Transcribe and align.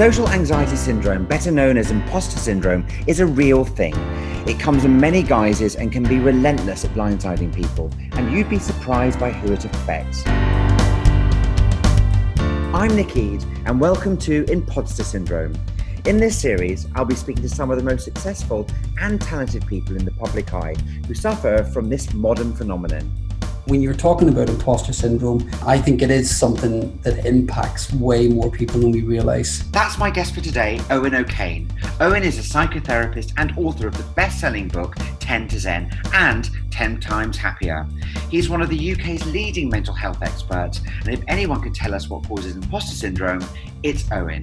Social 0.00 0.30
anxiety 0.30 0.76
syndrome, 0.76 1.26
better 1.26 1.50
known 1.50 1.76
as 1.76 1.90
imposter 1.90 2.38
syndrome, 2.38 2.86
is 3.06 3.20
a 3.20 3.26
real 3.26 3.66
thing. 3.66 3.92
It 4.48 4.58
comes 4.58 4.86
in 4.86 4.98
many 4.98 5.22
guises 5.22 5.76
and 5.76 5.92
can 5.92 6.04
be 6.04 6.18
relentless 6.18 6.86
at 6.86 6.90
blindsiding 6.92 7.54
people, 7.54 7.90
and 8.12 8.32
you'd 8.32 8.48
be 8.48 8.58
surprised 8.58 9.20
by 9.20 9.30
who 9.30 9.52
it 9.52 9.62
affects. 9.62 10.22
I'm 12.72 12.96
Nick 12.96 13.14
Ede, 13.14 13.44
and 13.66 13.78
welcome 13.78 14.16
to 14.20 14.46
Imposter 14.50 15.04
Syndrome. 15.04 15.52
In 16.06 16.16
this 16.16 16.40
series, 16.40 16.86
I'll 16.94 17.04
be 17.04 17.14
speaking 17.14 17.42
to 17.42 17.50
some 17.50 17.70
of 17.70 17.76
the 17.76 17.84
most 17.84 18.06
successful 18.06 18.66
and 19.02 19.20
talented 19.20 19.66
people 19.66 19.96
in 19.96 20.06
the 20.06 20.12
public 20.12 20.54
eye 20.54 20.76
who 21.06 21.12
suffer 21.12 21.62
from 21.62 21.90
this 21.90 22.14
modern 22.14 22.54
phenomenon. 22.54 23.14
When 23.70 23.80
you're 23.80 23.94
talking 23.94 24.28
about 24.28 24.48
imposter 24.48 24.92
syndrome, 24.92 25.48
I 25.64 25.78
think 25.78 26.02
it 26.02 26.10
is 26.10 26.28
something 26.28 26.98
that 27.02 27.24
impacts 27.24 27.92
way 27.92 28.26
more 28.26 28.50
people 28.50 28.80
than 28.80 28.90
we 28.90 29.02
realise. 29.02 29.62
That's 29.70 29.96
my 29.96 30.10
guest 30.10 30.34
for 30.34 30.40
today, 30.40 30.80
Owen 30.90 31.14
O'Kane. 31.14 31.70
Owen 32.00 32.24
is 32.24 32.36
a 32.36 32.42
psychotherapist 32.42 33.32
and 33.36 33.56
author 33.56 33.86
of 33.86 33.96
the 33.96 34.02
best 34.14 34.40
selling 34.40 34.66
book 34.66 34.96
10 35.20 35.46
to 35.46 35.60
Zen 35.60 35.88
and 36.12 36.50
10 36.72 36.98
Times 36.98 37.38
Happier. 37.38 37.86
He's 38.28 38.50
one 38.50 38.60
of 38.60 38.70
the 38.70 38.92
UK's 38.92 39.24
leading 39.26 39.68
mental 39.68 39.94
health 39.94 40.20
experts, 40.20 40.80
and 41.04 41.10
if 41.10 41.22
anyone 41.28 41.62
can 41.62 41.72
tell 41.72 41.94
us 41.94 42.10
what 42.10 42.26
causes 42.26 42.56
imposter 42.56 42.96
syndrome, 42.96 43.44
it's 43.84 44.04
Owen. 44.10 44.42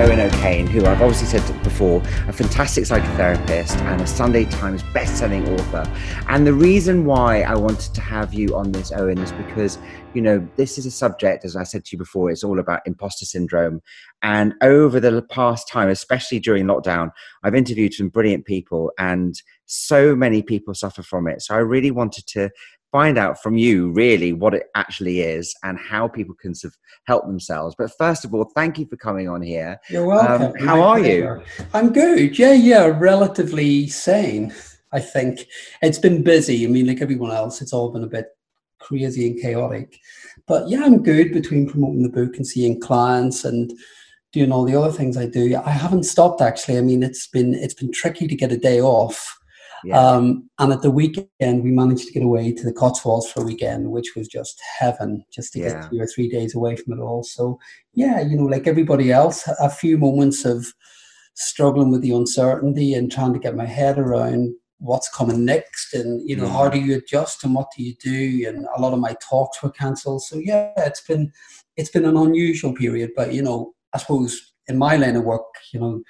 Owen 0.00 0.18
O'Kane, 0.18 0.66
who 0.66 0.86
I've 0.86 1.02
obviously 1.02 1.26
said 1.26 1.62
before, 1.62 2.00
a 2.26 2.32
fantastic 2.32 2.84
psychotherapist 2.84 3.76
and 3.82 4.00
a 4.00 4.06
Sunday 4.06 4.46
Times 4.46 4.82
best-selling 4.94 5.46
author. 5.46 5.84
And 6.26 6.46
the 6.46 6.54
reason 6.54 7.04
why 7.04 7.42
I 7.42 7.54
wanted 7.54 7.94
to 7.94 8.00
have 8.00 8.32
you 8.32 8.56
on 8.56 8.72
this, 8.72 8.92
Owen, 8.92 9.18
is 9.18 9.30
because 9.32 9.78
you 10.14 10.22
know 10.22 10.48
this 10.56 10.78
is 10.78 10.86
a 10.86 10.90
subject, 10.90 11.44
as 11.44 11.54
I 11.54 11.64
said 11.64 11.84
to 11.84 11.90
you 11.92 11.98
before, 11.98 12.30
it's 12.30 12.42
all 12.42 12.58
about 12.58 12.80
imposter 12.86 13.26
syndrome. 13.26 13.82
And 14.22 14.54
over 14.62 15.00
the 15.00 15.20
past 15.20 15.68
time, 15.68 15.90
especially 15.90 16.40
during 16.40 16.64
lockdown, 16.64 17.10
I've 17.42 17.54
interviewed 17.54 17.92
some 17.92 18.08
brilliant 18.08 18.46
people, 18.46 18.92
and 18.98 19.34
so 19.66 20.16
many 20.16 20.40
people 20.40 20.72
suffer 20.72 21.02
from 21.02 21.28
it. 21.28 21.42
So 21.42 21.54
I 21.54 21.58
really 21.58 21.90
wanted 21.90 22.26
to 22.28 22.48
find 22.92 23.18
out 23.18 23.40
from 23.42 23.56
you 23.56 23.90
really 23.92 24.32
what 24.32 24.54
it 24.54 24.64
actually 24.74 25.20
is 25.20 25.54
and 25.62 25.78
how 25.78 26.08
people 26.08 26.34
can 26.34 26.54
sort 26.54 26.72
of 26.72 26.78
help 27.06 27.26
themselves. 27.26 27.74
But 27.78 27.92
first 27.96 28.24
of 28.24 28.34
all, 28.34 28.50
thank 28.54 28.78
you 28.78 28.86
for 28.86 28.96
coming 28.96 29.28
on 29.28 29.42
here. 29.42 29.78
You're 29.88 30.06
welcome. 30.06 30.52
Um, 30.60 30.66
how 30.66 30.82
are 30.82 30.98
you? 30.98 31.42
I'm 31.72 31.92
good. 31.92 32.38
Yeah, 32.38 32.52
yeah, 32.52 32.86
relatively 32.86 33.86
sane. 33.88 34.52
I 34.92 35.00
think 35.00 35.46
it's 35.82 35.98
been 35.98 36.22
busy. 36.22 36.64
I 36.64 36.68
mean, 36.68 36.86
like 36.86 37.00
everyone 37.00 37.30
else, 37.30 37.62
it's 37.62 37.72
all 37.72 37.92
been 37.92 38.04
a 38.04 38.08
bit 38.08 38.26
crazy 38.80 39.28
and 39.28 39.40
chaotic. 39.40 39.98
But 40.46 40.68
yeah, 40.68 40.82
I'm 40.84 41.02
good 41.02 41.32
between 41.32 41.68
promoting 41.68 42.02
the 42.02 42.08
book 42.08 42.36
and 42.36 42.46
seeing 42.46 42.80
clients 42.80 43.44
and 43.44 43.72
doing 44.32 44.50
all 44.50 44.64
the 44.64 44.74
other 44.74 44.92
things 44.92 45.16
I 45.16 45.26
do. 45.26 45.56
I 45.64 45.70
haven't 45.70 46.04
stopped 46.04 46.40
actually. 46.40 46.78
I 46.78 46.80
mean, 46.80 47.02
it's 47.02 47.28
been 47.28 47.54
it's 47.54 47.74
been 47.74 47.92
tricky 47.92 48.26
to 48.26 48.34
get 48.34 48.52
a 48.52 48.56
day 48.56 48.80
off 48.80 49.39
yeah. 49.84 49.98
Um, 49.98 50.50
and 50.58 50.72
at 50.72 50.82
the 50.82 50.90
weekend, 50.90 51.64
we 51.64 51.70
managed 51.70 52.06
to 52.06 52.12
get 52.12 52.22
away 52.22 52.52
to 52.52 52.64
the 52.64 52.72
Cotswolds 52.72 53.30
for 53.30 53.42
a 53.42 53.44
weekend, 53.44 53.90
which 53.90 54.14
was 54.16 54.28
just 54.28 54.60
heaven, 54.78 55.24
just 55.32 55.52
to 55.54 55.60
yeah. 55.60 55.80
get 55.80 55.90
two 55.90 56.00
or 56.00 56.06
three 56.06 56.28
days 56.28 56.54
away 56.54 56.76
from 56.76 56.98
it 56.98 57.02
all. 57.02 57.22
So, 57.22 57.58
yeah, 57.94 58.20
you 58.20 58.36
know, 58.36 58.44
like 58.44 58.66
everybody 58.66 59.12
else, 59.12 59.48
a 59.60 59.70
few 59.70 59.98
moments 59.98 60.44
of 60.44 60.66
struggling 61.34 61.90
with 61.90 62.02
the 62.02 62.12
uncertainty 62.12 62.94
and 62.94 63.10
trying 63.10 63.32
to 63.32 63.38
get 63.38 63.56
my 63.56 63.66
head 63.66 63.98
around 63.98 64.54
what's 64.80 65.08
coming 65.10 65.44
next 65.44 65.92
and 65.92 66.26
you 66.28 66.34
know 66.34 66.48
how 66.48 66.66
do 66.66 66.78
you 66.78 66.96
adjust 66.96 67.44
and 67.44 67.54
what 67.54 67.68
do 67.76 67.84
you 67.84 67.94
do 68.02 68.48
and 68.48 68.66
a 68.76 68.80
lot 68.80 68.94
of 68.94 68.98
my 68.98 69.14
talks 69.20 69.62
were 69.62 69.70
cancelled 69.70 70.22
so 70.22 70.38
yeah 70.38 70.72
it's 70.78 71.02
been 71.02 71.30
it's 71.76 71.90
been 71.90 72.06
an 72.06 72.16
unusual 72.16 72.72
period 72.72 73.10
but 73.14 73.32
you 73.34 73.42
know 73.42 73.74
i 73.92 73.98
suppose 73.98 74.54
in 74.68 74.78
my 74.78 74.96
line 74.96 75.16
of 75.16 75.24
work 75.24 75.42
you 75.72 75.78
know 75.78 76.02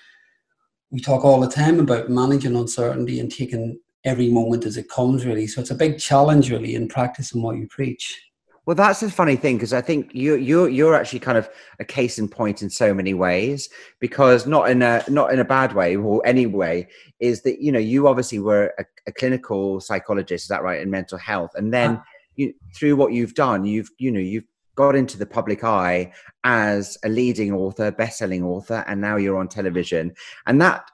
we 0.91 1.01
talk 1.01 1.25
all 1.25 1.41
the 1.41 1.49
time 1.49 1.79
about 1.79 2.11
managing 2.11 2.57
uncertainty 2.57 3.21
and 3.21 3.31
taking 3.31 3.79
every 4.05 4.29
moment 4.29 4.65
as 4.65 4.77
it 4.77 4.89
comes 4.89 5.25
really. 5.25 5.47
So 5.47 5.61
it's 5.61 5.71
a 5.71 5.75
big 5.75 5.99
challenge 5.99 6.51
really 6.51 6.75
in 6.75 6.89
practicing 6.89 7.43
what 7.43 7.57
you 7.57 7.67
preach. 7.69 8.31
Well 8.67 8.77
that's 8.77 9.03
a 9.03 9.11
funny 9.11 9.37
thing 9.37 9.57
because 9.57 9.73
i 9.73 9.81
think 9.81 10.15
you 10.15 10.37
you're 10.37 10.69
you're 10.69 10.95
actually 10.95 11.19
kind 11.19 11.37
of 11.39 11.49
a 11.81 11.85
case 11.85 12.21
in 12.21 12.29
point 12.29 12.63
in 12.63 12.71
so 12.71 12.95
many 12.95 13.15
ways 13.15 13.69
because 13.99 14.47
not 14.47 14.71
in 14.71 14.83
a 14.83 15.03
not 15.09 15.33
in 15.33 15.41
a 15.41 15.45
bad 15.45 15.73
way 15.73 15.97
or 15.97 16.25
any 16.25 16.47
way 16.47 16.87
is 17.19 17.43
that 17.43 17.61
you 17.61 17.73
know 17.73 17.81
you 17.81 18.07
obviously 18.07 18.39
were 18.39 18.73
a, 18.79 18.85
a 19.09 19.13
clinical 19.13 19.81
psychologist 19.81 20.45
is 20.45 20.49
that 20.49 20.63
right 20.63 20.81
in 20.81 20.91
mental 20.91 21.19
health 21.19 21.51
and 21.57 21.73
then 21.73 21.97
uh, 21.97 22.03
you, 22.37 22.55
through 22.77 22.95
what 22.95 23.13
you've 23.13 23.35
done 23.35 23.65
you've 23.65 23.91
you 23.99 24.13
know 24.13 24.21
you've 24.21 24.45
got 24.81 24.97
into 24.97 25.19
the 25.19 25.27
public 25.27 25.63
eye 25.63 26.11
as 26.45 26.97
a 27.05 27.09
leading 27.09 27.53
author, 27.53 27.91
best-selling 27.91 28.43
author, 28.43 28.83
and 28.87 28.99
now 28.99 29.17
you're 29.17 29.37
on 29.37 29.47
television. 29.47 30.13
And 30.47 30.59
that 30.63 30.91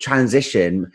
transition, 0.00 0.90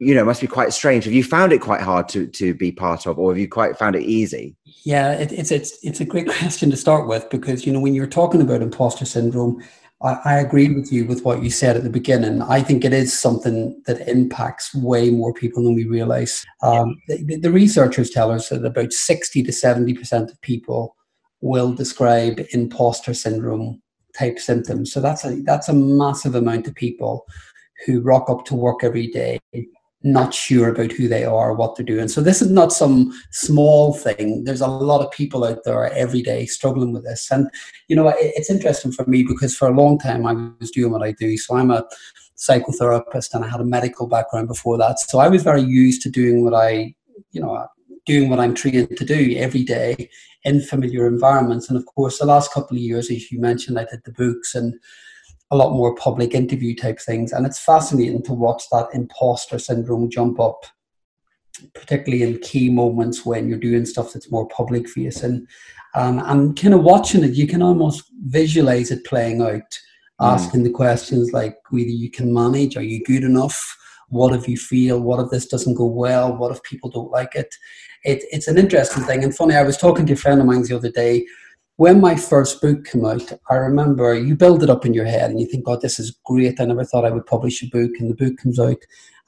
you 0.00 0.12
know, 0.12 0.24
must 0.24 0.40
be 0.40 0.48
quite 0.48 0.72
strange. 0.72 1.04
Have 1.04 1.12
you 1.14 1.22
found 1.22 1.52
it 1.52 1.60
quite 1.60 1.80
hard 1.80 2.08
to 2.08 2.26
to 2.26 2.52
be 2.52 2.72
part 2.72 3.06
of, 3.06 3.16
or 3.18 3.30
have 3.30 3.38
you 3.38 3.48
quite 3.48 3.78
found 3.78 3.94
it 3.94 4.02
easy? 4.02 4.56
Yeah, 4.84 5.12
it, 5.12 5.30
it's 5.30 5.52
it's 5.52 5.78
it's 5.84 6.00
a 6.00 6.04
great 6.04 6.28
question 6.38 6.68
to 6.72 6.76
start 6.76 7.06
with 7.06 7.30
because 7.30 7.64
you 7.64 7.72
know 7.72 7.80
when 7.80 7.94
you're 7.94 8.18
talking 8.20 8.42
about 8.42 8.62
imposter 8.62 9.04
syndrome. 9.04 9.62
I, 10.02 10.38
agree 10.38 10.68
with 10.68 10.92
you 10.92 11.06
with 11.06 11.24
what 11.24 11.42
you 11.42 11.48
said 11.48 11.76
at 11.76 11.82
the 11.82 11.88
beginning. 11.88 12.42
I 12.42 12.60
think 12.60 12.84
it 12.84 12.92
is 12.92 13.18
something 13.18 13.80
that 13.86 14.06
impacts 14.06 14.74
way 14.74 15.08
more 15.08 15.32
people 15.32 15.62
than 15.62 15.74
we 15.74 15.86
realize. 15.86 16.44
Um, 16.62 17.00
the, 17.08 17.38
the 17.38 17.50
researchers 17.50 18.10
tell 18.10 18.30
us 18.30 18.50
that 18.50 18.66
about 18.66 18.92
60 18.92 19.42
to 19.42 19.50
70% 19.50 20.30
of 20.30 20.38
people 20.42 20.94
will 21.44 21.72
describe 21.74 22.40
imposter 22.52 23.12
syndrome 23.12 23.80
type 24.18 24.38
symptoms. 24.38 24.92
So 24.92 25.00
that's 25.00 25.24
a 25.24 25.36
that's 25.42 25.68
a 25.68 25.74
massive 25.74 26.34
amount 26.34 26.66
of 26.66 26.74
people 26.74 27.26
who 27.84 28.00
rock 28.00 28.30
up 28.30 28.46
to 28.46 28.54
work 28.54 28.82
every 28.82 29.08
day 29.08 29.38
not 30.06 30.34
sure 30.34 30.68
about 30.68 30.92
who 30.92 31.08
they 31.08 31.24
are, 31.24 31.54
what 31.54 31.76
they're 31.76 31.84
doing. 31.84 32.08
So 32.08 32.20
this 32.20 32.42
is 32.42 32.50
not 32.50 32.72
some 32.72 33.10
small 33.30 33.94
thing. 33.94 34.44
There's 34.44 34.60
a 34.60 34.66
lot 34.66 35.02
of 35.02 35.10
people 35.10 35.44
out 35.44 35.64
there 35.64 35.90
every 35.94 36.20
day 36.20 36.44
struggling 36.44 36.92
with 36.92 37.04
this. 37.04 37.30
And 37.30 37.48
you 37.88 37.96
know, 37.96 38.12
it's 38.18 38.50
interesting 38.50 38.92
for 38.92 39.06
me 39.06 39.22
because 39.22 39.56
for 39.56 39.68
a 39.68 39.76
long 39.76 39.98
time 39.98 40.26
I 40.26 40.34
was 40.60 40.70
doing 40.70 40.92
what 40.92 41.02
I 41.02 41.12
do. 41.12 41.36
So 41.38 41.56
I'm 41.56 41.70
a 41.70 41.84
psychotherapist 42.36 43.32
and 43.32 43.44
I 43.44 43.48
had 43.48 43.60
a 43.60 43.64
medical 43.64 44.06
background 44.06 44.48
before 44.48 44.76
that. 44.78 45.00
So 45.00 45.20
I 45.20 45.28
was 45.28 45.42
very 45.42 45.62
used 45.62 46.02
to 46.02 46.10
doing 46.10 46.44
what 46.44 46.54
I, 46.54 46.94
you 47.32 47.40
know, 47.40 47.66
doing 48.06 48.28
what 48.28 48.40
I'm 48.40 48.54
trained 48.54 48.96
to 48.96 49.04
do 49.04 49.34
every 49.36 49.64
day 49.64 50.10
in 50.44 50.60
familiar 50.60 51.06
environments. 51.06 51.68
And 51.68 51.78
of 51.78 51.86
course, 51.86 52.18
the 52.18 52.26
last 52.26 52.52
couple 52.52 52.76
of 52.76 52.82
years, 52.82 53.10
as 53.10 53.30
you 53.30 53.40
mentioned, 53.40 53.78
I 53.78 53.86
did 53.90 54.02
the 54.04 54.12
books 54.12 54.54
and 54.54 54.74
a 55.50 55.56
lot 55.56 55.72
more 55.72 55.94
public 55.94 56.34
interview 56.34 56.74
type 56.74 57.00
things. 57.00 57.32
And 57.32 57.46
it's 57.46 57.58
fascinating 57.58 58.22
to 58.24 58.32
watch 58.32 58.64
that 58.70 58.88
imposter 58.92 59.58
syndrome 59.58 60.10
jump 60.10 60.40
up, 60.40 60.64
particularly 61.74 62.22
in 62.22 62.40
key 62.40 62.70
moments 62.70 63.24
when 63.24 63.48
you're 63.48 63.58
doing 63.58 63.86
stuff 63.86 64.12
that's 64.12 64.30
more 64.30 64.48
public 64.48 64.88
facing. 64.88 65.46
Um, 65.94 66.18
and 66.18 66.58
kind 66.60 66.74
of 66.74 66.82
watching 66.82 67.22
it, 67.24 67.34
you 67.34 67.46
can 67.46 67.62
almost 67.62 68.10
visualize 68.26 68.90
it 68.90 69.04
playing 69.04 69.42
out, 69.42 69.60
mm. 70.20 70.26
asking 70.26 70.64
the 70.64 70.70
questions 70.70 71.32
like 71.32 71.56
whether 71.70 71.86
you 71.86 72.10
can 72.10 72.34
manage, 72.34 72.76
are 72.76 72.82
you 72.82 73.02
good 73.04 73.22
enough? 73.22 73.78
What 74.14 74.32
if 74.32 74.48
you 74.48 74.56
feel? 74.56 75.00
What 75.00 75.18
if 75.18 75.30
this 75.30 75.46
doesn't 75.46 75.74
go 75.74 75.86
well? 75.86 76.36
What 76.36 76.52
if 76.52 76.62
people 76.62 76.88
don't 76.88 77.10
like 77.10 77.34
it? 77.34 77.52
it, 78.04 78.24
it's 78.30 78.48
an 78.48 78.58
interesting 78.58 79.02
thing. 79.02 79.24
And 79.24 79.34
funny, 79.34 79.56
I 79.56 79.62
was 79.62 79.76
talking 79.76 80.06
to 80.06 80.12
a 80.12 80.16
friend 80.16 80.40
of 80.40 80.46
mine 80.46 80.62
the 80.62 80.76
other 80.76 80.90
day. 80.90 81.26
When 81.76 82.00
my 82.00 82.14
first 82.14 82.60
book 82.60 82.84
came 82.84 83.04
out, 83.04 83.32
I 83.50 83.54
remember 83.56 84.14
you 84.14 84.36
build 84.36 84.62
it 84.62 84.70
up 84.70 84.86
in 84.86 84.94
your 84.94 85.06
head 85.06 85.30
and 85.30 85.40
you 85.40 85.46
think, 85.46 85.64
God, 85.64 85.80
this 85.80 85.98
is 85.98 86.16
great. 86.24 86.60
I 86.60 86.66
never 86.66 86.84
thought 86.84 87.04
I 87.04 87.10
would 87.10 87.26
publish 87.26 87.62
a 87.62 87.66
book. 87.66 87.90
And 87.98 88.10
the 88.10 88.14
book 88.14 88.38
comes 88.38 88.60
out. 88.60 88.76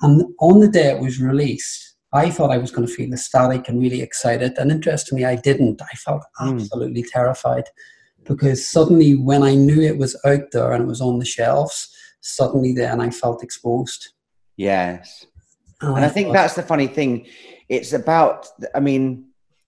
And 0.02 0.22
on 0.38 0.60
the 0.60 0.68
day 0.68 0.90
it 0.90 1.00
was 1.00 1.20
released, 1.20 1.96
I 2.12 2.30
thought 2.30 2.52
I 2.52 2.58
was 2.58 2.70
going 2.70 2.86
to 2.86 2.92
feel 2.92 3.12
ecstatic 3.12 3.68
and 3.68 3.80
really 3.80 4.02
excited. 4.02 4.56
And 4.58 4.70
interestingly, 4.70 5.24
I 5.24 5.34
didn't. 5.34 5.82
I 5.82 5.96
felt 5.96 6.22
hmm. 6.36 6.54
absolutely 6.54 7.02
mm. 7.02 7.10
terrified 7.10 7.64
because 8.24 8.66
suddenly, 8.66 9.14
when 9.14 9.42
I 9.42 9.54
knew 9.54 9.80
it 9.80 9.98
was 9.98 10.18
out 10.24 10.50
there 10.52 10.72
and 10.72 10.84
it 10.84 10.86
was 10.86 11.00
on 11.00 11.18
the 11.18 11.24
shelves, 11.24 11.88
suddenly 12.20 12.72
then 12.72 13.00
I 13.00 13.10
felt 13.10 13.42
exposed. 13.42 14.12
Yes. 14.56 15.26
And, 15.80 15.96
and 15.96 16.04
I, 16.04 16.08
think 16.08 16.28
thought, 16.28 16.34
that's 16.34 16.54
the 16.54 16.62
funny 16.62 16.86
thing. 16.86 17.26
It's 17.68 17.92
about 17.92 18.46
i 18.74 18.80
mean 18.80 19.26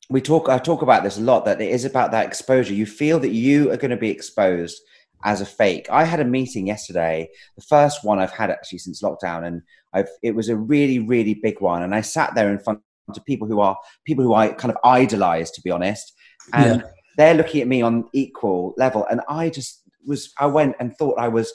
we 0.08 0.20
talk 0.20 0.48
i 0.48 0.58
talk 0.58 0.82
about 0.82 1.02
this 1.02 1.18
a 1.18 1.20
lot 1.20 1.44
that 1.44 1.60
it 1.60 1.70
is 1.70 1.84
about 1.84 2.12
that 2.12 2.26
exposure. 2.26 2.74
You 2.74 2.86
feel 2.86 3.18
that 3.20 3.30
you 3.30 3.70
are 3.70 3.76
going 3.76 3.90
to 3.90 3.96
be 3.96 4.10
exposed 4.10 4.80
as 5.24 5.40
a 5.40 5.46
fake. 5.46 5.88
I 5.90 6.04
had 6.04 6.20
a 6.20 6.24
meeting 6.24 6.66
yesterday 6.66 7.28
the 7.56 7.62
first 7.62 8.04
one 8.04 8.18
i've 8.18 8.32
had 8.32 8.50
actually 8.50 8.78
since 8.78 9.02
lockdown 9.02 9.46
and 9.46 9.62
i've 9.92 10.08
it 10.22 10.34
was 10.34 10.48
a 10.48 10.56
really 10.56 10.98
really 10.98 11.34
big 11.34 11.60
one. 11.60 11.82
And 11.82 11.94
i 11.94 12.00
sat 12.00 12.34
there 12.34 12.50
in 12.50 12.58
front 12.58 12.80
of 13.08 13.24
people 13.24 13.48
who 13.48 13.60
are 13.60 13.76
people 14.04 14.24
who 14.24 14.34
i 14.34 14.48
kind 14.48 14.72
of 14.72 14.78
idolize 14.84 15.50
to 15.52 15.60
be 15.60 15.70
honest. 15.70 16.12
And 16.54 16.80
yeah. 16.80 16.88
they're 17.16 17.34
looking 17.34 17.60
at 17.60 17.68
me 17.68 17.82
on 17.82 18.08
equal 18.14 18.74
level. 18.78 19.06
And 19.10 19.20
i 19.28 19.50
just 19.50 19.82
was 20.06 20.32
i 20.38 20.46
went 20.46 20.76
and 20.80 20.96
thought 20.96 21.18
i 21.18 21.28
was 21.28 21.52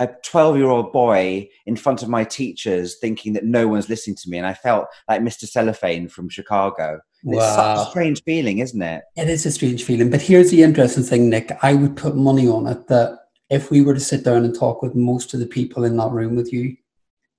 a 0.00 0.08
12 0.24 0.56
year 0.56 0.68
old 0.68 0.92
boy 0.92 1.48
in 1.66 1.76
front 1.76 2.02
of 2.02 2.08
my 2.08 2.24
teachers 2.24 2.96
thinking 2.98 3.32
that 3.32 3.44
no 3.44 3.66
one's 3.66 3.88
listening 3.88 4.16
to 4.16 4.30
me. 4.30 4.38
And 4.38 4.46
I 4.46 4.54
felt 4.54 4.86
like 5.08 5.20
Mr. 5.20 5.48
Cellophane 5.48 6.08
from 6.08 6.28
Chicago. 6.28 7.00
Wow. 7.24 7.38
It's 7.38 7.54
such 7.54 7.86
a 7.86 7.90
strange 7.90 8.22
feeling, 8.22 8.58
isn't 8.58 8.80
it? 8.80 9.02
It 9.16 9.28
is 9.28 9.44
a 9.44 9.50
strange 9.50 9.82
feeling. 9.82 10.10
But 10.10 10.22
here's 10.22 10.50
the 10.50 10.62
interesting 10.62 11.02
thing, 11.02 11.28
Nick. 11.28 11.50
I 11.62 11.74
would 11.74 11.96
put 11.96 12.14
money 12.14 12.48
on 12.48 12.66
it 12.68 12.86
that 12.88 13.18
if 13.50 13.70
we 13.70 13.80
were 13.80 13.94
to 13.94 14.00
sit 14.00 14.24
down 14.24 14.44
and 14.44 14.54
talk 14.54 14.82
with 14.82 14.94
most 14.94 15.34
of 15.34 15.40
the 15.40 15.46
people 15.46 15.84
in 15.84 15.96
that 15.96 16.10
room 16.10 16.36
with 16.36 16.52
you, 16.52 16.76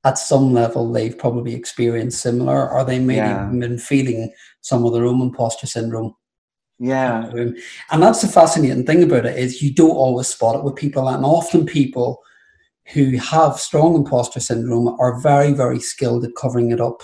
at 0.05 0.17
some 0.17 0.53
level 0.53 0.91
they've 0.91 1.17
probably 1.17 1.53
experienced 1.53 2.21
similar, 2.21 2.69
or 2.71 2.83
they 2.83 2.99
may 2.99 3.17
yeah. 3.17 3.45
have 3.45 3.59
been 3.59 3.77
feeling 3.77 4.31
some 4.61 4.85
of 4.85 4.93
their 4.93 5.05
own 5.05 5.21
imposter 5.21 5.67
syndrome. 5.67 6.15
Yeah. 6.79 7.29
And 7.91 8.01
that's 8.01 8.21
the 8.21 8.29
fascinating 8.29 8.85
thing 8.85 9.03
about 9.03 9.25
it 9.25 9.37
is 9.37 9.61
you 9.61 9.73
don't 9.73 9.89
always 9.91 10.27
spot 10.27 10.55
it 10.55 10.63
with 10.63 10.75
people, 10.75 11.07
and 11.07 11.25
often 11.25 11.65
people 11.65 12.21
who 12.93 13.17
have 13.17 13.59
strong 13.59 13.95
imposter 13.95 14.39
syndrome 14.39 14.95
are 14.99 15.19
very, 15.21 15.53
very 15.53 15.79
skilled 15.79 16.23
at 16.23 16.35
covering 16.35 16.71
it 16.71 16.81
up. 16.81 17.03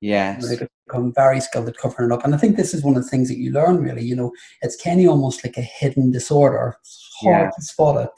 Yes. 0.00 0.48
They 0.48 0.66
become 0.86 1.12
very 1.14 1.40
skilled 1.40 1.68
at 1.68 1.76
covering 1.76 2.10
it 2.10 2.14
up. 2.14 2.24
And 2.24 2.34
I 2.34 2.38
think 2.38 2.56
this 2.56 2.74
is 2.74 2.82
one 2.82 2.96
of 2.96 3.04
the 3.04 3.08
things 3.08 3.28
that 3.28 3.38
you 3.38 3.52
learn 3.52 3.78
really, 3.78 4.02
you 4.02 4.16
know, 4.16 4.32
it's 4.62 4.80
kind 4.82 5.00
of 5.00 5.08
almost 5.08 5.44
like 5.44 5.56
a 5.56 5.62
hidden 5.62 6.10
disorder. 6.10 6.76
It's 6.80 7.10
hard 7.20 7.44
yeah. 7.44 7.50
to 7.54 7.62
spot 7.62 8.04
it. 8.04 8.10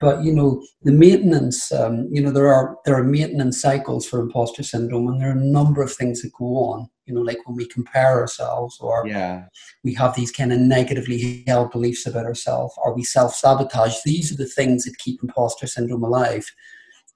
But 0.00 0.22
you 0.22 0.32
know, 0.32 0.62
the 0.82 0.92
maintenance, 0.92 1.72
um, 1.72 2.08
you 2.10 2.22
know, 2.22 2.30
there 2.30 2.52
are 2.52 2.78
there 2.84 2.96
are 2.96 3.02
maintenance 3.02 3.60
cycles 3.60 4.06
for 4.06 4.20
imposter 4.20 4.62
syndrome, 4.62 5.08
and 5.08 5.20
there 5.20 5.30
are 5.30 5.38
a 5.38 5.44
number 5.44 5.82
of 5.82 5.92
things 5.92 6.22
that 6.22 6.32
go 6.38 6.56
on. 6.56 6.88
You 7.06 7.14
know, 7.14 7.22
like 7.22 7.38
when 7.46 7.56
we 7.56 7.66
compare 7.66 8.20
ourselves, 8.20 8.78
or 8.80 9.06
yeah. 9.06 9.46
we 9.82 9.94
have 9.94 10.14
these 10.14 10.30
kind 10.30 10.52
of 10.52 10.60
negatively 10.60 11.42
held 11.46 11.72
beliefs 11.72 12.06
about 12.06 12.26
ourselves, 12.26 12.74
or 12.78 12.94
we 12.94 13.02
self 13.02 13.34
sabotage. 13.34 13.96
These 14.04 14.32
are 14.32 14.36
the 14.36 14.46
things 14.46 14.84
that 14.84 14.98
keep 14.98 15.20
imposter 15.22 15.66
syndrome 15.66 16.04
alive. 16.04 16.44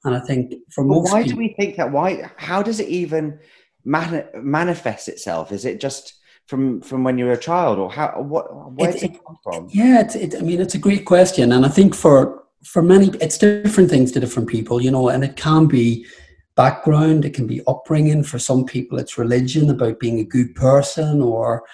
And 0.04 0.16
I 0.16 0.20
think 0.20 0.54
for 0.70 0.82
most, 0.82 1.12
why 1.12 1.22
people, 1.22 1.36
do 1.36 1.38
we 1.38 1.54
think 1.54 1.76
that? 1.76 1.92
Why? 1.92 2.28
How 2.36 2.62
does 2.62 2.80
it 2.80 2.88
even 2.88 3.38
man- 3.84 4.26
manifest 4.34 5.08
itself? 5.08 5.52
Is 5.52 5.64
it 5.64 5.80
just 5.80 6.14
from 6.46 6.80
from 6.80 7.04
when 7.04 7.16
you 7.16 7.26
were 7.26 7.32
a 7.32 7.38
child, 7.38 7.78
or 7.78 7.92
how? 7.92 8.20
What? 8.20 8.72
Where 8.74 8.88
it, 8.88 8.92
does 8.94 9.02
it, 9.04 9.12
it 9.12 9.24
come 9.24 9.38
from? 9.44 9.68
Yeah, 9.70 10.00
it's, 10.00 10.16
it, 10.16 10.34
I 10.34 10.40
mean, 10.40 10.60
it's 10.60 10.74
a 10.74 10.78
great 10.78 11.04
question, 11.04 11.52
and 11.52 11.64
I 11.64 11.68
think 11.68 11.94
for 11.94 12.41
for 12.64 12.82
many, 12.82 13.08
it's 13.20 13.38
different 13.38 13.90
things 13.90 14.12
to 14.12 14.20
different 14.20 14.48
people, 14.48 14.80
you 14.80 14.90
know, 14.90 15.08
and 15.08 15.24
it 15.24 15.36
can 15.36 15.66
be 15.66 16.06
background, 16.54 17.24
it 17.24 17.34
can 17.34 17.46
be 17.46 17.62
upbringing. 17.66 18.22
For 18.22 18.38
some 18.38 18.64
people, 18.64 18.98
it's 18.98 19.18
religion 19.18 19.70
about 19.70 20.00
being 20.00 20.20
a 20.20 20.24
good 20.24 20.54
person 20.54 21.20
or 21.20 21.64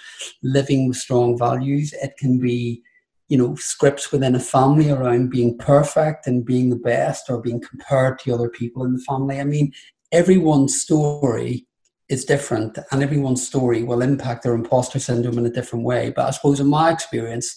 living 0.43 0.88
with 0.88 0.96
strong 0.96 1.37
values. 1.37 1.93
It 2.02 2.17
can 2.19 2.38
be, 2.38 2.82
you 3.29 3.37
know, 3.37 3.55
scripts 3.56 4.11
within 4.12 4.35
a 4.35 4.40
family 4.40 4.90
around 4.90 5.31
being 5.31 5.58
perfect 5.58 6.26
and 6.26 6.44
being 6.44 6.70
the 6.70 6.76
best 6.76 7.29
or 7.29 7.41
being 7.41 7.61
compared 7.61 8.19
to 8.20 8.34
other 8.34 8.49
people 8.49 8.84
in 8.84 8.94
the 8.94 9.05
family. 9.06 9.41
I 9.41 9.44
mean, 9.44 9.73
everyone's 10.12 10.81
story 10.81 11.67
is 12.08 12.25
different 12.25 12.79
and 12.91 13.02
everyone's 13.02 13.46
story 13.46 13.82
will 13.82 14.00
impact 14.00 14.43
their 14.43 14.55
imposter 14.55 14.99
syndrome 14.99 15.37
in 15.38 15.44
a 15.44 15.50
different 15.50 15.84
way. 15.84 16.11
But 16.14 16.26
I 16.26 16.31
suppose 16.31 16.61
in 16.61 16.67
my 16.67 16.91
experience, 16.91 17.55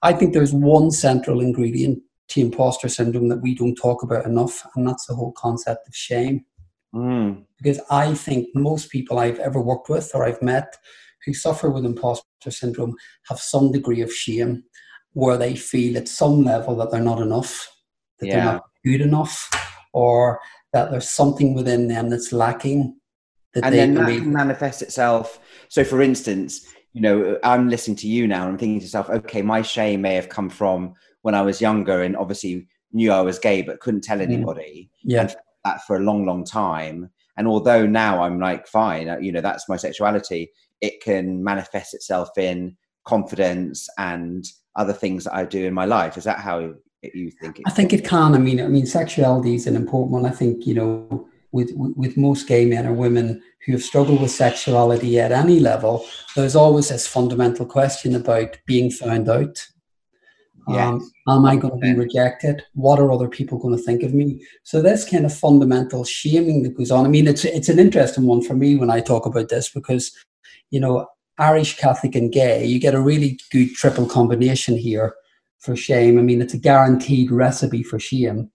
I 0.00 0.14
think 0.14 0.32
there's 0.32 0.54
one 0.54 0.90
central 0.90 1.40
ingredient 1.40 2.02
to 2.32 2.40
imposter 2.40 2.88
syndrome 2.88 3.28
that 3.28 3.42
we 3.42 3.54
don't 3.54 3.76
talk 3.76 4.02
about 4.02 4.26
enough, 4.26 4.66
and 4.74 4.86
that's 4.86 5.06
the 5.06 5.14
whole 5.14 5.32
concept 5.32 5.86
of 5.86 5.94
shame. 5.94 6.44
Mm. 6.94 7.44
Because 7.58 7.80
I 7.90 8.14
think 8.14 8.48
most 8.54 8.90
people 8.90 9.18
I've 9.18 9.38
ever 9.38 9.60
worked 9.60 9.88
with 9.88 10.10
or 10.14 10.24
I've 10.24 10.42
met 10.42 10.76
who 11.24 11.32
suffer 11.32 11.70
with 11.70 11.84
imposter 11.84 12.50
syndrome 12.50 12.96
have 13.28 13.38
some 13.38 13.70
degree 13.70 14.00
of 14.00 14.12
shame 14.12 14.64
where 15.12 15.36
they 15.36 15.54
feel 15.54 15.96
at 15.96 16.08
some 16.08 16.42
level 16.42 16.74
that 16.76 16.90
they're 16.90 17.00
not 17.00 17.20
enough, 17.20 17.68
that 18.18 18.26
yeah. 18.26 18.34
they're 18.34 18.52
not 18.54 18.64
good 18.84 19.00
enough, 19.00 19.48
or 19.92 20.40
that 20.72 20.90
there's 20.90 21.08
something 21.08 21.54
within 21.54 21.88
them 21.88 22.08
that's 22.08 22.32
lacking. 22.32 22.96
That 23.54 23.64
and 23.64 23.74
then 23.74 23.94
that 23.94 24.06
can 24.06 24.32
manifest 24.32 24.80
itself. 24.80 25.38
So, 25.68 25.84
for 25.84 26.00
instance, 26.00 26.66
you 26.94 27.00
know, 27.00 27.38
I'm 27.44 27.68
listening 27.68 27.96
to 27.98 28.08
you 28.08 28.26
now 28.26 28.42
and 28.42 28.52
I'm 28.52 28.58
thinking 28.58 28.80
to 28.80 28.84
myself, 28.84 29.10
okay, 29.10 29.42
my 29.42 29.62
shame 29.62 30.02
may 30.02 30.14
have 30.14 30.28
come 30.28 30.48
from 30.48 30.94
when 31.22 31.34
I 31.34 31.42
was 31.42 31.60
younger 31.60 32.02
and 32.02 32.16
obviously 32.16 32.66
knew 32.92 33.10
I 33.10 33.22
was 33.22 33.38
gay 33.38 33.62
but 33.62 33.80
couldn't 33.80 34.02
tell 34.02 34.18
mm. 34.18 34.22
anybody. 34.22 34.90
Yeah. 35.02 35.22
And 35.22 35.36
that 35.64 35.84
for 35.86 35.96
a 35.96 36.00
long, 36.00 36.26
long 36.26 36.44
time. 36.44 37.10
And 37.36 37.48
although 37.48 37.86
now 37.86 38.22
I'm 38.22 38.38
like, 38.38 38.66
fine, 38.66 39.08
uh, 39.08 39.18
you 39.18 39.32
know, 39.32 39.40
that's 39.40 39.68
my 39.68 39.76
sexuality, 39.76 40.52
it 40.80 41.00
can 41.02 41.42
manifest 41.42 41.94
itself 41.94 42.36
in 42.36 42.76
confidence 43.04 43.88
and 43.98 44.44
other 44.76 44.92
things 44.92 45.24
that 45.24 45.34
I 45.34 45.44
do 45.44 45.66
in 45.66 45.74
my 45.74 45.84
life. 45.84 46.16
Is 46.16 46.24
that 46.24 46.38
how 46.38 46.74
you 47.02 47.30
think? 47.30 47.60
I 47.66 47.70
think 47.70 47.92
it 47.92 48.04
can. 48.04 48.34
I 48.34 48.38
mean, 48.38 48.60
I 48.60 48.68
mean, 48.68 48.86
sexuality 48.86 49.54
is 49.54 49.66
an 49.66 49.76
important 49.76 50.12
one. 50.12 50.26
I 50.26 50.30
think 50.30 50.66
you 50.66 50.74
know, 50.74 51.28
with 51.52 51.70
with 51.74 52.16
most 52.16 52.46
gay 52.46 52.64
men 52.64 52.86
or 52.86 52.92
women 52.92 53.42
who 53.64 53.72
have 53.72 53.82
struggled 53.82 54.20
with 54.20 54.30
sexuality 54.30 55.18
at 55.20 55.32
any 55.32 55.60
level, 55.60 56.04
there's 56.36 56.56
always 56.56 56.88
this 56.88 57.06
fundamental 57.06 57.66
question 57.66 58.14
about 58.14 58.58
being 58.66 58.90
found 58.90 59.28
out 59.28 59.66
um, 60.68 61.10
am 61.28 61.44
I 61.44 61.56
going 61.56 61.74
to 61.74 61.80
be 61.80 61.94
rejected? 61.94 62.62
What 62.74 62.98
are 63.00 63.10
other 63.10 63.28
people 63.28 63.58
going 63.58 63.76
to 63.76 63.82
think 63.82 64.02
of 64.02 64.14
me? 64.14 64.44
So 64.62 64.80
this 64.80 65.08
kind 65.08 65.24
of 65.26 65.36
fundamental 65.36 66.04
shaming 66.04 66.62
that 66.62 66.76
goes 66.76 66.90
on. 66.90 67.04
I 67.04 67.08
mean, 67.08 67.26
it's 67.26 67.44
it's 67.44 67.68
an 67.68 67.78
interesting 67.78 68.26
one 68.26 68.42
for 68.42 68.54
me 68.54 68.76
when 68.76 68.90
I 68.90 69.00
talk 69.00 69.26
about 69.26 69.48
this 69.48 69.68
because, 69.68 70.12
you 70.70 70.80
know, 70.80 71.06
Irish 71.38 71.76
Catholic 71.78 72.14
and 72.14 72.32
gay, 72.32 72.64
you 72.64 72.78
get 72.78 72.94
a 72.94 73.00
really 73.00 73.38
good 73.50 73.74
triple 73.74 74.06
combination 74.06 74.76
here 74.76 75.14
for 75.58 75.76
shame. 75.76 76.18
I 76.18 76.22
mean, 76.22 76.42
it's 76.42 76.54
a 76.54 76.58
guaranteed 76.58 77.30
recipe 77.30 77.82
for 77.82 77.98
shame. 77.98 78.50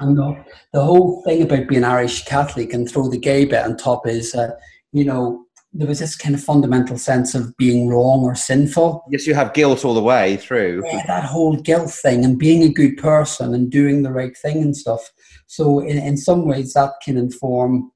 And 0.00 0.16
the, 0.16 0.44
the 0.72 0.82
whole 0.82 1.22
thing 1.22 1.42
about 1.42 1.68
being 1.68 1.84
Irish 1.84 2.24
Catholic 2.24 2.72
and 2.72 2.90
throw 2.90 3.08
the 3.08 3.18
gay 3.18 3.44
bit 3.44 3.64
on 3.64 3.76
top 3.76 4.06
is, 4.06 4.34
uh, 4.34 4.50
you 4.92 5.04
know, 5.04 5.43
there 5.74 5.88
was 5.88 5.98
this 5.98 6.16
kind 6.16 6.36
of 6.36 6.42
fundamental 6.42 6.96
sense 6.96 7.34
of 7.34 7.54
being 7.56 7.88
wrong 7.88 8.22
or 8.22 8.36
sinful. 8.36 9.04
Yes, 9.10 9.26
you 9.26 9.34
have 9.34 9.52
guilt 9.54 9.84
all 9.84 9.94
the 9.94 10.02
way 10.02 10.36
through. 10.36 10.82
Yeah, 10.86 11.04
that 11.06 11.24
whole 11.24 11.56
guilt 11.56 11.90
thing 11.90 12.24
and 12.24 12.38
being 12.38 12.62
a 12.62 12.68
good 12.68 12.96
person 12.96 13.52
and 13.52 13.70
doing 13.70 14.02
the 14.02 14.12
right 14.12 14.36
thing 14.36 14.62
and 14.62 14.76
stuff. 14.76 15.10
So, 15.48 15.80
in, 15.80 15.98
in 15.98 16.16
some 16.16 16.46
ways, 16.46 16.74
that 16.74 16.92
can 17.04 17.16
inform 17.16 17.90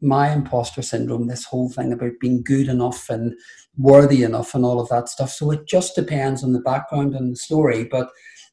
my 0.00 0.32
imposter 0.32 0.80
syndrome, 0.80 1.26
this 1.26 1.44
whole 1.44 1.68
thing 1.68 1.92
about 1.92 2.12
being 2.20 2.42
good 2.44 2.68
enough 2.68 3.10
and 3.10 3.34
worthy 3.76 4.22
enough 4.22 4.54
and 4.54 4.64
all 4.64 4.80
of 4.80 4.88
that 4.90 5.08
stuff. 5.08 5.30
So, 5.30 5.50
it 5.50 5.66
just 5.66 5.96
depends 5.96 6.44
on 6.44 6.52
the 6.52 6.60
background 6.60 7.16
and 7.16 7.32
the 7.32 7.36
story. 7.36 7.82
But 7.82 8.10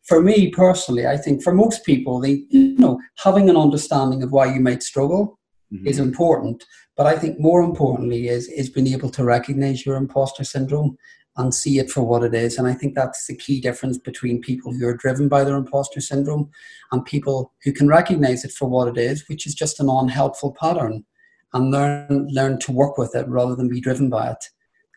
for 0.07 0.23
me 0.23 0.49
personally, 0.49 1.05
I 1.05 1.17
think 1.17 1.43
for 1.43 1.53
most 1.53 1.85
people, 1.85 2.19
they, 2.19 2.45
you 2.49 2.75
know, 2.77 2.99
having 3.17 3.47
an 3.47 3.57
understanding 3.57 4.23
of 4.23 4.31
why 4.31 4.51
you 4.51 4.59
might 4.59 4.81
struggle 4.81 5.39
mm-hmm. 5.71 5.85
is 5.85 5.99
important 5.99 6.65
but 6.97 7.07
I 7.07 7.17
think 7.17 7.39
more 7.39 7.63
importantly 7.63 8.27
is 8.27 8.47
is 8.47 8.69
being 8.69 8.87
able 8.87 9.09
to 9.11 9.23
recognize 9.23 9.85
your 9.85 9.95
imposter 9.95 10.43
syndrome 10.43 10.97
and 11.37 11.53
see 11.53 11.79
it 11.79 11.89
for 11.89 12.03
what 12.03 12.23
it 12.23 12.33
is. 12.33 12.57
And 12.57 12.67
I 12.67 12.73
think 12.73 12.93
that's 12.93 13.25
the 13.25 13.35
key 13.35 13.61
difference 13.61 13.97
between 13.97 14.41
people 14.41 14.73
who 14.73 14.85
are 14.85 14.97
driven 14.97 15.29
by 15.29 15.43
their 15.43 15.55
imposter 15.55 16.01
syndrome 16.01 16.49
and 16.91 17.05
people 17.05 17.53
who 17.63 17.71
can 17.71 17.87
recognize 17.87 18.43
it 18.43 18.51
for 18.51 18.67
what 18.67 18.89
it 18.89 18.97
is, 18.97 19.27
which 19.29 19.47
is 19.47 19.55
just 19.55 19.79
an 19.79 19.89
unhelpful 19.89 20.55
pattern, 20.59 21.05
and 21.53 21.71
learn 21.71 22.27
learn 22.31 22.59
to 22.59 22.71
work 22.71 22.97
with 22.97 23.15
it 23.15 23.27
rather 23.27 23.55
than 23.55 23.69
be 23.69 23.81
driven 23.81 24.09
by 24.09 24.31
it. 24.31 24.45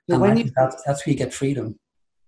and 0.09 0.25
I 0.25 0.35
think 0.35 0.51
that's, 0.57 0.83
that's 0.85 1.07
where 1.07 1.13
you 1.13 1.19
get 1.19 1.33
freedom. 1.33 1.79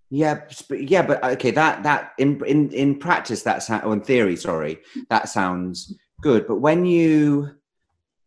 Yeah, 0.09 0.41
but 0.69 0.89
yeah, 0.89 1.05
but 1.05 1.21
okay, 1.21 1.51
that 1.51 1.83
that 1.83 2.13
in 2.17 2.41
in 2.45 2.71
in 2.71 2.97
practice, 2.97 3.43
that's 3.43 3.67
how, 3.67 3.91
in 3.91 3.99
theory, 3.99 4.37
sorry, 4.37 4.79
that 5.09 5.27
sounds 5.27 5.93
good. 6.21 6.47
But 6.47 6.61
when 6.61 6.85
you 6.85 7.56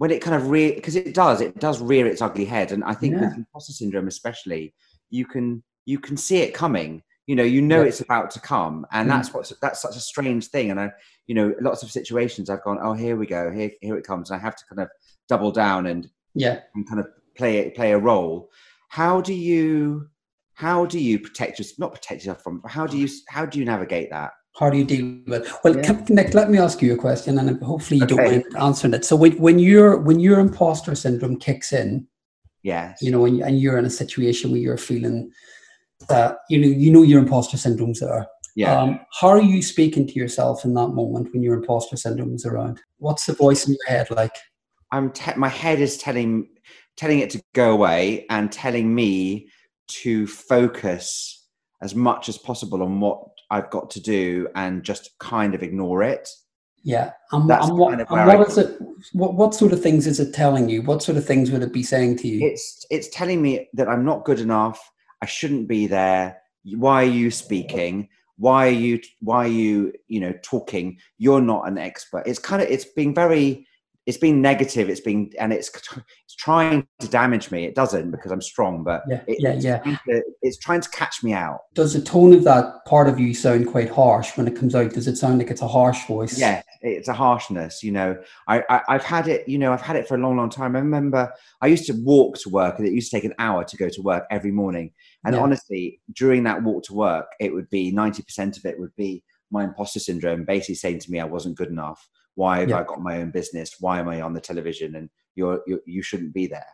when 0.00 0.10
it 0.10 0.22
kind 0.22 0.34
of 0.34 0.48
rear 0.48 0.72
because 0.72 0.96
it 0.96 1.12
does 1.12 1.42
it 1.42 1.60
does 1.60 1.78
rear 1.78 2.06
its 2.06 2.22
ugly 2.22 2.46
head. 2.46 2.72
And 2.72 2.82
i 2.84 2.94
think 2.94 3.14
yeah. 3.14 3.20
with 3.20 3.36
imposter 3.36 3.74
syndrome 3.74 4.08
especially 4.08 4.72
you 5.10 5.26
can 5.26 5.62
you 5.84 5.98
can 5.98 6.16
see 6.16 6.38
it 6.38 6.54
coming. 6.54 7.02
You 7.26 7.36
know 7.36 7.42
you 7.42 7.60
know 7.60 7.82
yeah. 7.82 7.88
it's 7.88 8.00
about 8.00 8.30
to 8.30 8.40
come. 8.40 8.86
And 8.92 9.06
mm. 9.06 9.12
that's 9.12 9.34
what's 9.34 9.52
that's 9.60 9.82
such 9.82 9.96
a 9.96 10.00
strange 10.00 10.46
thing. 10.46 10.70
And 10.70 10.80
i 10.80 10.90
you 11.26 11.34
know 11.34 11.54
lots 11.60 11.82
of 11.82 11.90
situations 11.90 12.48
i've 12.48 12.62
gone 12.62 12.78
oh 12.80 12.94
here 12.94 13.16
we 13.16 13.26
go. 13.26 13.50
Here 13.50 13.72
here 13.82 13.98
it 13.98 14.06
comes. 14.06 14.30
And 14.30 14.40
i 14.40 14.42
have 14.42 14.56
to 14.56 14.64
kind 14.64 14.80
of 14.80 14.88
double 15.28 15.52
down 15.52 15.86
and 15.86 16.08
yeah. 16.34 16.60
and 16.74 16.88
kind 16.88 17.00
of 17.00 17.06
play 17.36 17.58
it 17.58 17.74
play 17.74 17.92
a 17.92 17.98
role. 17.98 18.50
How 18.88 19.20
do 19.20 19.34
you 19.34 20.08
how 20.54 20.86
do 20.86 20.98
you 20.98 21.18
protect 21.18 21.58
yourself 21.58 21.78
not 21.78 21.92
protect 21.92 22.22
yourself 22.22 22.42
from 22.42 22.62
how 22.66 22.86
do 22.86 22.96
you 22.96 23.06
how 23.28 23.44
do 23.44 23.58
you 23.58 23.66
navigate 23.66 24.08
that 24.08 24.32
how 24.60 24.68
do 24.68 24.76
you 24.76 24.84
deal 24.84 25.18
with 25.26 25.42
it? 25.42 25.52
Well, 25.64 25.74
yeah. 25.74 26.04
Nick, 26.10 26.34
let 26.34 26.50
me 26.50 26.58
ask 26.58 26.82
you 26.82 26.92
a 26.92 26.96
question, 26.96 27.38
and 27.38 27.60
hopefully 27.62 27.96
you 27.96 28.04
okay. 28.04 28.14
don't 28.14 28.26
mind 28.26 28.44
answering 28.60 28.92
it. 28.92 29.06
So, 29.06 29.16
when, 29.16 29.32
when 29.38 29.58
your 29.58 29.96
when 29.96 30.20
your 30.20 30.38
imposter 30.38 30.94
syndrome 30.94 31.38
kicks 31.38 31.72
in, 31.72 32.06
yes, 32.62 33.00
you 33.00 33.10
know, 33.10 33.24
and, 33.24 33.40
and 33.40 33.58
you're 33.58 33.78
in 33.78 33.86
a 33.86 33.90
situation 33.90 34.50
where 34.50 34.60
you're 34.60 34.76
feeling 34.76 35.32
that 36.10 36.36
you 36.50 36.60
know 36.60 36.68
you 36.68 36.92
know 36.92 37.02
your 37.02 37.20
imposter 37.20 37.56
syndrome's 37.56 38.00
there. 38.00 38.26
Yeah. 38.54 38.78
Um, 38.78 39.00
how 39.18 39.28
are 39.28 39.40
you 39.40 39.62
speaking 39.62 40.06
to 40.06 40.12
yourself 40.12 40.64
in 40.64 40.74
that 40.74 40.88
moment 40.88 41.32
when 41.32 41.42
your 41.42 41.54
imposter 41.54 41.96
syndrome 41.96 42.34
is 42.34 42.44
around? 42.44 42.80
What's 42.98 43.24
the 43.24 43.32
voice 43.32 43.66
in 43.66 43.72
your 43.72 43.98
head 43.98 44.10
like? 44.10 44.36
I'm 44.92 45.10
te- 45.10 45.36
my 45.36 45.48
head 45.48 45.80
is 45.80 45.96
telling 45.96 46.48
telling 46.98 47.20
it 47.20 47.30
to 47.30 47.42
go 47.54 47.72
away 47.72 48.26
and 48.28 48.52
telling 48.52 48.94
me 48.94 49.48
to 49.88 50.26
focus 50.26 51.46
as 51.80 51.94
much 51.94 52.28
as 52.28 52.36
possible 52.36 52.82
on 52.82 53.00
what 53.00 53.30
I've 53.50 53.70
got 53.70 53.90
to 53.90 54.00
do 54.00 54.48
and 54.54 54.82
just 54.82 55.18
kind 55.18 55.54
of 55.54 55.62
ignore 55.62 56.02
it. 56.02 56.28
Yeah, 56.82 57.12
and, 57.32 57.50
and 57.50 57.76
what, 57.76 57.90
kind 57.90 58.00
of 58.00 58.10
and 58.10 58.26
what 58.26 58.48
is 58.48 58.56
it? 58.56 58.78
What 59.12 59.34
what 59.34 59.54
sort 59.54 59.72
of 59.72 59.82
things 59.82 60.06
is 60.06 60.18
it 60.18 60.32
telling 60.32 60.68
you? 60.70 60.82
What 60.82 61.02
sort 61.02 61.18
of 61.18 61.26
things 61.26 61.50
would 61.50 61.62
it 61.62 61.74
be 61.74 61.82
saying 61.82 62.16
to 62.18 62.28
you? 62.28 62.46
It's 62.46 62.86
it's 62.90 63.08
telling 63.10 63.42
me 63.42 63.68
that 63.74 63.88
I'm 63.88 64.04
not 64.04 64.24
good 64.24 64.40
enough. 64.40 64.80
I 65.20 65.26
shouldn't 65.26 65.68
be 65.68 65.86
there. 65.86 66.38
Why 66.64 67.02
are 67.02 67.06
you 67.06 67.30
speaking? 67.30 68.08
Why 68.38 68.68
are 68.68 68.70
you 68.72 69.00
why 69.20 69.44
are 69.44 69.48
you 69.48 69.92
you 70.08 70.20
know 70.20 70.32
talking? 70.42 70.98
You're 71.18 71.42
not 71.42 71.68
an 71.68 71.76
expert. 71.76 72.22
It's 72.26 72.38
kind 72.38 72.62
of 72.62 72.68
it's 72.68 72.86
being 72.86 73.14
very 73.14 73.66
it's 74.10 74.18
been 74.18 74.42
negative. 74.42 74.90
It's 74.90 75.00
been 75.00 75.30
and 75.38 75.52
it's 75.52 75.70
it's 75.70 76.34
trying 76.34 76.84
to 76.98 77.06
damage 77.06 77.52
me. 77.52 77.64
It 77.64 77.76
doesn't 77.76 78.10
because 78.10 78.32
I'm 78.32 78.40
strong, 78.40 78.82
but 78.82 79.04
yeah, 79.08 79.22
it, 79.28 79.36
yeah, 79.38 79.50
it's 79.50 79.64
yeah. 79.64 79.78
Trying 79.78 79.98
to, 80.08 80.22
it's 80.42 80.58
trying 80.58 80.80
to 80.80 80.90
catch 80.90 81.22
me 81.22 81.32
out. 81.32 81.60
Does 81.74 81.92
the 81.92 82.02
tone 82.02 82.32
of 82.32 82.42
that 82.42 82.84
part 82.86 83.08
of 83.08 83.20
you 83.20 83.34
sound 83.34 83.68
quite 83.68 83.88
harsh 83.88 84.36
when 84.36 84.48
it 84.48 84.56
comes 84.56 84.74
out? 84.74 84.94
Does 84.94 85.06
it 85.06 85.14
sound 85.14 85.38
like 85.38 85.52
it's 85.52 85.62
a 85.62 85.68
harsh 85.68 86.08
voice? 86.08 86.36
Yeah, 86.36 86.60
it's 86.80 87.06
a 87.06 87.12
harshness. 87.12 87.84
You 87.84 87.92
know, 87.92 88.16
I, 88.48 88.64
I 88.68 88.94
have 88.94 89.04
had 89.04 89.28
it. 89.28 89.48
You 89.48 89.58
know, 89.58 89.72
I've 89.72 89.80
had 89.80 89.94
it 89.94 90.08
for 90.08 90.16
a 90.16 90.18
long, 90.18 90.36
long 90.36 90.50
time. 90.50 90.74
I 90.74 90.80
remember 90.80 91.32
I 91.60 91.68
used 91.68 91.86
to 91.86 91.92
walk 91.92 92.36
to 92.38 92.48
work, 92.48 92.80
and 92.80 92.88
it 92.88 92.92
used 92.92 93.12
to 93.12 93.16
take 93.16 93.24
an 93.24 93.34
hour 93.38 93.62
to 93.62 93.76
go 93.76 93.88
to 93.88 94.02
work 94.02 94.24
every 94.32 94.50
morning. 94.50 94.90
And 95.24 95.36
yeah. 95.36 95.40
honestly, 95.40 96.00
during 96.12 96.42
that 96.44 96.64
walk 96.64 96.82
to 96.86 96.94
work, 96.94 97.26
it 97.38 97.54
would 97.54 97.70
be 97.70 97.92
ninety 97.92 98.24
percent 98.24 98.56
of 98.56 98.64
it 98.64 98.76
would 98.76 98.96
be 98.96 99.22
my 99.52 99.62
imposter 99.62 100.00
syndrome, 100.00 100.44
basically 100.44 100.74
saying 100.74 100.98
to 100.98 101.12
me 101.12 101.20
I 101.20 101.24
wasn't 101.26 101.56
good 101.56 101.68
enough 101.68 102.08
why 102.34 102.60
have 102.60 102.70
yeah. 102.70 102.80
I 102.80 102.84
got 102.84 103.00
my 103.00 103.18
own 103.18 103.30
business? 103.30 103.76
Why 103.80 104.00
am 104.00 104.08
I 104.08 104.20
on 104.20 104.32
the 104.32 104.40
television? 104.40 104.96
And 104.96 105.10
you're, 105.34 105.62
you're 105.66 105.80
you 105.86 106.02
shouldn't 106.02 106.34
be 106.34 106.46
there. 106.46 106.66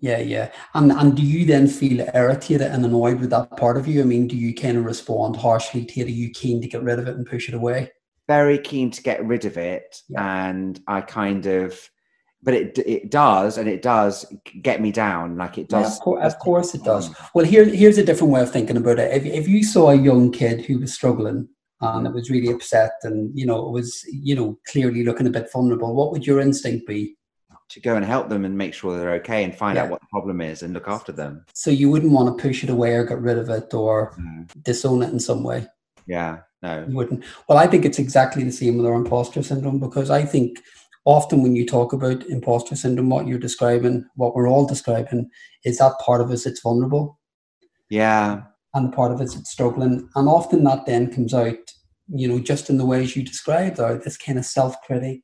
Yeah, 0.00 0.18
yeah. 0.18 0.50
And 0.74 0.92
and 0.92 1.16
do 1.16 1.22
you 1.22 1.46
then 1.46 1.66
feel 1.66 2.06
irritated 2.14 2.62
and 2.62 2.84
annoyed 2.84 3.20
with 3.20 3.30
that 3.30 3.56
part 3.56 3.76
of 3.76 3.86
you? 3.86 4.02
I 4.02 4.04
mean, 4.04 4.26
do 4.28 4.36
you 4.36 4.54
kind 4.54 4.76
of 4.76 4.84
respond 4.84 5.36
harshly 5.36 5.84
to 5.84 6.00
it? 6.00 6.06
Are 6.06 6.10
you 6.10 6.30
keen 6.30 6.60
to 6.60 6.68
get 6.68 6.82
rid 6.82 6.98
of 6.98 7.08
it 7.08 7.16
and 7.16 7.26
push 7.26 7.48
it 7.48 7.54
away? 7.54 7.90
Very 8.26 8.58
keen 8.58 8.90
to 8.90 9.02
get 9.02 9.24
rid 9.24 9.44
of 9.44 9.56
it, 9.56 9.96
yeah. 10.08 10.48
and 10.48 10.80
I 10.86 11.02
kind 11.02 11.46
of, 11.46 11.78
but 12.42 12.54
it 12.54 12.78
it 12.78 13.10
does, 13.10 13.56
and 13.56 13.68
it 13.68 13.82
does 13.82 14.26
get 14.62 14.80
me 14.80 14.92
down. 14.92 15.36
Like 15.36 15.58
it 15.58 15.68
does. 15.68 15.90
Yeah, 15.90 15.96
of, 15.96 16.00
course, 16.00 16.24
of 16.24 16.38
course, 16.38 16.74
it 16.74 16.84
does. 16.84 17.10
Well, 17.34 17.44
here 17.44 17.64
here's 17.64 17.98
a 17.98 18.04
different 18.04 18.32
way 18.32 18.40
of 18.40 18.50
thinking 18.50 18.76
about 18.76 18.98
it. 18.98 19.14
If 19.14 19.24
if 19.24 19.48
you 19.48 19.62
saw 19.62 19.90
a 19.90 19.94
young 19.94 20.32
kid 20.32 20.64
who 20.64 20.80
was 20.80 20.92
struggling 20.92 21.48
and 21.80 22.06
it 22.06 22.12
was 22.12 22.30
really 22.30 22.52
upset 22.52 22.92
and 23.02 23.30
you 23.38 23.44
know 23.44 23.66
it 23.66 23.70
was 23.70 24.04
you 24.10 24.34
know 24.34 24.58
clearly 24.66 25.04
looking 25.04 25.26
a 25.26 25.30
bit 25.30 25.50
vulnerable. 25.52 25.94
What 25.94 26.12
would 26.12 26.26
your 26.26 26.40
instinct 26.40 26.86
be? 26.86 27.16
To 27.70 27.80
go 27.80 27.96
and 27.96 28.04
help 28.04 28.28
them 28.28 28.44
and 28.44 28.56
make 28.56 28.74
sure 28.74 28.96
they're 28.96 29.14
okay 29.14 29.42
and 29.42 29.54
find 29.54 29.76
yeah. 29.76 29.84
out 29.84 29.90
what 29.90 30.00
the 30.00 30.06
problem 30.10 30.40
is 30.42 30.62
and 30.62 30.74
look 30.74 30.86
after 30.86 31.12
them. 31.12 31.44
So 31.54 31.70
you 31.70 31.90
wouldn't 31.90 32.12
want 32.12 32.36
to 32.36 32.42
push 32.42 32.62
it 32.62 32.68
away 32.68 32.94
or 32.94 33.04
get 33.04 33.20
rid 33.20 33.38
of 33.38 33.48
it 33.48 33.72
or 33.72 34.14
mm. 34.20 34.46
disown 34.62 35.02
it 35.02 35.10
in 35.10 35.18
some 35.18 35.42
way? 35.42 35.66
Yeah 36.06 36.40
no. 36.64 36.84
You 36.88 36.96
wouldn't. 36.96 37.24
Well 37.48 37.58
i 37.58 37.66
think 37.66 37.84
it's 37.84 37.98
exactly 37.98 38.42
the 38.42 38.50
same 38.50 38.76
with 38.78 38.86
our 38.86 38.94
imposter 38.94 39.42
syndrome 39.42 39.78
because 39.78 40.10
i 40.10 40.24
think 40.24 40.60
often 41.04 41.42
when 41.42 41.54
you 41.54 41.66
talk 41.66 41.92
about 41.92 42.24
imposter 42.26 42.74
syndrome 42.74 43.10
what 43.10 43.26
you're 43.26 43.38
describing 43.38 44.04
what 44.16 44.34
we're 44.34 44.48
all 44.48 44.66
describing 44.66 45.28
is 45.64 45.78
that 45.78 45.98
part 46.04 46.20
of 46.20 46.30
us 46.30 46.44
that's 46.44 46.62
vulnerable. 46.62 47.18
Yeah 47.90 48.42
and 48.74 48.86
the 48.86 48.96
part 48.96 49.12
of 49.12 49.20
us 49.20 49.36
it's 49.36 49.50
struggling. 49.50 50.08
And 50.16 50.28
often 50.28 50.64
that 50.64 50.86
then 50.86 51.12
comes 51.12 51.32
out, 51.32 51.72
you 52.08 52.28
know, 52.28 52.40
just 52.40 52.68
in 52.68 52.76
the 52.76 52.86
ways 52.86 53.16
you 53.16 53.22
described, 53.22 53.78
or 53.80 53.96
this 53.96 54.16
kind 54.16 54.38
of 54.38 54.44
self-critic, 54.44 55.22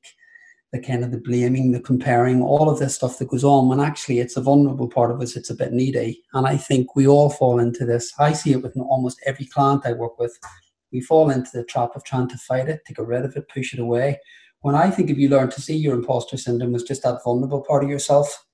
the 0.73 0.81
kind 0.81 1.03
of 1.03 1.11
the 1.11 1.19
blaming, 1.19 1.73
the 1.73 1.81
comparing, 1.81 2.43
all 2.43 2.71
of 2.71 2.79
this 2.79 2.95
stuff 2.95 3.19
that 3.19 3.29
goes 3.29 3.43
on. 3.43 3.69
When 3.69 3.81
actually 3.81 4.21
it's 4.21 4.37
a 4.37 4.41
vulnerable 4.41 4.89
part 4.89 5.11
of 5.11 5.21
us, 5.21 5.37
it's 5.37 5.51
a 5.51 5.57
bit 5.57 5.73
needy. 5.73 6.23
And 6.33 6.47
I 6.47 6.57
think 6.57 6.95
we 6.95 7.09
all 7.09 7.29
fall 7.29 7.59
into 7.59 7.85
this. 7.85 8.13
I 8.19 8.33
see 8.33 8.53
it 8.53 8.63
with 8.63 8.77
almost 8.77 9.21
every 9.27 9.47
client 9.47 9.83
I 9.85 9.93
work 9.93 10.19
with. 10.19 10.39
We 10.93 11.01
fall 11.01 11.31
into 11.31 11.51
the 11.53 11.65
trap 11.65 11.91
of 11.97 12.05
trying 12.05 12.29
to 12.29 12.39
fight 12.39 12.69
it, 12.69 12.85
to 12.87 12.95
get 12.95 13.07
rid 13.07 13.25
of 13.25 13.37
it, 13.37 13.49
push 13.49 13.75
it 13.75 13.81
away. 13.81 14.21
When 14.61 14.75
I 14.75 14.91
think 14.91 15.11
if 15.11 15.19
you 15.19 15.29
learn 15.29 15.51
to 15.51 15.61
see 15.61 15.77
your 15.77 15.95
imposter 15.95 16.37
syndrome 16.37 16.75
as 16.75 16.83
just 16.83 17.03
that 17.03 17.21
vulnerable 17.25 17.63
part 17.63 17.83
of 17.83 17.91
yourself 17.91 18.45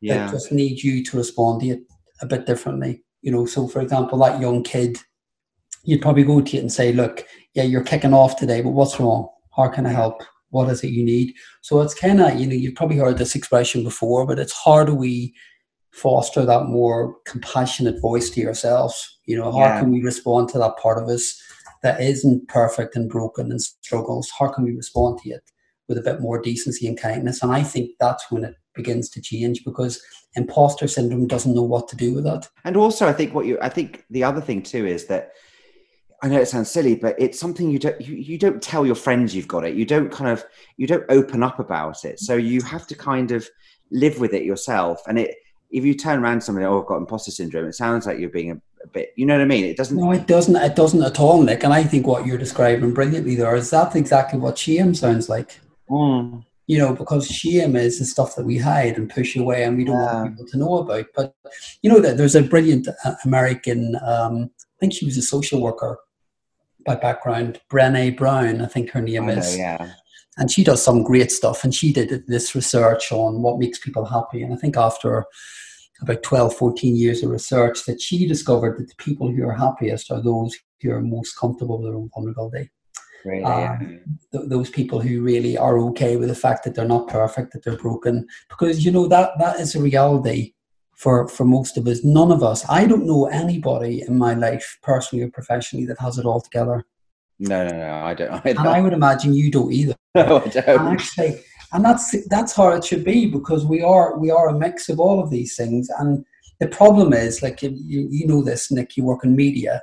yeah. 0.00 0.26
that 0.26 0.32
just 0.32 0.50
needs 0.50 0.82
you 0.82 1.04
to 1.04 1.16
respond 1.16 1.60
to 1.60 1.68
it 1.68 1.80
a 2.20 2.26
bit 2.26 2.46
differently 2.46 3.04
you 3.22 3.30
know, 3.30 3.46
so 3.46 3.68
for 3.68 3.80
example, 3.80 4.18
that 4.18 4.40
young 4.40 4.62
kid, 4.62 4.98
you'd 5.84 6.02
probably 6.02 6.24
go 6.24 6.40
to 6.40 6.56
it 6.56 6.60
and 6.60 6.72
say, 6.72 6.92
look, 6.92 7.24
yeah, 7.54 7.62
you're 7.62 7.84
kicking 7.84 8.14
off 8.14 8.36
today, 8.36 8.60
but 8.60 8.70
what's 8.70 8.98
wrong? 9.00 9.28
How 9.56 9.68
can 9.68 9.86
I 9.86 9.90
help? 9.90 10.22
What 10.50 10.68
is 10.68 10.82
it 10.82 10.90
you 10.90 11.04
need? 11.04 11.34
So 11.60 11.80
it's 11.80 11.94
kind 11.94 12.20
of, 12.20 12.38
you 12.38 12.46
know, 12.46 12.54
you've 12.54 12.74
probably 12.74 12.96
heard 12.96 13.18
this 13.18 13.34
expression 13.34 13.84
before, 13.84 14.26
but 14.26 14.38
it's 14.38 14.58
how 14.64 14.84
do 14.84 14.94
we 14.94 15.34
foster 15.92 16.44
that 16.44 16.66
more 16.66 17.16
compassionate 17.26 18.00
voice 18.00 18.30
to 18.30 18.40
yourselves? 18.40 19.18
You 19.26 19.36
know, 19.36 19.52
how 19.52 19.58
yeah. 19.58 19.80
can 19.80 19.90
we 19.90 20.02
respond 20.02 20.48
to 20.50 20.58
that 20.58 20.76
part 20.76 21.02
of 21.02 21.08
us 21.08 21.40
that 21.82 22.00
isn't 22.00 22.48
perfect 22.48 22.96
and 22.96 23.08
broken 23.08 23.50
and 23.50 23.60
struggles? 23.60 24.30
How 24.38 24.48
can 24.48 24.64
we 24.64 24.72
respond 24.72 25.18
to 25.22 25.30
it 25.30 25.42
with 25.88 25.98
a 25.98 26.02
bit 26.02 26.20
more 26.20 26.40
decency 26.40 26.86
and 26.86 26.98
kindness? 26.98 27.42
And 27.42 27.52
I 27.52 27.62
think 27.62 27.90
that's 27.98 28.30
when 28.30 28.44
it 28.44 28.54
begins 28.74 29.08
to 29.10 29.20
change 29.20 29.64
because 29.64 30.00
imposter 30.36 30.86
syndrome 30.86 31.26
doesn't 31.26 31.54
know 31.54 31.62
what 31.62 31.88
to 31.88 31.96
do 31.96 32.14
with 32.14 32.24
that. 32.24 32.48
And 32.64 32.76
also, 32.76 33.08
I 33.08 33.12
think 33.12 33.34
what 33.34 33.46
you, 33.46 33.58
I 33.60 33.68
think 33.68 34.04
the 34.10 34.24
other 34.24 34.40
thing 34.40 34.62
too 34.62 34.86
is 34.86 35.06
that 35.06 35.32
I 36.22 36.28
know 36.28 36.40
it 36.40 36.48
sounds 36.48 36.70
silly, 36.70 36.94
but 36.94 37.16
it's 37.18 37.40
something 37.40 37.70
you 37.70 37.78
don't 37.78 38.00
you, 38.00 38.14
you 38.14 38.38
don't 38.38 38.62
tell 38.62 38.84
your 38.84 38.94
friends 38.94 39.34
you've 39.34 39.48
got 39.48 39.64
it. 39.64 39.74
You 39.74 39.84
don't 39.84 40.10
kind 40.10 40.30
of 40.30 40.44
you 40.76 40.86
don't 40.86 41.04
open 41.08 41.42
up 41.42 41.58
about 41.58 42.04
it. 42.04 42.20
So 42.20 42.34
you 42.34 42.62
have 42.62 42.86
to 42.88 42.94
kind 42.94 43.32
of 43.32 43.48
live 43.90 44.20
with 44.20 44.34
it 44.34 44.44
yourself. 44.44 45.02
And 45.08 45.18
it 45.18 45.36
if 45.70 45.84
you 45.84 45.94
turn 45.94 46.22
around 46.22 46.40
to 46.40 46.40
somebody, 46.42 46.66
oh, 46.66 46.80
I've 46.80 46.86
got 46.86 46.96
imposter 46.96 47.30
syndrome, 47.30 47.66
it 47.66 47.74
sounds 47.74 48.04
like 48.04 48.18
you're 48.18 48.28
being 48.28 48.50
a, 48.50 48.60
a, 48.82 48.88
bit, 48.88 49.12
you 49.14 49.24
know 49.24 49.34
what 49.34 49.42
I 49.42 49.46
mean? 49.46 49.64
It 49.64 49.76
doesn't. 49.76 49.96
No, 49.96 50.10
it 50.10 50.26
doesn't. 50.26 50.56
It 50.56 50.74
doesn't 50.74 51.02
at 51.02 51.20
all, 51.20 51.42
Nick. 51.42 51.62
And 51.62 51.72
I 51.72 51.84
think 51.84 52.06
what 52.06 52.26
you're 52.26 52.38
describing 52.38 52.92
brilliantly 52.92 53.36
there 53.36 53.54
is 53.54 53.70
that's 53.70 53.94
exactly 53.94 54.38
what 54.38 54.58
shame 54.58 54.94
sounds 54.94 55.28
like. 55.28 55.60
Mm 55.88 56.44
you 56.70 56.78
know, 56.78 56.94
because 56.94 57.26
shame 57.26 57.74
is 57.74 57.98
the 57.98 58.04
stuff 58.04 58.36
that 58.36 58.46
we 58.46 58.56
hide 58.56 58.96
and 58.96 59.10
push 59.10 59.34
away 59.34 59.64
and 59.64 59.76
we 59.76 59.84
don't 59.84 59.96
yeah. 59.96 60.14
want 60.14 60.30
people 60.30 60.46
to 60.46 60.56
know 60.56 60.76
about. 60.76 61.06
But, 61.16 61.34
you 61.82 61.90
know, 61.90 61.98
that 61.98 62.16
there's 62.16 62.36
a 62.36 62.44
brilliant 62.44 62.86
uh, 63.04 63.14
American, 63.24 63.96
um, 64.06 64.52
I 64.60 64.76
think 64.78 64.92
she 64.92 65.04
was 65.04 65.16
a 65.16 65.22
social 65.22 65.60
worker 65.60 65.98
by 66.86 66.94
background, 66.94 67.60
Brene 67.68 68.16
Brown, 68.16 68.60
I 68.60 68.66
think 68.66 68.90
her 68.90 69.02
name 69.02 69.28
is. 69.28 69.58
Yeah. 69.58 69.94
And 70.38 70.48
she 70.48 70.62
does 70.62 70.80
some 70.80 71.02
great 71.02 71.32
stuff. 71.32 71.64
And 71.64 71.74
she 71.74 71.92
did 71.92 72.24
this 72.28 72.54
research 72.54 73.10
on 73.10 73.42
what 73.42 73.58
makes 73.58 73.80
people 73.80 74.04
happy. 74.04 74.40
And 74.40 74.54
I 74.54 74.56
think 74.56 74.76
after 74.76 75.26
about 76.00 76.22
12, 76.22 76.54
14 76.54 76.96
years 76.96 77.24
of 77.24 77.30
research, 77.30 77.84
that 77.86 78.00
she 78.00 78.28
discovered 78.28 78.78
that 78.78 78.86
the 78.86 79.04
people 79.04 79.28
who 79.28 79.44
are 79.44 79.54
happiest 79.54 80.12
are 80.12 80.22
those 80.22 80.56
who 80.82 80.92
are 80.92 81.02
most 81.02 81.36
comfortable 81.36 81.78
with 81.78 81.88
their 81.88 81.96
own 81.96 82.10
vulnerability. 82.14 82.70
Really, 83.24 83.44
um, 83.44 84.00
th- 84.32 84.48
those 84.48 84.70
people 84.70 85.00
who 85.00 85.22
really 85.22 85.58
are 85.58 85.78
okay 85.78 86.16
with 86.16 86.28
the 86.28 86.34
fact 86.34 86.64
that 86.64 86.74
they're 86.74 86.84
not 86.86 87.08
perfect, 87.08 87.52
that 87.52 87.64
they're 87.64 87.76
broken, 87.76 88.26
because 88.48 88.84
you 88.84 88.90
know 88.90 89.06
that 89.08 89.32
that 89.38 89.60
is 89.60 89.74
a 89.74 89.80
reality 89.80 90.54
for 90.96 91.28
for 91.28 91.44
most 91.44 91.76
of 91.76 91.86
us. 91.86 92.04
None 92.04 92.30
of 92.30 92.42
us. 92.42 92.64
I 92.68 92.86
don't 92.86 93.06
know 93.06 93.26
anybody 93.26 94.02
in 94.06 94.18
my 94.18 94.34
life, 94.34 94.78
personally 94.82 95.24
or 95.24 95.30
professionally, 95.30 95.86
that 95.86 95.98
has 95.98 96.18
it 96.18 96.26
all 96.26 96.40
together. 96.40 96.84
No, 97.38 97.66
no, 97.66 97.76
no, 97.76 97.94
I 98.04 98.14
don't. 98.14 98.30
I 98.30 98.52
don't. 98.52 98.58
And 98.58 98.68
I 98.68 98.80
would 98.80 98.92
imagine 98.92 99.34
you 99.34 99.50
don't 99.50 99.72
either. 99.72 99.94
No, 100.14 100.40
I 100.40 100.48
don't. 100.48 100.68
And 100.68 100.88
actually, 100.88 101.40
and 101.72 101.84
that's 101.84 102.26
that's 102.26 102.52
how 102.52 102.70
it 102.70 102.84
should 102.84 103.04
be 103.04 103.26
because 103.26 103.64
we 103.64 103.80
are 103.80 104.18
we 104.18 104.30
are 104.30 104.48
a 104.48 104.58
mix 104.58 104.88
of 104.88 104.98
all 104.98 105.22
of 105.22 105.30
these 105.30 105.56
things. 105.56 105.88
And 105.98 106.24
the 106.58 106.66
problem 106.66 107.12
is, 107.12 107.42
like 107.42 107.62
you, 107.62 107.72
you 108.10 108.26
know 108.26 108.42
this, 108.42 108.72
Nick. 108.72 108.96
You 108.96 109.04
work 109.04 109.24
in 109.24 109.36
media 109.36 109.82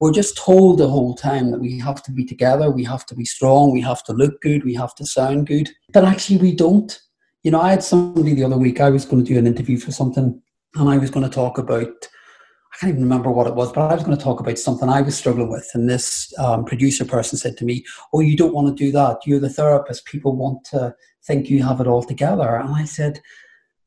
we're 0.00 0.12
just 0.12 0.36
told 0.36 0.78
the 0.78 0.88
whole 0.88 1.14
time 1.14 1.50
that 1.50 1.60
we 1.60 1.78
have 1.78 2.02
to 2.02 2.12
be 2.12 2.24
together, 2.24 2.70
we 2.70 2.84
have 2.84 3.06
to 3.06 3.14
be 3.14 3.24
strong, 3.24 3.72
we 3.72 3.80
have 3.80 4.02
to 4.04 4.12
look 4.12 4.40
good, 4.40 4.64
we 4.64 4.74
have 4.74 4.94
to 4.96 5.06
sound 5.06 5.46
good. 5.46 5.70
But 5.92 6.04
actually, 6.04 6.38
we 6.38 6.54
don't. 6.54 7.00
You 7.42 7.50
know, 7.50 7.60
I 7.60 7.70
had 7.70 7.82
somebody 7.82 8.34
the 8.34 8.44
other 8.44 8.58
week, 8.58 8.80
I 8.80 8.90
was 8.90 9.04
going 9.04 9.24
to 9.24 9.32
do 9.32 9.38
an 9.38 9.46
interview 9.46 9.78
for 9.78 9.92
something, 9.92 10.40
and 10.74 10.88
I 10.88 10.98
was 10.98 11.10
going 11.10 11.28
to 11.28 11.34
talk 11.34 11.58
about, 11.58 11.86
I 11.88 12.76
can't 12.78 12.90
even 12.90 13.02
remember 13.02 13.30
what 13.30 13.46
it 13.46 13.54
was, 13.54 13.70
but 13.72 13.90
I 13.90 13.94
was 13.94 14.02
going 14.02 14.16
to 14.16 14.22
talk 14.22 14.40
about 14.40 14.58
something 14.58 14.88
I 14.88 15.02
was 15.02 15.16
struggling 15.16 15.50
with. 15.50 15.70
And 15.74 15.88
this 15.88 16.32
um, 16.38 16.64
producer 16.64 17.04
person 17.04 17.38
said 17.38 17.56
to 17.58 17.64
me, 17.64 17.84
Oh, 18.12 18.20
you 18.20 18.36
don't 18.36 18.54
want 18.54 18.76
to 18.76 18.84
do 18.84 18.90
that. 18.92 19.18
You're 19.24 19.38
the 19.38 19.48
therapist. 19.48 20.06
People 20.06 20.36
want 20.36 20.64
to 20.66 20.94
think 21.24 21.48
you 21.48 21.62
have 21.62 21.80
it 21.80 21.86
all 21.86 22.02
together. 22.02 22.56
And 22.56 22.74
I 22.74 22.84
said, 22.84 23.20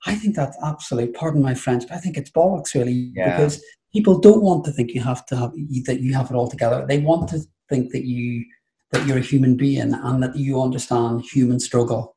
I 0.08 0.16
think 0.16 0.36
that's 0.36 0.58
absolutely, 0.64 1.12
pardon 1.14 1.42
my 1.42 1.54
French, 1.54 1.88
but 1.88 1.96
I 1.96 2.00
think 2.00 2.18
it's 2.18 2.32
bollocks 2.32 2.74
really 2.74 3.12
yeah. 3.14 3.36
because 3.36 3.64
people 3.94 4.20
don't 4.20 4.42
want 4.42 4.64
to 4.66 4.72
think 4.72 4.92
you 4.92 5.02
have 5.02 5.26
to 5.28 5.36
have 5.36 5.52
that 5.86 6.00
you 6.02 6.14
have 6.14 6.32
it 6.32 6.36
all 6.36 6.50
together. 6.50 6.86
They 6.88 7.00
want 7.00 7.30
to 7.30 7.42
think 7.70 7.92
that 7.92 8.06
you 8.06 8.46
that 8.92 9.06
you're 9.06 9.18
a 9.18 9.22
human 9.22 9.58
being 9.58 9.94
and 9.94 10.24
that 10.24 10.36
you 10.36 10.62
understand 10.62 11.22
human 11.22 11.60
struggle. 11.60 12.16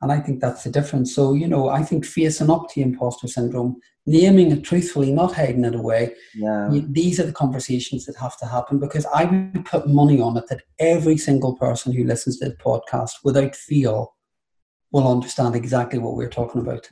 And 0.00 0.10
I 0.10 0.18
think 0.18 0.40
that's 0.40 0.64
the 0.64 0.70
difference. 0.70 1.14
So, 1.14 1.34
you 1.34 1.46
know, 1.46 1.68
I 1.68 1.82
think 1.82 2.04
facing 2.04 2.50
up 2.50 2.68
to 2.70 2.80
imposter 2.80 3.28
syndrome, 3.28 3.76
naming 4.04 4.50
it 4.50 4.64
truthfully, 4.64 5.12
not 5.12 5.34
hiding 5.34 5.64
it 5.64 5.76
away, 5.76 6.14
yeah. 6.34 6.68
these 6.88 7.20
are 7.20 7.26
the 7.26 7.32
conversations 7.32 8.06
that 8.06 8.16
have 8.16 8.36
to 8.38 8.46
happen 8.46 8.80
because 8.80 9.06
I 9.14 9.24
would 9.24 9.64
put 9.64 9.86
money 9.86 10.20
on 10.20 10.36
it 10.36 10.48
that 10.48 10.62
every 10.80 11.18
single 11.18 11.56
person 11.56 11.92
who 11.92 12.04
listens 12.04 12.38
to 12.38 12.48
this 12.48 12.58
podcast 12.58 13.12
without 13.22 13.54
feel 13.54 14.16
will 14.90 15.06
understand 15.06 15.54
exactly 15.54 16.00
what 16.00 16.16
we're 16.16 16.28
talking 16.28 16.62
about. 16.62 16.90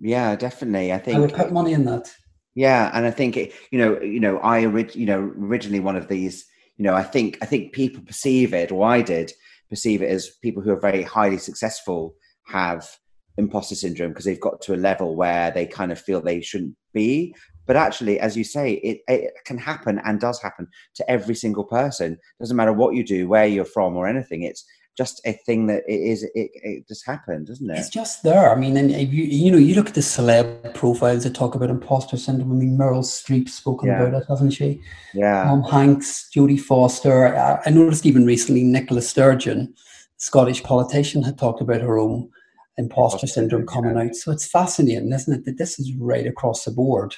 Yeah, 0.00 0.36
definitely. 0.36 0.92
I 0.92 0.98
think 0.98 1.16
I 1.16 1.20
would 1.20 1.32
put 1.32 1.52
money 1.52 1.72
in 1.72 1.84
that. 1.84 2.12
Yeah, 2.54 2.90
and 2.94 3.04
I 3.04 3.10
think 3.10 3.36
it, 3.36 3.52
you 3.70 3.78
know, 3.78 4.00
you 4.00 4.20
know, 4.20 4.38
I 4.38 4.64
orig- 4.64 4.94
you 4.94 5.06
know 5.06 5.32
originally 5.38 5.80
one 5.80 5.96
of 5.96 6.08
these, 6.08 6.44
you 6.76 6.84
know, 6.84 6.94
I 6.94 7.02
think 7.02 7.38
I 7.42 7.46
think 7.46 7.72
people 7.72 8.02
perceive 8.02 8.54
it, 8.54 8.70
or 8.70 8.86
I 8.86 9.02
did, 9.02 9.32
perceive 9.70 10.02
it 10.02 10.10
as 10.10 10.30
people 10.42 10.62
who 10.62 10.70
are 10.70 10.80
very 10.80 11.02
highly 11.02 11.38
successful 11.38 12.14
have 12.46 12.88
imposter 13.36 13.74
syndrome 13.74 14.10
because 14.10 14.24
they've 14.24 14.40
got 14.40 14.60
to 14.62 14.74
a 14.74 14.76
level 14.76 15.16
where 15.16 15.50
they 15.50 15.66
kind 15.66 15.90
of 15.90 16.00
feel 16.00 16.20
they 16.20 16.40
shouldn't 16.40 16.76
be. 16.92 17.34
But 17.66 17.76
actually, 17.76 18.20
as 18.20 18.36
you 18.36 18.44
say, 18.44 18.74
it, 18.74 19.00
it 19.08 19.32
can 19.46 19.58
happen 19.58 20.00
and 20.04 20.20
does 20.20 20.40
happen 20.40 20.68
to 20.96 21.10
every 21.10 21.34
single 21.34 21.64
person. 21.64 22.18
Doesn't 22.38 22.56
matter 22.56 22.74
what 22.74 22.94
you 22.94 23.04
do, 23.04 23.26
where 23.26 23.46
you're 23.46 23.64
from, 23.64 23.96
or 23.96 24.06
anything. 24.06 24.42
It's 24.42 24.64
just 24.96 25.20
a 25.26 25.32
thing 25.32 25.66
that 25.66 25.82
it 25.88 26.00
is. 26.00 26.22
It, 26.22 26.50
it 26.54 26.88
just 26.88 27.06
happened, 27.06 27.48
doesn't 27.48 27.68
it? 27.68 27.78
It's 27.78 27.88
just 27.88 28.22
there. 28.22 28.50
I 28.50 28.58
mean, 28.58 28.76
and 28.76 28.90
you 28.90 29.24
you 29.24 29.50
know, 29.50 29.58
you 29.58 29.74
look 29.74 29.88
at 29.88 29.94
the 29.94 30.00
celeb 30.00 30.74
profiles 30.74 31.24
that 31.24 31.34
talk 31.34 31.54
about 31.54 31.70
imposter 31.70 32.16
syndrome. 32.16 32.52
I 32.52 32.54
mean, 32.54 32.78
Meryl 32.78 33.02
Streep's 33.02 33.54
spoken 33.54 33.88
yeah. 33.88 34.02
about 34.02 34.22
it, 34.22 34.26
hasn't 34.28 34.52
she? 34.52 34.80
Yeah. 35.12 35.44
Tom 35.44 35.62
Hanks, 35.62 36.28
Jodie 36.34 36.60
Foster. 36.60 37.36
I, 37.36 37.60
I 37.66 37.70
noticed 37.70 38.06
even 38.06 38.24
recently 38.24 38.62
Nicola 38.62 39.02
Sturgeon, 39.02 39.74
Scottish 40.16 40.62
politician, 40.62 41.22
had 41.22 41.38
talked 41.38 41.60
about 41.60 41.80
her 41.80 41.98
own 41.98 42.30
imposter 42.76 43.26
syndrome 43.26 43.66
coming 43.66 43.96
out. 43.96 44.14
So 44.14 44.32
it's 44.32 44.46
fascinating, 44.46 45.12
isn't 45.12 45.32
it, 45.32 45.44
that 45.44 45.58
this 45.58 45.78
is 45.78 45.94
right 45.94 46.26
across 46.26 46.64
the 46.64 46.70
board. 46.70 47.14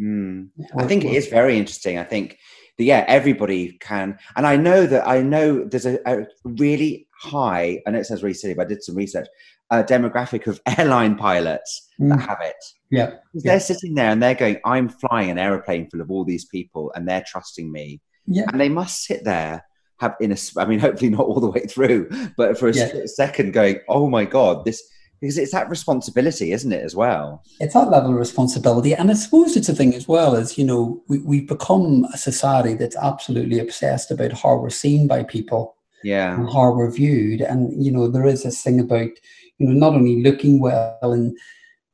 Mm. 0.00 0.50
I 0.76 0.86
think 0.86 1.04
it 1.04 1.12
is 1.12 1.28
very 1.28 1.58
interesting. 1.58 1.98
I 1.98 2.04
think 2.04 2.38
yeah, 2.84 3.04
everybody 3.08 3.72
can. 3.80 4.18
And 4.36 4.46
I 4.46 4.56
know 4.56 4.86
that 4.86 5.06
I 5.06 5.22
know 5.22 5.64
there's 5.64 5.86
a, 5.86 5.98
a 6.06 6.26
really 6.44 7.08
high, 7.12 7.80
I 7.86 7.90
know 7.90 7.98
it 7.98 8.04
sounds 8.04 8.22
really 8.22 8.34
silly, 8.34 8.54
but 8.54 8.66
I 8.66 8.68
did 8.68 8.82
some 8.82 8.94
research, 8.94 9.28
a 9.70 9.82
demographic 9.82 10.46
of 10.46 10.60
airline 10.78 11.16
pilots 11.16 11.88
mm. 12.00 12.10
that 12.10 12.20
have 12.20 12.38
it. 12.40 12.64
Yeah. 12.90 13.14
They're 13.34 13.60
sitting 13.60 13.94
there 13.94 14.10
and 14.10 14.22
they're 14.22 14.34
going, 14.34 14.58
I'm 14.64 14.88
flying 14.88 15.30
an 15.30 15.38
aeroplane 15.38 15.90
full 15.90 16.00
of 16.00 16.10
all 16.10 16.24
these 16.24 16.44
people 16.46 16.92
and 16.94 17.06
they're 17.06 17.24
trusting 17.26 17.70
me. 17.70 18.00
Yeah. 18.26 18.44
And 18.52 18.60
they 18.60 18.68
must 18.68 19.04
sit 19.04 19.24
there 19.24 19.64
have 19.98 20.14
in 20.20 20.32
a 20.32 20.36
i 20.56 20.64
mean 20.64 20.78
hopefully 20.78 21.10
not 21.10 21.26
all 21.26 21.40
the 21.40 21.50
way 21.50 21.66
through 21.66 22.08
but 22.36 22.56
for 22.56 22.68
a 22.68 22.72
yeah. 22.72 23.04
second 23.06 23.52
going 23.52 23.80
oh 23.88 24.08
my 24.08 24.24
god 24.24 24.64
this 24.64 24.80
because 25.20 25.38
it's 25.38 25.52
that 25.52 25.68
responsibility 25.68 26.52
isn't 26.52 26.72
it 26.72 26.84
as 26.84 26.94
well? 26.94 27.42
It's 27.60 27.74
that 27.74 27.90
level 27.90 28.10
of 28.10 28.16
responsibility 28.16 28.94
and 28.94 29.10
i 29.10 29.14
suppose 29.14 29.56
it's 29.56 29.68
a 29.68 29.74
thing 29.74 29.94
as 29.94 30.06
well 30.06 30.36
as 30.36 30.58
you 30.58 30.64
know 30.64 31.02
we, 31.08 31.18
we've 31.20 31.48
become 31.48 32.06
a 32.12 32.18
society 32.18 32.74
that's 32.74 32.96
absolutely 32.96 33.58
obsessed 33.58 34.10
about 34.10 34.32
how 34.32 34.56
we're 34.56 34.70
seen 34.70 35.06
by 35.06 35.22
people 35.22 35.76
yeah. 36.02 36.34
and 36.34 36.50
how 36.50 36.72
we're 36.72 36.90
viewed. 36.90 37.40
And 37.40 37.84
you 37.84 37.90
know 37.92 38.08
there 38.08 38.26
is 38.26 38.42
this 38.42 38.62
thing 38.62 38.80
about 38.80 39.10
you 39.58 39.68
know 39.68 39.72
not 39.72 39.94
only 39.94 40.22
looking 40.22 40.60
well 40.60 40.98
and 41.02 41.36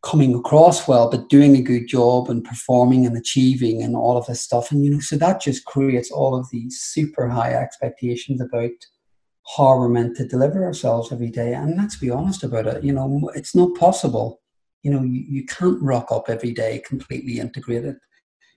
coming 0.03 0.35
across 0.35 0.87
well 0.87 1.11
but 1.11 1.31
doing 1.31 1.57
a 1.57 1.63
good 1.63 1.89
job 1.89 2.29
and 2.29 2.45
performing 2.45 3.07
and 3.07 3.17
achieving 3.17 3.83
and 3.83 3.97
all 3.97 4.17
of 4.17 4.27
this 4.27 4.41
stuff. 4.41 4.71
And 4.71 4.85
you 4.85 4.91
know 4.91 5.01
so 5.01 5.17
that 5.17 5.41
just 5.41 5.65
creates 5.65 6.11
all 6.11 6.35
of 6.35 6.51
these 6.51 6.81
super 6.81 7.29
high 7.29 7.55
expectations 7.55 8.41
about 8.41 8.71
how 9.57 9.79
we're 9.79 9.89
meant 9.89 10.17
to 10.17 10.27
deliver 10.27 10.65
ourselves 10.65 11.13
every 11.13 11.31
day. 11.31 11.55
And 11.55 11.77
let's 11.77 11.97
be 11.97 12.11
honest 12.11 12.45
about 12.45 12.67
it. 12.67 12.85
You 12.85 12.93
know, 12.93 13.31
it's 13.35 13.55
not 13.55 13.75
possible. 13.77 14.41
You 14.83 14.91
know, 14.91 15.03
you, 15.03 15.25
you 15.29 15.45
can't 15.47 15.83
rock 15.83 16.11
up 16.11 16.29
every 16.29 16.53
day 16.53 16.83
completely 16.87 17.39
integrated. 17.39 17.97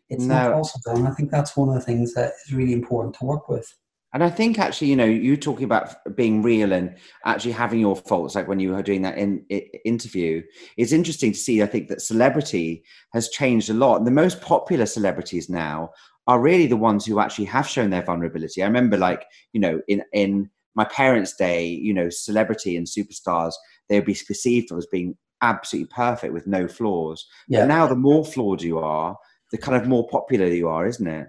It's 0.09 0.23
no. 0.23 0.35
not 0.35 0.53
possible. 0.53 0.97
And 0.97 1.07
I 1.07 1.11
think 1.11 1.31
that's 1.31 1.57
one 1.57 1.69
of 1.69 1.75
the 1.75 1.81
things 1.81 2.13
that 2.13 2.33
is 2.45 2.53
really 2.53 2.73
important 2.73 3.15
to 3.15 3.25
work 3.25 3.49
with. 3.49 3.73
And 4.13 4.23
I 4.23 4.29
think 4.29 4.57
actually, 4.57 4.87
you 4.87 4.95
know, 4.95 5.05
you 5.05 5.35
talking 5.35 5.65
about 5.65 6.15
being 6.15 6.41
real 6.41 6.71
and 6.71 6.95
actually 7.25 7.51
having 7.51 7.79
your 7.79 7.95
faults, 7.95 8.35
like 8.35 8.47
when 8.47 8.59
you 8.59 8.71
were 8.71 8.81
doing 8.81 9.01
that 9.01 9.17
in, 9.17 9.45
in, 9.49 9.61
interview, 9.83 10.41
it's 10.77 10.93
interesting 10.93 11.33
to 11.33 11.37
see. 11.37 11.61
I 11.61 11.65
think 11.65 11.89
that 11.89 12.01
celebrity 12.01 12.83
has 13.11 13.29
changed 13.29 13.69
a 13.69 13.73
lot. 13.73 13.97
And 13.97 14.07
the 14.07 14.11
most 14.11 14.41
popular 14.41 14.85
celebrities 14.85 15.49
now 15.49 15.91
are 16.25 16.39
really 16.39 16.67
the 16.67 16.77
ones 16.77 17.05
who 17.05 17.19
actually 17.19 17.45
have 17.45 17.67
shown 17.67 17.89
their 17.89 18.01
vulnerability. 18.01 18.63
I 18.63 18.67
remember, 18.67 18.97
like, 18.97 19.25
you 19.51 19.59
know, 19.59 19.81
in 19.89 20.03
in 20.13 20.49
my 20.77 20.85
parents' 20.85 21.35
day, 21.35 21.67
you 21.67 21.93
know, 21.93 22.09
celebrity 22.09 22.77
and 22.77 22.87
superstars, 22.87 23.53
they 23.89 23.97
would 23.97 24.05
be 24.05 24.17
perceived 24.25 24.71
as 24.71 24.85
being 24.85 25.17
absolutely 25.41 25.89
perfect 25.93 26.33
with 26.33 26.47
no 26.47 26.67
flaws. 26.67 27.25
Yeah. 27.47 27.61
But 27.61 27.67
now 27.67 27.87
the 27.87 27.95
more 27.95 28.23
flawed 28.23 28.61
you 28.61 28.77
are, 28.79 29.17
the 29.51 29.57
kind 29.57 29.75
of 29.75 29.87
more 29.87 30.07
popular 30.07 30.45
you 30.45 30.69
are, 30.69 30.85
isn't 30.85 31.07
it? 31.07 31.27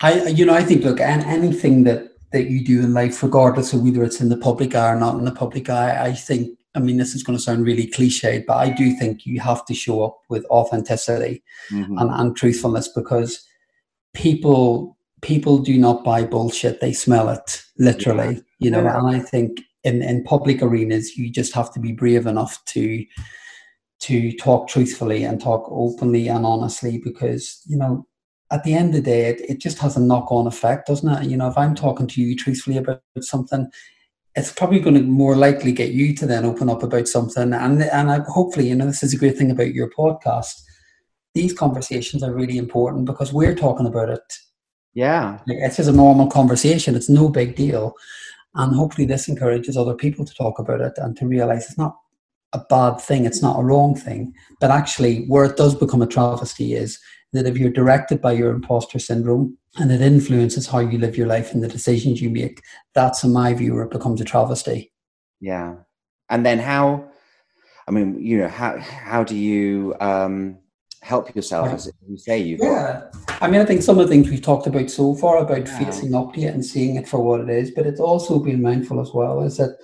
I, 0.00 0.28
you 0.28 0.46
know, 0.46 0.54
I 0.54 0.62
think, 0.62 0.84
look, 0.84 1.00
and 1.00 1.22
anything 1.24 1.84
that 1.84 2.08
that 2.32 2.50
you 2.50 2.62
do 2.62 2.80
in 2.80 2.92
life, 2.92 3.22
regardless 3.22 3.72
of 3.72 3.82
whether 3.82 4.04
it's 4.04 4.20
in 4.20 4.28
the 4.28 4.36
public 4.36 4.74
eye 4.74 4.92
or 4.92 4.96
not 5.00 5.18
in 5.18 5.24
the 5.24 5.32
public 5.32 5.70
eye, 5.70 5.98
I 5.98 6.12
think, 6.12 6.58
I 6.74 6.78
mean, 6.78 6.98
this 6.98 7.14
is 7.14 7.22
going 7.22 7.38
to 7.38 7.42
sound 7.42 7.64
really 7.64 7.86
cliched, 7.86 8.44
but 8.46 8.56
I 8.58 8.68
do 8.68 8.92
think 8.92 9.24
you 9.24 9.40
have 9.40 9.64
to 9.64 9.72
show 9.72 10.04
up 10.04 10.18
with 10.28 10.44
authenticity 10.50 11.42
mm-hmm. 11.72 11.96
and, 11.96 12.10
and 12.10 12.36
truthfulness 12.36 12.88
because 12.88 13.42
people 14.12 14.97
people 15.22 15.58
do 15.58 15.78
not 15.78 16.04
buy 16.04 16.24
bullshit; 16.24 16.80
they 16.80 16.92
smell 16.92 17.28
it 17.28 17.62
literally. 17.78 18.34
Yeah 18.34 18.40
you 18.58 18.70
know 18.70 18.82
yeah. 18.82 18.98
and 18.98 19.08
i 19.08 19.18
think 19.18 19.60
in 19.84 20.02
in 20.02 20.24
public 20.24 20.62
arenas 20.62 21.16
you 21.16 21.30
just 21.30 21.54
have 21.54 21.72
to 21.72 21.80
be 21.80 21.92
brave 21.92 22.26
enough 22.26 22.62
to 22.66 23.04
to 24.00 24.32
talk 24.36 24.68
truthfully 24.68 25.24
and 25.24 25.40
talk 25.40 25.66
openly 25.70 26.28
and 26.28 26.44
honestly 26.44 27.00
because 27.02 27.60
you 27.66 27.76
know 27.76 28.06
at 28.50 28.64
the 28.64 28.72
end 28.72 28.88
of 28.88 28.94
the 28.94 29.02
day 29.02 29.28
it, 29.28 29.40
it 29.48 29.60
just 29.60 29.78
has 29.78 29.96
a 29.96 30.00
knock-on 30.00 30.46
effect 30.46 30.86
doesn't 30.86 31.08
it 31.08 31.30
you 31.30 31.36
know 31.36 31.48
if 31.48 31.58
i'm 31.58 31.74
talking 31.74 32.06
to 32.06 32.20
you 32.20 32.36
truthfully 32.36 32.76
about 32.76 33.00
something 33.20 33.68
it's 34.34 34.52
probably 34.52 34.78
going 34.78 34.94
to 34.94 35.02
more 35.02 35.34
likely 35.34 35.72
get 35.72 35.90
you 35.90 36.14
to 36.14 36.26
then 36.26 36.44
open 36.44 36.68
up 36.68 36.82
about 36.82 37.08
something 37.08 37.52
and 37.52 37.82
and 37.82 38.10
I, 38.10 38.20
hopefully 38.28 38.68
you 38.68 38.74
know 38.74 38.86
this 38.86 39.02
is 39.02 39.14
a 39.14 39.18
great 39.18 39.36
thing 39.36 39.50
about 39.50 39.74
your 39.74 39.90
podcast 39.90 40.54
these 41.34 41.52
conversations 41.52 42.22
are 42.22 42.34
really 42.34 42.58
important 42.58 43.04
because 43.04 43.32
we're 43.32 43.54
talking 43.54 43.86
about 43.86 44.08
it 44.08 44.22
yeah 44.94 45.38
it's 45.46 45.76
just 45.76 45.88
a 45.88 45.92
normal 45.92 46.26
conversation 46.26 46.94
it's 46.94 47.08
no 47.08 47.28
big 47.28 47.54
deal 47.54 47.94
and 48.58 48.74
hopefully, 48.74 49.06
this 49.06 49.28
encourages 49.28 49.76
other 49.76 49.94
people 49.94 50.24
to 50.24 50.34
talk 50.34 50.58
about 50.58 50.80
it 50.80 50.94
and 50.96 51.16
to 51.18 51.26
realize 51.26 51.66
it's 51.66 51.78
not 51.78 51.96
a 52.52 52.60
bad 52.68 53.00
thing, 53.00 53.24
it's 53.24 53.42
not 53.42 53.58
a 53.58 53.62
wrong 53.62 53.94
thing. 53.94 54.34
But 54.60 54.70
actually, 54.70 55.26
where 55.26 55.44
it 55.44 55.56
does 55.56 55.74
become 55.74 56.02
a 56.02 56.06
travesty 56.06 56.74
is 56.74 56.98
that 57.32 57.46
if 57.46 57.56
you're 57.56 57.70
directed 57.70 58.22
by 58.22 58.32
your 58.32 58.50
imposter 58.50 58.98
syndrome 58.98 59.56
and 59.76 59.92
it 59.92 60.00
influences 60.00 60.66
how 60.66 60.78
you 60.78 60.98
live 60.98 61.16
your 61.16 61.26
life 61.26 61.52
and 61.52 61.62
the 61.62 61.68
decisions 61.68 62.22
you 62.22 62.30
make, 62.30 62.62
that's, 62.94 63.22
in 63.22 63.32
my 63.32 63.52
view, 63.52 63.74
where 63.74 63.84
it 63.84 63.92
becomes 63.92 64.20
a 64.20 64.24
travesty. 64.24 64.92
Yeah. 65.40 65.76
And 66.30 66.44
then 66.44 66.58
how, 66.58 67.10
I 67.86 67.90
mean, 67.90 68.18
you 68.20 68.38
know, 68.38 68.48
how, 68.48 68.78
how 68.78 69.24
do 69.24 69.36
you, 69.36 69.94
um, 70.00 70.58
help 71.02 71.34
yourself, 71.34 71.68
as 71.68 71.90
you 72.08 72.18
say. 72.18 72.38
you 72.38 72.58
yeah, 72.60 73.02
got... 73.12 73.42
I 73.42 73.48
mean, 73.48 73.60
I 73.60 73.64
think 73.64 73.82
some 73.82 73.98
of 73.98 74.06
the 74.06 74.12
things 74.12 74.28
we've 74.28 74.42
talked 74.42 74.66
about 74.66 74.90
so 74.90 75.14
far 75.14 75.38
about 75.38 75.66
yeah. 75.66 75.78
facing 75.78 76.14
up 76.14 76.34
to 76.34 76.40
it 76.40 76.54
and 76.54 76.64
seeing 76.64 76.96
it 76.96 77.08
for 77.08 77.22
what 77.22 77.40
it 77.40 77.50
is, 77.50 77.70
but 77.70 77.86
it's 77.86 78.00
also 78.00 78.38
being 78.38 78.62
mindful 78.62 79.00
as 79.00 79.12
well. 79.12 79.42
Is 79.42 79.56
that 79.58 79.76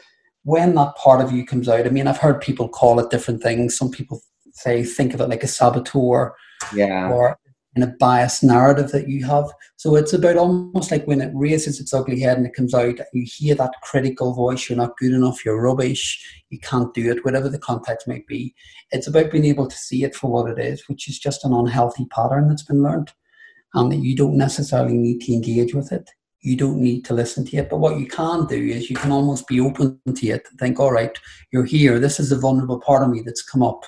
when 0.44 0.74
that 0.74 0.96
part 0.96 1.20
of 1.20 1.32
you 1.32 1.46
comes 1.46 1.68
out? 1.68 1.86
I 1.86 1.90
mean, 1.90 2.06
I've 2.06 2.18
heard 2.18 2.40
people 2.40 2.68
call 2.68 3.00
it 3.00 3.10
different 3.10 3.42
things. 3.42 3.76
Some 3.76 3.90
people 3.90 4.20
say 4.52 4.84
think 4.84 5.14
of 5.14 5.20
it 5.20 5.28
like 5.28 5.42
a 5.42 5.48
saboteur, 5.48 6.34
yeah, 6.74 7.10
or 7.10 7.38
in 7.76 7.82
a 7.82 7.94
biased 7.98 8.42
narrative 8.44 8.90
that 8.92 9.08
you 9.08 9.24
have. 9.24 9.46
So 9.76 9.96
it's 9.96 10.12
about 10.12 10.36
almost 10.36 10.90
like 10.90 11.06
when 11.06 11.20
it 11.20 11.32
raises 11.34 11.80
its 11.80 11.92
ugly 11.92 12.20
head 12.20 12.36
and 12.36 12.46
it 12.46 12.54
comes 12.54 12.74
out, 12.74 12.98
you 13.12 13.26
hear 13.26 13.54
that 13.56 13.72
critical 13.82 14.32
voice, 14.32 14.68
you're 14.68 14.78
not 14.78 14.96
good 14.96 15.12
enough, 15.12 15.44
you're 15.44 15.60
rubbish, 15.60 16.24
you 16.50 16.58
can't 16.60 16.94
do 16.94 17.10
it, 17.10 17.24
whatever 17.24 17.48
the 17.48 17.58
context 17.58 18.06
might 18.06 18.26
be. 18.26 18.54
It's 18.92 19.08
about 19.08 19.32
being 19.32 19.44
able 19.44 19.66
to 19.66 19.76
see 19.76 20.04
it 20.04 20.14
for 20.14 20.30
what 20.30 20.50
it 20.50 20.64
is, 20.64 20.88
which 20.88 21.08
is 21.08 21.18
just 21.18 21.44
an 21.44 21.52
unhealthy 21.52 22.06
pattern 22.06 22.48
that's 22.48 22.62
been 22.62 22.82
learned. 22.82 23.12
And 23.76 23.90
that 23.90 23.96
you 23.96 24.14
don't 24.14 24.36
necessarily 24.36 24.96
need 24.96 25.20
to 25.22 25.32
engage 25.32 25.74
with 25.74 25.90
it. 25.90 26.08
You 26.42 26.56
don't 26.56 26.78
need 26.78 27.04
to 27.06 27.14
listen 27.14 27.44
to 27.46 27.56
it. 27.56 27.68
But 27.68 27.78
what 27.78 27.98
you 27.98 28.06
can 28.06 28.46
do 28.46 28.56
is 28.56 28.88
you 28.88 28.94
can 28.94 29.10
almost 29.10 29.48
be 29.48 29.58
open 29.58 29.98
to 30.06 30.26
it, 30.28 30.46
think, 30.60 30.78
all 30.78 30.92
right, 30.92 31.18
you're 31.50 31.64
here. 31.64 31.98
This 31.98 32.20
is 32.20 32.30
a 32.30 32.38
vulnerable 32.38 32.78
part 32.78 33.02
of 33.02 33.10
me 33.10 33.22
that's 33.22 33.42
come 33.42 33.64
up 33.64 33.84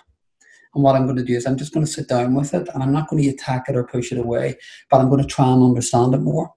and 0.76 0.84
what 0.84 0.94
I'm 0.94 1.04
going 1.04 1.16
to 1.16 1.24
do 1.24 1.34
is 1.34 1.46
I'm 1.46 1.56
just 1.56 1.72
going 1.72 1.84
to 1.84 1.90
sit 1.90 2.06
down 2.06 2.34
with 2.34 2.52
it 2.52 2.68
and 2.72 2.82
I'm 2.82 2.92
not 2.92 3.08
going 3.08 3.22
to 3.22 3.28
attack 3.30 3.64
it 3.68 3.76
or 3.76 3.84
push 3.84 4.12
it 4.12 4.18
away, 4.18 4.56
but 4.90 5.00
I'm 5.00 5.08
going 5.08 5.22
to 5.22 5.26
try 5.26 5.50
and 5.50 5.62
understand 5.62 6.14
it 6.14 6.20
more 6.20 6.52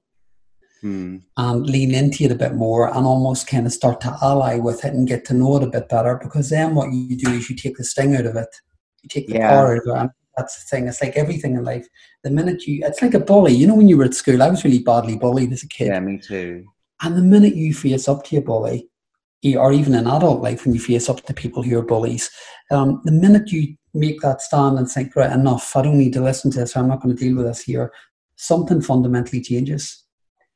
hmm. 0.82 1.18
and 1.38 1.66
lean 1.66 1.96
into 1.96 2.26
it 2.26 2.32
a 2.32 2.36
bit 2.36 2.54
more 2.54 2.94
and 2.94 3.06
almost 3.06 3.48
kind 3.48 3.66
of 3.66 3.72
start 3.72 4.02
to 4.02 4.18
ally 4.22 4.58
with 4.58 4.84
it 4.84 4.94
and 4.94 5.08
get 5.08 5.24
to 5.26 5.34
know 5.34 5.56
it 5.56 5.64
a 5.64 5.68
bit 5.68 5.88
better. 5.88 6.20
Because 6.22 6.50
then 6.50 6.76
what 6.76 6.92
you 6.92 7.16
do 7.16 7.32
is 7.32 7.50
you 7.50 7.56
take 7.56 7.78
the 7.78 7.84
sting 7.86 8.14
out 8.16 8.26
of 8.26 8.36
it, 8.36 8.50
you 9.02 9.08
take 9.08 9.28
the 9.28 9.36
yeah. 9.36 9.50
power 9.50 9.72
out 9.72 9.78
of 9.78 9.88
it. 9.88 10.00
And 10.02 10.10
that's 10.36 10.62
the 10.62 10.76
thing. 10.76 10.88
It's 10.90 11.02
like 11.02 11.16
everything 11.16 11.56
in 11.56 11.64
life. 11.64 11.88
The 12.24 12.30
minute 12.30 12.68
you, 12.68 12.86
it's 12.86 13.02
like 13.02 13.14
a 13.14 13.20
bully. 13.22 13.54
You 13.54 13.68
know, 13.68 13.76
when 13.76 13.88
you 13.88 13.98
were 13.98 14.04
at 14.04 14.14
school, 14.14 14.44
I 14.44 14.50
was 14.50 14.66
really 14.66 14.80
badly 14.80 15.18
bullied 15.18 15.54
as 15.54 15.64
a 15.64 15.68
kid. 15.70 15.88
Yeah, 15.88 16.00
me 16.02 16.18
too. 16.18 16.66
And 17.02 17.16
the 17.16 17.22
minute 17.22 17.56
you 17.56 17.74
face 17.74 18.10
up 18.10 18.26
to 18.26 18.36
your 18.36 18.44
bully, 18.44 18.90
or 19.56 19.72
even 19.72 19.96
in 19.96 20.06
adult 20.06 20.42
life 20.42 20.66
when 20.66 20.74
you 20.74 20.82
face 20.82 21.08
up 21.10 21.26
to 21.26 21.34
people 21.34 21.64
who 21.64 21.78
are 21.80 21.86
bullies, 21.86 22.30
um, 22.72 23.02
the 23.06 23.12
minute 23.12 23.52
you 23.52 23.76
make 23.94 24.22
that 24.22 24.42
stand 24.42 24.78
and 24.78 24.90
think, 24.90 25.16
right, 25.16 25.32
enough, 25.32 25.76
I 25.76 25.82
don't 25.82 25.98
need 25.98 26.14
to 26.14 26.22
listen 26.22 26.52
to 26.52 26.60
this, 26.60 26.76
I'm 26.76 26.88
not 26.88 27.02
going 27.02 27.16
to 27.16 27.24
deal 27.24 27.36
with 27.36 27.46
this 27.46 27.64
here, 27.64 27.92
something 28.36 28.82
fundamentally 28.82 29.42
changes. 29.42 30.04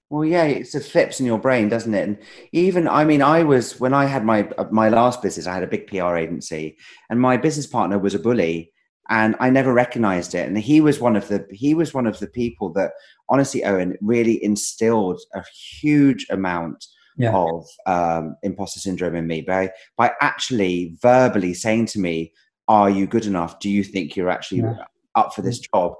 Well, 0.09 0.25
yeah, 0.25 0.43
it 0.43 0.71
just 0.71 0.91
flips 0.91 1.19
in 1.19 1.25
your 1.25 1.39
brain, 1.39 1.69
doesn't 1.69 1.93
it? 1.93 2.07
And 2.07 2.19
even, 2.51 2.87
I 2.87 3.03
mean, 3.03 3.23
I 3.23 3.41
was 3.41 3.79
when 3.79 3.95
I 3.95 4.05
had 4.05 4.23
my 4.23 4.47
my 4.69 4.89
last 4.89 5.23
business, 5.23 5.47
I 5.47 5.55
had 5.55 5.63
a 5.63 5.67
big 5.67 5.87
PR 5.87 6.15
agency, 6.15 6.77
and 7.09 7.19
my 7.19 7.35
business 7.35 7.65
partner 7.65 7.97
was 7.97 8.13
a 8.13 8.19
bully, 8.19 8.71
and 9.09 9.35
I 9.39 9.49
never 9.49 9.73
recognized 9.73 10.35
it. 10.35 10.47
And 10.47 10.55
he 10.55 10.81
was 10.81 10.99
one 10.99 11.15
of 11.15 11.29
the 11.29 11.47
he 11.49 11.73
was 11.73 11.95
one 11.95 12.05
of 12.05 12.19
the 12.19 12.27
people 12.27 12.71
that, 12.73 12.91
honestly, 13.27 13.63
Owen, 13.63 13.97
really 14.01 14.43
instilled 14.43 15.19
a 15.33 15.43
huge 15.81 16.27
amount 16.29 16.85
yeah. 17.17 17.33
of 17.33 17.65
um, 17.87 18.35
imposter 18.43 18.79
syndrome 18.79 19.15
in 19.15 19.25
me 19.25 19.41
by 19.41 19.71
by 19.97 20.11
actually 20.21 20.95
verbally 21.01 21.55
saying 21.55 21.87
to 21.87 21.99
me, 21.99 22.33
"Are 22.67 22.89
you 22.89 23.07
good 23.07 23.25
enough? 23.25 23.59
Do 23.59 23.69
you 23.69 23.83
think 23.83 24.15
you're 24.15 24.29
actually 24.29 24.61
yeah. 24.61 24.85
up 25.15 25.33
for 25.33 25.41
this 25.41 25.59
mm. 25.59 25.67
job?" 25.73 25.95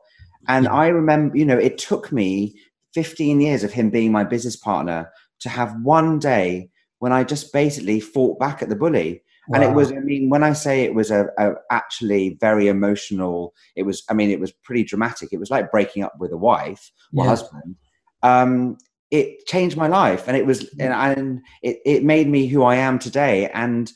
And 0.47 0.67
I 0.67 0.87
remember, 0.87 1.37
you 1.37 1.45
know, 1.45 1.57
it 1.57 1.77
took 1.77 2.11
me 2.11 2.59
15 2.93 3.41
years 3.41 3.63
of 3.63 3.71
him 3.71 3.89
being 3.89 4.11
my 4.11 4.23
business 4.23 4.55
partner 4.55 5.11
to 5.39 5.49
have 5.49 5.75
one 5.81 6.19
day 6.19 6.69
when 6.99 7.11
I 7.11 7.23
just 7.23 7.51
basically 7.51 7.99
fought 7.99 8.39
back 8.39 8.61
at 8.61 8.69
the 8.69 8.75
bully. 8.75 9.23
Wow. 9.47 9.55
And 9.55 9.63
it 9.69 9.75
was, 9.75 9.91
I 9.91 9.99
mean, 9.99 10.29
when 10.29 10.43
I 10.43 10.53
say 10.53 10.83
it 10.83 10.95
was 10.95 11.11
a, 11.11 11.27
a, 11.37 11.51
actually 11.69 12.37
very 12.39 12.69
emotional, 12.69 13.53
it 13.75 13.83
was, 13.83 14.03
I 14.09 14.13
mean, 14.13 14.29
it 14.29 14.39
was 14.39 14.51
pretty 14.51 14.85
dramatic. 14.85 15.29
It 15.33 15.39
was 15.39 15.51
like 15.51 15.71
breaking 15.71 16.03
up 16.03 16.13
with 16.17 16.31
a 16.31 16.37
wife 16.37 16.91
or 17.13 17.25
yeah. 17.25 17.29
husband. 17.29 17.75
Um, 18.21 18.77
it 19.11 19.45
changed 19.45 19.77
my 19.77 19.87
life, 19.87 20.27
and 20.27 20.35
it 20.35 20.45
was, 20.47 20.67
and, 20.79 20.93
and 20.93 21.41
it, 21.61 21.77
it 21.85 22.03
made 22.03 22.27
me 22.27 22.47
who 22.47 22.63
I 22.63 22.75
am 22.75 22.97
today. 22.97 23.47
And 23.53 23.91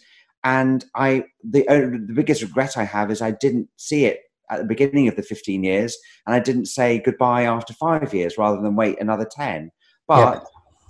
and 0.48 0.86
I, 0.96 1.26
the 1.44 1.66
the 2.08 2.14
biggest 2.14 2.42
regret 2.42 2.78
I 2.78 2.86
have 2.86 3.12
is 3.12 3.22
I 3.22 3.32
didn't 3.32 3.68
see 3.76 4.06
it 4.06 4.22
at 4.50 4.60
the 4.60 4.66
beginning 4.66 5.10
of 5.10 5.18
the 5.18 5.22
15 5.22 5.62
years 5.62 5.98
and 6.26 6.34
I 6.34 6.40
didn't 6.40 6.68
say 6.68 7.02
goodbye 7.04 7.44
after 7.44 7.74
five 7.74 8.14
years 8.14 8.38
rather 8.38 8.62
than 8.62 8.78
wait 8.78 9.02
another 9.02 9.28
10. 9.30 9.70
But 10.08 10.36
yep. 10.36 10.44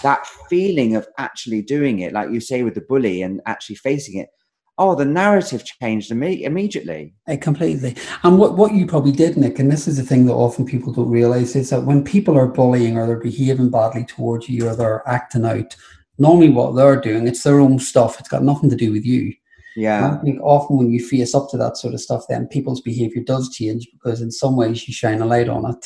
that 0.03 0.27
feeling 0.47 0.95
of 0.95 1.07
actually 1.17 1.63
doing 1.63 1.99
it, 1.99 2.13
like 2.13 2.29
you 2.29 2.39
say 2.39 2.61
with 2.61 2.75
the 2.75 2.81
bully 2.81 3.23
and 3.23 3.41
actually 3.47 3.77
facing 3.77 4.19
it, 4.19 4.29
oh, 4.77 4.93
the 4.93 5.05
narrative 5.05 5.65
changed 5.65 6.11
imme- 6.11 6.43
immediately. 6.43 7.15
Uh, 7.27 7.37
completely. 7.41 7.95
And 8.21 8.37
what, 8.37 8.57
what 8.57 8.75
you 8.75 8.85
probably 8.85 9.11
did, 9.11 9.37
Nick, 9.37 9.57
and 9.57 9.71
this 9.71 9.87
is 9.87 9.97
the 9.97 10.03
thing 10.03 10.27
that 10.27 10.33
often 10.33 10.67
people 10.67 10.93
don't 10.93 11.09
realize, 11.09 11.55
is 11.55 11.71
that 11.71 11.81
when 11.81 12.03
people 12.03 12.37
are 12.37 12.45
bullying 12.45 12.95
or 12.95 13.07
they're 13.07 13.17
behaving 13.19 13.71
badly 13.71 14.05
towards 14.05 14.47
you 14.47 14.67
or 14.67 14.75
they're 14.75 15.01
acting 15.09 15.47
out, 15.47 15.75
normally 16.19 16.49
what 16.49 16.75
they're 16.75 17.01
doing, 17.01 17.27
it's 17.27 17.41
their 17.41 17.59
own 17.59 17.79
stuff. 17.79 18.19
It's 18.19 18.29
got 18.29 18.43
nothing 18.43 18.69
to 18.69 18.75
do 18.75 18.91
with 18.91 19.03
you. 19.03 19.33
Yeah. 19.77 20.17
I 20.19 20.23
think 20.23 20.39
often 20.41 20.75
when 20.75 20.89
you 20.89 21.05
face 21.05 21.35
up 21.35 21.49
to 21.51 21.57
that 21.57 21.77
sort 21.77 21.93
of 21.93 22.01
stuff, 22.01 22.23
then 22.27 22.47
people's 22.47 22.81
behavior 22.81 23.21
does 23.23 23.53
change 23.53 23.87
because 23.93 24.21
in 24.21 24.31
some 24.31 24.55
ways 24.55 24.87
you 24.87 24.93
shine 24.93 25.21
a 25.21 25.25
light 25.25 25.47
on 25.47 25.69
it. 25.69 25.85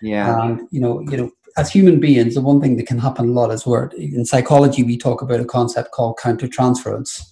Yeah. 0.00 0.40
And 0.40 0.60
you 0.70 0.80
know, 0.80 1.00
you 1.10 1.16
know, 1.16 1.30
as 1.56 1.68
human 1.68 1.98
beings, 1.98 2.36
the 2.36 2.40
one 2.40 2.60
thing 2.60 2.76
that 2.76 2.86
can 2.86 3.00
happen 3.00 3.30
a 3.30 3.32
lot 3.32 3.50
is 3.50 3.66
where 3.66 3.90
in 3.98 4.24
psychology 4.24 4.84
we 4.84 4.96
talk 4.96 5.20
about 5.20 5.40
a 5.40 5.44
concept 5.44 5.90
called 5.90 6.16
countertransference. 6.16 7.22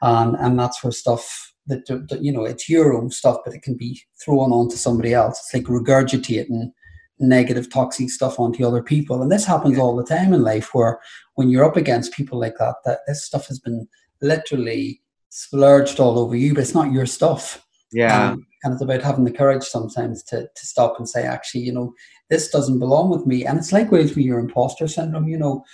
And 0.00 0.36
and 0.36 0.58
that's 0.58 0.82
where 0.82 0.90
stuff 0.90 1.52
that, 1.66 1.86
that 1.86 2.22
you 2.22 2.32
know, 2.32 2.46
it's 2.46 2.70
your 2.70 2.94
own 2.94 3.10
stuff, 3.10 3.36
but 3.44 3.54
it 3.54 3.62
can 3.62 3.76
be 3.76 4.00
thrown 4.24 4.52
onto 4.52 4.76
somebody 4.76 5.12
else. 5.12 5.38
It's 5.38 5.54
like 5.54 5.64
regurgitating 5.64 6.72
negative 7.18 7.70
toxic 7.70 8.08
stuff 8.08 8.40
onto 8.40 8.66
other 8.66 8.82
people. 8.82 9.20
And 9.20 9.30
this 9.30 9.44
happens 9.44 9.76
yeah. 9.76 9.82
all 9.82 9.96
the 9.96 10.04
time 10.04 10.32
in 10.32 10.42
life 10.42 10.70
where 10.72 10.98
when 11.34 11.50
you're 11.50 11.64
up 11.64 11.76
against 11.76 12.14
people 12.14 12.40
like 12.40 12.54
that, 12.58 12.76
that 12.86 13.00
this 13.06 13.22
stuff 13.22 13.48
has 13.48 13.60
been 13.60 13.86
literally 14.22 15.01
splurged 15.34 15.98
all 15.98 16.18
over 16.18 16.36
you, 16.36 16.52
but 16.52 16.60
it's 16.60 16.74
not 16.74 16.92
your 16.92 17.06
stuff. 17.06 17.64
Yeah. 17.90 18.32
Um, 18.32 18.46
and 18.62 18.74
it's 18.74 18.82
about 18.82 19.00
having 19.02 19.24
the 19.24 19.32
courage 19.32 19.64
sometimes 19.64 20.22
to, 20.24 20.42
to 20.42 20.66
stop 20.66 20.96
and 20.98 21.08
say, 21.08 21.24
actually, 21.24 21.62
you 21.62 21.72
know, 21.72 21.94
this 22.28 22.50
doesn't 22.50 22.78
belong 22.78 23.08
with 23.08 23.26
me. 23.26 23.46
And 23.46 23.58
it's 23.58 23.72
likewise 23.72 24.10
with 24.10 24.26
your 24.26 24.38
imposter 24.38 24.86
syndrome, 24.86 25.28
you 25.28 25.38
know, 25.38 25.64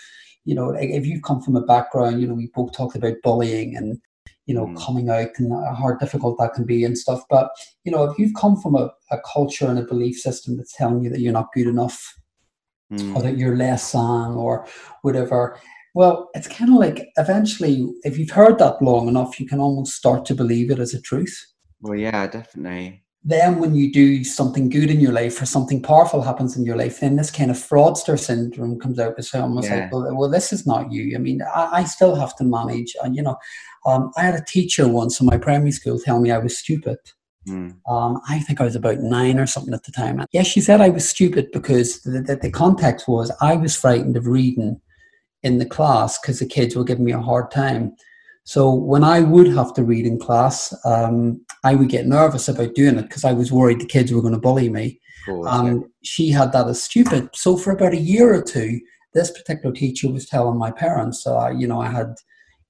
you 0.45 0.55
know, 0.55 0.71
if 0.71 1.07
you've 1.07 1.23
come 1.23 1.43
from 1.43 1.57
a 1.57 1.67
background, 1.67 2.21
you 2.21 2.29
know, 2.29 2.35
we 2.35 2.51
both 2.55 2.73
talked 2.73 2.95
about 2.95 3.17
bullying 3.25 3.77
and, 3.77 4.01
you 4.47 4.55
know, 4.55 4.67
mm. 4.67 4.81
coming 4.81 5.11
out 5.11 5.31
and 5.39 5.53
how 5.77 5.93
difficult 5.99 6.39
that 6.39 6.55
can 6.55 6.65
be 6.65 6.85
and 6.85 6.97
stuff. 6.97 7.23
But, 7.29 7.51
you 7.83 7.91
know, 7.91 8.05
if 8.05 8.17
you've 8.17 8.35
come 8.35 8.57
from 8.61 8.77
a, 8.77 8.91
a 9.11 9.19
culture 9.31 9.67
and 9.67 9.81
a 9.81 9.83
belief 9.83 10.17
system 10.19 10.57
that's 10.57 10.77
telling 10.77 11.03
you 11.03 11.11
that 11.11 11.21
you're 11.21 11.33
not 11.33 11.53
good 11.53 11.67
enough 11.67 12.15
mm. 12.93 13.15
or 13.17 13.23
that 13.23 13.37
you're 13.37 13.57
less 13.57 13.91
than 13.91 14.01
or 14.01 14.67
whatever, 15.03 15.59
well, 15.99 16.31
it's 16.33 16.47
kind 16.47 16.71
of 16.71 16.77
like 16.77 17.09
eventually, 17.17 17.93
if 18.05 18.17
you've 18.17 18.31
heard 18.31 18.59
that 18.59 18.81
long 18.81 19.09
enough, 19.09 19.41
you 19.41 19.49
can 19.49 19.59
almost 19.59 19.95
start 19.95 20.25
to 20.27 20.35
believe 20.37 20.71
it 20.71 20.79
as 20.79 20.95
a 20.95 21.03
truth. 21.03 21.45
Well, 21.81 21.97
yeah, 21.97 22.29
definitely. 22.29 23.03
Then, 23.25 23.59
when 23.59 23.75
you 23.75 23.93
do 23.93 24.23
something 24.23 24.69
good 24.69 24.91
in 24.91 25.01
your 25.01 25.11
life 25.11 25.43
or 25.43 25.47
something 25.47 25.83
powerful 25.83 26.23
happens 26.23 26.57
in 26.57 26.65
your 26.65 26.77
life, 26.77 27.01
then 27.01 27.17
this 27.17 27.33
kind 27.33 27.51
of 27.51 27.57
fraudster 27.57 28.17
syndrome 28.17 28.79
comes 28.79 29.01
out. 29.01 29.19
It's 29.19 29.35
almost 29.35 29.69
yeah. 29.69 29.75
like, 29.75 29.93
well, 29.93 30.15
well, 30.15 30.31
this 30.31 30.53
is 30.53 30.69
not 30.69 30.93
you. 30.93 31.17
I 31.17 31.19
mean, 31.19 31.43
I, 31.43 31.69
I 31.73 31.85
still 31.85 32.15
have 32.15 32.37
to 32.37 32.45
manage. 32.45 32.95
And, 33.03 33.17
you 33.17 33.23
know, 33.23 33.37
um, 33.85 34.13
I 34.17 34.23
had 34.23 34.37
a 34.37 34.45
teacher 34.45 34.87
once 34.87 35.19
in 35.19 35.27
my 35.27 35.37
primary 35.37 35.73
school 35.73 35.99
tell 35.99 36.21
me 36.21 36.31
I 36.31 36.39
was 36.39 36.57
stupid. 36.57 36.99
Mm. 37.49 37.75
Um, 37.91 38.21
I 38.29 38.39
think 38.39 38.61
I 38.61 38.65
was 38.65 38.77
about 38.77 38.99
nine 38.99 39.41
or 39.41 39.47
something 39.47 39.75
at 39.75 39.83
the 39.83 39.91
time. 39.91 40.19
Yes, 40.19 40.29
yeah, 40.31 40.43
she 40.45 40.61
said 40.61 40.81
I 40.81 40.91
was 40.91 41.09
stupid 41.09 41.49
because 41.53 42.03
the, 42.03 42.23
the, 42.23 42.37
the 42.37 42.53
context 42.53 43.09
was 43.09 43.33
I 43.41 43.57
was 43.57 43.75
frightened 43.75 44.17
of 44.17 44.29
reading 44.29 44.81
in 45.43 45.59
the 45.59 45.67
class 45.67 46.19
because 46.19 46.39
the 46.39 46.47
kids 46.47 46.75
were 46.75 46.85
giving 46.85 47.05
me 47.05 47.13
a 47.13 47.21
hard 47.21 47.51
time. 47.51 47.95
So 48.45 48.73
when 48.73 49.05
I 49.05 49.21
would 49.21 49.49
have 49.49 49.75
to 49.75 49.85
read 49.85 50.07
in 50.07 50.19
class, 50.19 50.75
um, 50.85 51.41
I 51.65 51.75
would 51.75 51.91
get 51.91 52.07
nervous 52.07 52.49
about 52.49 52.75
doing 52.75 52.99
it 52.99 53.03
because 53.03 53.25
I 53.25 53.33
was 53.33 53.53
worried 53.53 53.81
the 53.81 53.87
kids 53.87 54.11
were 54.11 54.23
going 54.23 54.35
to 54.35 54.41
bully 54.41 54.69
me. 54.69 55.01
Um. 55.47 55.85
She 56.03 56.31
had 56.31 56.53
that 56.53 56.69
as 56.69 56.83
stupid. 56.83 57.29
So 57.35 57.57
for 57.59 57.73
about 57.73 57.93
a 57.93 57.99
year 57.99 58.33
or 58.33 58.43
two, 58.43 58.81
this 59.13 59.31
particular 59.31 59.75
teacher 59.75 60.11
was 60.11 60.27
telling 60.27 60.59
my 60.59 60.71
parents, 60.71 61.27
uh, 61.27 61.51
you 61.51 61.67
know, 61.67 61.81
I 61.81 61.91
had 61.91 62.15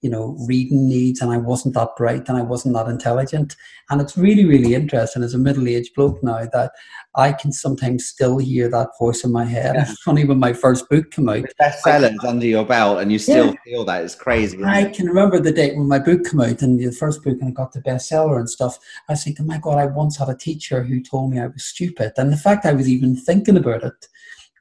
you 0.01 0.09
know, 0.09 0.37
reading 0.47 0.89
needs 0.89 1.21
and 1.21 1.33
I 1.33 1.39
wasn't 1.39 1.75
that 1.75 1.97
bright 1.97 2.29
and 2.29 2.39
I 2.39 2.43
wasn't 2.43 2.75
that 2.75 2.87
intelligent. 2.87 3.57
And 3.91 4.01
it's 4.01 4.17
really, 4.17 4.45
really 4.45 4.75
interesting 4.75 5.25
as 5.25 5.35
a 5.35 5.39
middle 5.39 5.67
aged 5.67 5.95
bloke 5.95 6.23
now 6.23 6.47
that 6.53 6.71
I 7.17 7.33
can 7.33 7.51
sometimes 7.51 8.07
still 8.07 8.39
hear 8.39 8.71
that 8.71 8.91
voice 8.99 9.25
in 9.25 9.33
my 9.33 9.45
head. 9.45 9.75
Yeah. 9.75 9.91
It's 9.91 10.03
funny 10.05 10.25
when 10.25 10.39
my 10.39 10.53
first 10.53 10.89
book 10.89 11.11
came 11.11 11.29
out. 11.29 11.47
Bestsellers 11.61 12.25
under 12.25 12.47
your 12.47 12.65
belt 12.65 13.01
and 13.01 13.11
you 13.11 13.19
still 13.19 13.47
yeah. 13.47 13.55
feel 13.65 13.85
that. 13.87 14.05
It's 14.05 14.15
crazy. 14.15 14.63
I 14.63 14.83
it? 14.83 14.95
can 14.95 15.07
remember 15.07 15.41
the 15.41 15.53
date 15.53 15.77
when 15.77 15.89
my 15.89 15.99
book 15.99 16.25
came 16.25 16.41
out 16.41 16.63
and 16.63 16.79
the 16.79 16.93
first 16.93 17.25
book 17.25 17.39
and 17.41 17.49
I 17.49 17.51
got 17.51 17.73
the 17.73 17.83
bestseller 17.83 18.39
and 18.39 18.49
stuff. 18.49 18.79
I 19.09 19.15
was 19.15 19.25
thinking, 19.25 19.47
my 19.49 19.59
God, 19.59 19.79
I 19.79 19.87
once 19.87 20.17
had 20.17 20.29
a 20.29 20.37
teacher 20.37 20.85
who 20.85 21.03
told 21.03 21.33
me 21.33 21.41
I 21.41 21.49
was 21.49 21.65
stupid. 21.65 22.13
And 22.17 22.33
the 22.33 22.37
fact 22.37 22.67
I 22.67 22.73
was 22.73 22.89
even 22.89 23.17
thinking 23.17 23.57
about 23.57 23.83
it 23.83 24.07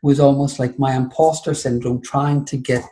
was 0.01 0.19
almost 0.19 0.57
like 0.57 0.79
my 0.79 0.95
imposter 0.95 1.53
syndrome 1.53 2.01
trying 2.01 2.45
to 2.45 2.57
get 2.57 2.87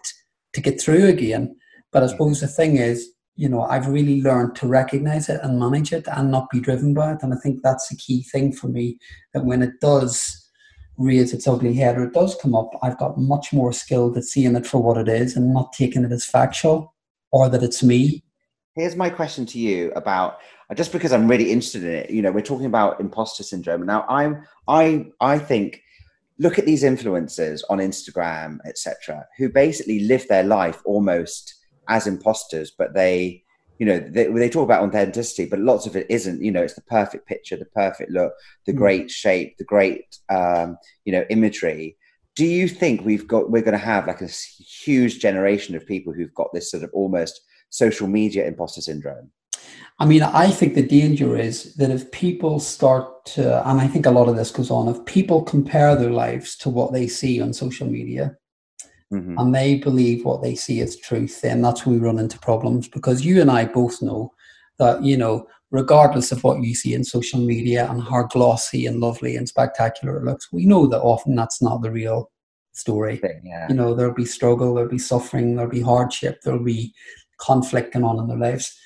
to 0.54 0.62
get 0.62 0.80
through 0.80 1.08
again 1.08 1.56
but 1.96 2.04
I 2.04 2.08
suppose 2.08 2.42
the 2.42 2.48
thing 2.48 2.76
is, 2.76 3.14
you 3.38 3.48
know, 3.48 3.62
I've 3.62 3.88
really 3.88 4.22
learned 4.22 4.58
to 4.58 4.68
recognize 4.68 5.30
it 5.30 5.40
and 5.42 5.58
manage 5.58 5.94
it 5.94 6.06
and 6.12 6.30
not 6.30 6.50
be 6.50 6.60
driven 6.60 6.94
by 6.94 7.14
it. 7.14 7.24
And 7.24 7.34
I 7.34 7.38
think 7.38 7.62
that's 7.64 7.88
the 7.88 7.96
key 7.96 8.22
thing 8.24 8.52
for 8.52 8.68
me 8.68 8.98
that 9.34 9.46
when 9.46 9.62
it 9.62 9.80
does 9.80 10.52
raise 10.98 11.32
its 11.32 11.48
ugly 11.48 11.74
head 11.74 11.98
or 11.98 12.04
it 12.04 12.14
does 12.14 12.36
come 12.42 12.54
up, 12.54 12.70
I've 12.84 12.98
got 12.98 13.18
much 13.18 13.54
more 13.54 13.72
skill 13.72 14.14
at 14.18 14.26
seeing 14.26 14.58
it 14.58 14.68
for 14.68 14.84
what 14.84 14.98
it 14.98 15.08
is 15.08 15.38
and 15.38 15.54
not 15.54 15.72
taking 15.72 16.04
it 16.04 16.12
as 16.12 16.26
factual 16.26 16.94
or 17.32 17.48
that 17.48 17.64
it's 17.64 17.82
me. 17.82 18.26
Here's 18.76 18.98
my 18.98 19.10
question 19.10 19.46
to 19.46 19.58
you 19.58 19.94
about 19.94 20.40
just 20.76 20.92
because 20.92 21.14
I'm 21.14 21.30
really 21.30 21.50
interested 21.50 21.86
in 21.86 21.92
it. 21.92 22.10
You 22.10 22.24
know, 22.24 22.34
we're 22.34 22.42
talking 22.42 22.66
about 22.66 23.00
imposter 23.00 23.44
syndrome. 23.44 23.86
Now, 23.86 24.06
I'm 24.10 24.46
I 24.68 25.06
I 25.22 25.40
think 25.40 25.82
look 26.40 26.60
at 26.60 26.66
these 26.66 26.84
influencers 26.84 27.62
on 27.70 27.78
Instagram, 27.78 28.58
etc., 28.66 29.26
who 29.38 29.48
basically 29.48 30.02
live 30.02 30.28
their 30.28 30.44
life 30.44 30.82
almost 30.84 31.55
as 31.88 32.08
imposters, 32.08 32.72
but 32.72 32.94
they, 32.94 33.44
you 33.80 33.86
know, 33.86 34.00
they, 34.00 34.28
they 34.28 34.50
talk 34.50 34.64
about 34.64 34.84
authenticity, 34.84 35.46
but 35.46 35.60
lots 35.60 35.86
of 35.86 35.96
it 35.96 36.08
isn't. 36.10 36.42
You 36.42 36.52
know, 36.52 36.64
it's 36.64 36.76
the 36.76 36.82
perfect 36.82 37.28
picture, 37.28 37.58
the 37.58 37.66
perfect 37.66 38.12
look, 38.12 38.34
the 38.66 38.74
mm. 38.74 38.78
great 38.78 39.12
shape, 39.12 39.58
the 39.58 39.66
great, 39.66 40.18
um, 40.30 40.78
you 41.04 41.12
know, 41.12 41.26
imagery. 41.30 41.98
Do 42.36 42.46
you 42.46 42.68
think 42.68 43.06
we've 43.06 43.28
got 43.28 43.50
we're 43.50 43.62
going 43.62 43.80
to 43.80 43.86
have 43.86 44.08
like 44.08 44.22
a 44.22 44.28
huge 44.28 45.20
generation 45.20 45.76
of 45.76 45.86
people 45.86 46.14
who've 46.14 46.34
got 46.34 46.54
this 46.54 46.70
sort 46.70 46.84
of 46.84 46.90
almost 46.94 47.42
social 47.70 48.08
media 48.08 48.46
imposter 48.46 48.82
syndrome? 48.82 49.32
I 49.98 50.06
mean, 50.06 50.24
I 50.24 50.52
think 50.52 50.76
the 50.76 50.86
danger 50.86 51.38
is 51.38 51.76
that 51.76 51.90
if 51.90 52.12
people 52.12 52.60
start 52.60 53.26
to, 53.28 53.68
and 53.70 53.80
I 53.80 53.88
think 53.88 54.06
a 54.06 54.12
lot 54.12 54.28
of 54.28 54.36
this 54.36 54.52
goes 54.52 54.70
on, 54.70 54.90
if 54.90 55.06
people 55.06 55.42
compare 55.42 55.96
their 55.96 56.12
lives 56.12 56.58
to 56.58 56.70
what 56.70 56.92
they 56.92 57.08
see 57.08 57.42
on 57.42 57.54
social 57.54 57.88
media, 57.88 58.36
mm-hmm. 59.12 59.38
and 59.38 59.54
they 59.54 59.76
believe 59.76 60.26
what 60.26 60.42
they 60.42 60.56
see 60.56 60.82
as 60.82 60.98
truth, 60.98 61.42
then 61.42 61.62
that's 61.62 61.86
where 61.86 61.94
we 61.94 62.02
run 62.02 62.20
into 62.20 62.40
problems 62.40 62.88
because 62.88 63.26
you 63.26 63.42
and 63.42 63.52
I 63.52 63.66
both 63.66 64.02
know 64.02 64.34
that, 64.78 65.04
you 65.04 65.18
know, 65.18 65.48
regardless 65.72 66.32
of 66.32 66.44
what 66.44 66.62
you 66.62 66.76
see 66.76 66.94
in 66.94 67.04
social 67.04 67.40
media 67.40 67.90
and 67.90 68.02
how 68.02 68.24
glossy 68.24 68.86
and 68.86 69.00
lovely 69.00 69.36
and 69.36 69.48
spectacular 69.48 70.18
it 70.18 70.24
looks, 70.24 70.52
we 70.52 70.66
know 70.66 70.88
that 70.88 71.02
often 71.02 71.36
that's 71.36 71.62
not 71.62 71.82
the 71.82 71.92
real 71.92 72.32
story. 72.74 73.22
Yeah. 73.44 73.68
You 73.70 73.76
know, 73.76 73.94
there'll 73.94 74.14
be 74.14 74.26
struggle, 74.26 74.74
there'll 74.74 74.90
be 74.90 74.98
suffering, 74.98 75.56
there'll 75.56 75.72
be 75.72 75.82
hardship, 75.82 76.42
there'll 76.44 76.64
be 76.64 76.94
conflict 77.38 77.94
going 77.94 78.06
on 78.06 78.20
in 78.20 78.28
their 78.28 78.38
lives. 78.38 78.78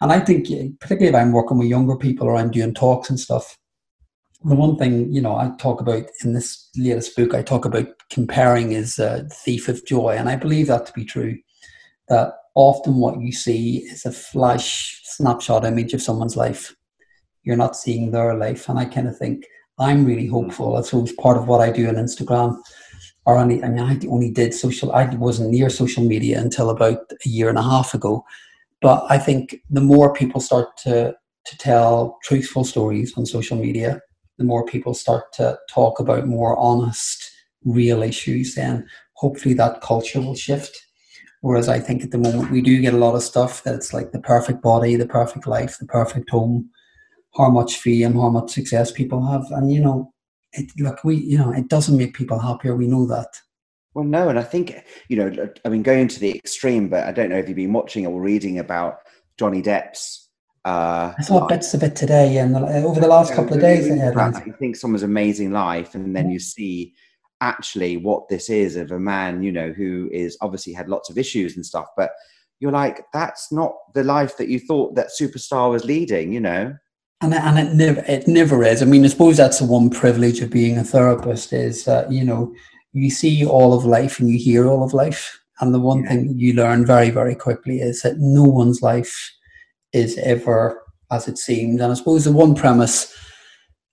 And 0.00 0.12
I 0.12 0.20
think, 0.20 0.46
particularly 0.78 1.08
if 1.08 1.14
I'm 1.14 1.32
working 1.32 1.58
with 1.58 1.68
younger 1.68 1.96
people 1.96 2.26
or 2.26 2.36
I'm 2.36 2.50
doing 2.50 2.74
talks 2.74 3.08
and 3.08 3.18
stuff, 3.18 3.56
the 4.44 4.54
one 4.54 4.76
thing 4.76 5.12
you 5.12 5.20
know 5.20 5.36
I 5.36 5.50
talk 5.58 5.80
about 5.80 6.04
in 6.24 6.32
this 6.32 6.70
latest 6.76 7.16
book, 7.16 7.34
I 7.34 7.42
talk 7.42 7.64
about 7.64 7.88
comparing 8.10 8.72
is 8.72 8.98
uh, 8.98 9.24
a 9.24 9.28
thief 9.28 9.68
of 9.68 9.86
joy, 9.86 10.10
and 10.10 10.28
I 10.28 10.36
believe 10.36 10.68
that 10.68 10.86
to 10.86 10.92
be 10.92 11.04
true. 11.04 11.36
That 12.08 12.34
often 12.54 12.96
what 12.96 13.20
you 13.20 13.32
see 13.32 13.78
is 13.78 14.06
a 14.06 14.12
flash 14.12 15.00
snapshot 15.04 15.64
image 15.64 15.92
of 15.94 16.02
someone's 16.02 16.36
life. 16.36 16.74
You're 17.42 17.56
not 17.56 17.76
seeing 17.76 18.10
their 18.10 18.34
life, 18.34 18.68
and 18.68 18.78
I 18.78 18.84
kind 18.84 19.08
of 19.08 19.18
think 19.18 19.44
I'm 19.78 20.04
really 20.04 20.26
hmm. 20.26 20.32
hopeful. 20.32 20.74
That's 20.74 20.92
always 20.94 21.12
part 21.12 21.36
of 21.36 21.48
what 21.48 21.60
I 21.60 21.70
do 21.70 21.88
on 21.88 21.94
Instagram. 21.94 22.58
or 23.26 23.36
only, 23.36 23.62
I 23.62 23.68
mean, 23.68 23.80
I 23.80 23.98
only 24.08 24.30
did 24.30 24.54
social, 24.54 24.92
I 24.92 25.06
wasn't 25.16 25.50
near 25.50 25.68
social 25.68 26.04
media 26.04 26.40
until 26.40 26.70
about 26.70 26.98
a 27.24 27.28
year 27.28 27.48
and 27.48 27.58
a 27.58 27.62
half 27.62 27.92
ago. 27.92 28.24
But 28.80 29.04
I 29.10 29.18
think 29.18 29.56
the 29.68 29.80
more 29.80 30.12
people 30.12 30.40
start 30.40 30.76
to, 30.84 31.14
to 31.46 31.58
tell 31.58 32.18
truthful 32.22 32.64
stories 32.64 33.14
on 33.16 33.26
social 33.26 33.56
media, 33.56 34.00
the 34.38 34.44
more 34.44 34.64
people 34.64 34.94
start 34.94 35.32
to 35.34 35.58
talk 35.68 35.98
about 35.98 36.26
more 36.26 36.56
honest, 36.58 37.30
real 37.64 38.02
issues, 38.02 38.54
then 38.54 38.86
hopefully 39.14 39.54
that 39.54 39.80
culture 39.80 40.20
will 40.20 40.34
shift. 40.34 40.78
Whereas 41.40 41.68
I 41.68 41.78
think 41.78 42.02
at 42.02 42.10
the 42.10 42.18
moment 42.18 42.50
we 42.50 42.60
do 42.60 42.80
get 42.80 42.94
a 42.94 42.98
lot 42.98 43.14
of 43.14 43.22
stuff 43.22 43.62
that's 43.62 43.92
like 43.92 44.12
the 44.12 44.20
perfect 44.20 44.62
body, 44.62 44.96
the 44.96 45.06
perfect 45.06 45.46
life, 45.46 45.78
the 45.78 45.86
perfect 45.86 46.30
home, 46.30 46.70
how 47.36 47.50
much 47.50 47.76
fame, 47.76 48.14
how 48.14 48.30
much 48.30 48.52
success 48.52 48.90
people 48.90 49.24
have. 49.26 49.44
And 49.50 49.72
you 49.72 49.80
know, 49.80 50.12
it, 50.52 50.70
look, 50.78 51.04
we, 51.04 51.16
you 51.16 51.38
know, 51.38 51.52
it 51.52 51.68
doesn't 51.68 51.96
make 51.96 52.14
people 52.14 52.38
happier. 52.38 52.74
We 52.74 52.86
know 52.86 53.06
that. 53.06 53.28
Well, 53.94 54.04
no, 54.04 54.28
and 54.28 54.38
I 54.38 54.42
think 54.42 54.74
you 55.08 55.16
know, 55.16 55.48
I 55.64 55.68
mean, 55.68 55.82
going 55.82 56.08
to 56.08 56.20
the 56.20 56.36
extreme, 56.36 56.88
but 56.88 57.04
I 57.04 57.12
don't 57.12 57.30
know 57.30 57.38
if 57.38 57.48
you've 57.48 57.56
been 57.56 57.72
watching 57.72 58.06
or 58.06 58.20
reading 58.20 58.58
about 58.58 58.98
Johnny 59.38 59.62
Depp's. 59.62 60.25
Uh, 60.66 61.14
I 61.16 61.22
saw 61.22 61.46
bits 61.46 61.74
of 61.74 61.84
it 61.84 61.94
today 61.94 62.38
and 62.38 62.56
over 62.56 62.98
the 62.98 63.06
last 63.06 63.32
couple 63.32 63.54
of 63.54 63.60
days. 63.60 63.86
You 63.86 64.52
think 64.58 64.74
someone's 64.74 65.04
amazing 65.04 65.52
life, 65.52 65.94
and 65.94 66.14
then 66.14 66.28
you 66.28 66.40
see 66.40 66.92
actually 67.40 67.98
what 67.98 68.28
this 68.28 68.50
is 68.50 68.74
of 68.74 68.90
a 68.90 68.98
man, 68.98 69.44
you 69.44 69.52
know, 69.52 69.72
who 69.72 70.10
is 70.12 70.36
obviously 70.40 70.72
had 70.72 70.88
lots 70.88 71.08
of 71.08 71.18
issues 71.18 71.54
and 71.54 71.64
stuff, 71.64 71.86
but 71.96 72.10
you're 72.58 72.72
like, 72.72 73.04
that's 73.12 73.52
not 73.52 73.74
the 73.94 74.02
life 74.02 74.36
that 74.38 74.48
you 74.48 74.58
thought 74.58 74.96
that 74.96 75.10
superstar 75.20 75.70
was 75.70 75.84
leading, 75.84 76.32
you 76.32 76.40
know. 76.40 76.74
And 77.20 77.32
and 77.32 77.58
it 77.60 77.72
never 77.74 78.00
it 78.08 78.26
never 78.26 78.64
is. 78.64 78.82
I 78.82 78.86
mean, 78.86 79.04
I 79.04 79.08
suppose 79.08 79.36
that's 79.36 79.60
the 79.60 79.66
one 79.66 79.88
privilege 79.88 80.40
of 80.40 80.50
being 80.50 80.78
a 80.78 80.84
therapist 80.84 81.52
is 81.52 81.84
that 81.84 82.10
you 82.10 82.24
know 82.24 82.52
you 82.92 83.10
see 83.10 83.46
all 83.46 83.72
of 83.72 83.84
life 83.84 84.18
and 84.18 84.28
you 84.28 84.38
hear 84.38 84.66
all 84.66 84.82
of 84.82 84.92
life. 84.92 85.38
And 85.60 85.72
the 85.72 85.80
one 85.80 86.02
yeah. 86.02 86.08
thing 86.08 86.34
you 86.36 86.54
learn 86.54 86.84
very 86.84 87.10
very 87.10 87.36
quickly 87.36 87.78
is 87.78 88.02
that 88.02 88.18
no 88.18 88.42
one's 88.42 88.82
life 88.82 89.32
is 89.92 90.18
ever 90.18 90.82
as 91.10 91.28
it 91.28 91.38
seems. 91.38 91.80
And 91.80 91.92
I 91.92 91.94
suppose 91.94 92.24
the 92.24 92.32
one 92.32 92.54
premise 92.54 93.14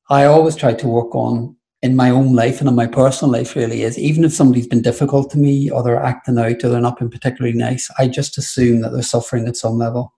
I 0.10 0.26
always 0.26 0.56
try 0.56 0.74
to 0.74 0.88
work 0.88 1.16
on 1.16 1.56
in 1.82 1.96
my 1.96 2.10
own 2.10 2.34
life 2.34 2.60
and 2.60 2.70
in 2.70 2.76
my 2.76 2.88
personal 2.88 3.32
life 3.32 3.56
really 3.56 3.84
is 3.84 4.00
even 4.00 4.24
if 4.24 4.34
somebody's 4.34 4.68
been 4.68 4.82
difficult 4.82 5.30
to 5.32 5.38
me 5.38 5.70
or 5.70 5.84
they're 5.84 6.02
acting 6.02 6.38
out 6.38 6.64
or 6.64 6.70
they're 6.70 6.80
not 6.82 6.98
being 6.98 7.12
particularly 7.12 7.58
nice, 7.58 7.90
I 8.00 8.08
just 8.08 8.38
assume 8.38 8.82
that 8.82 8.94
they're 8.94 9.02
suffering 9.02 9.48
at 9.48 9.58
some 9.58 9.78
level. 9.78 10.14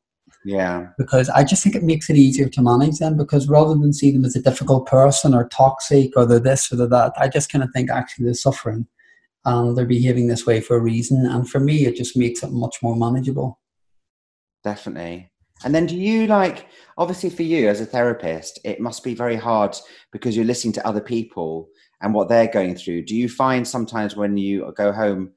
Yeah. 0.45 0.89
Because 0.99 1.27
I 1.29 1.43
just 1.43 1.63
think 1.63 1.75
it 1.75 1.83
makes 1.83 2.07
it 2.07 2.17
easier 2.17 2.47
to 2.49 2.61
manage 2.61 2.99
them 2.99 3.17
because 3.17 3.49
rather 3.49 3.73
than 3.73 3.93
see 3.93 4.11
them 4.11 4.25
as 4.25 4.35
a 4.35 4.41
difficult 4.41 4.85
person 4.85 5.33
or 5.33 5.49
toxic 5.49 6.15
or 6.15 6.25
they're 6.25 6.39
this 6.39 6.71
or 6.71 6.75
they're 6.75 6.87
that, 6.87 7.13
I 7.17 7.27
just 7.27 7.51
kind 7.51 7.63
of 7.63 7.71
think 7.73 7.89
actually 7.89 8.25
they're 8.25 8.35
suffering 8.35 8.85
and 9.43 9.75
they're 9.75 9.85
behaving 9.85 10.27
this 10.27 10.45
way 10.45 10.61
for 10.61 10.75
a 10.75 10.81
reason. 10.81 11.25
And 11.25 11.49
for 11.49 11.59
me, 11.59 11.87
it 11.87 11.95
just 11.95 12.15
makes 12.15 12.43
it 12.43 12.51
much 12.51 12.77
more 12.83 12.95
manageable. 12.95 13.59
Definitely. 14.63 15.31
And 15.63 15.73
then 15.73 15.85
do 15.85 15.95
you 15.95 16.27
like, 16.27 16.67
obviously 16.97 17.29
for 17.29 17.43
you 17.43 17.69
as 17.69 17.81
a 17.81 17.85
therapist, 17.85 18.59
it 18.63 18.79
must 18.79 19.03
be 19.03 19.15
very 19.15 19.35
hard 19.35 19.75
because 20.11 20.35
you're 20.35 20.45
listening 20.45 20.73
to 20.73 20.87
other 20.87 21.01
people 21.01 21.69
and 22.01 22.13
what 22.13 22.29
they're 22.29 22.47
going 22.47 22.75
through. 22.75 23.03
Do 23.03 23.15
you 23.15 23.29
find 23.29 23.67
sometimes 23.67 24.15
when 24.15 24.37
you 24.37 24.71
go 24.75 24.91
home 24.91 25.31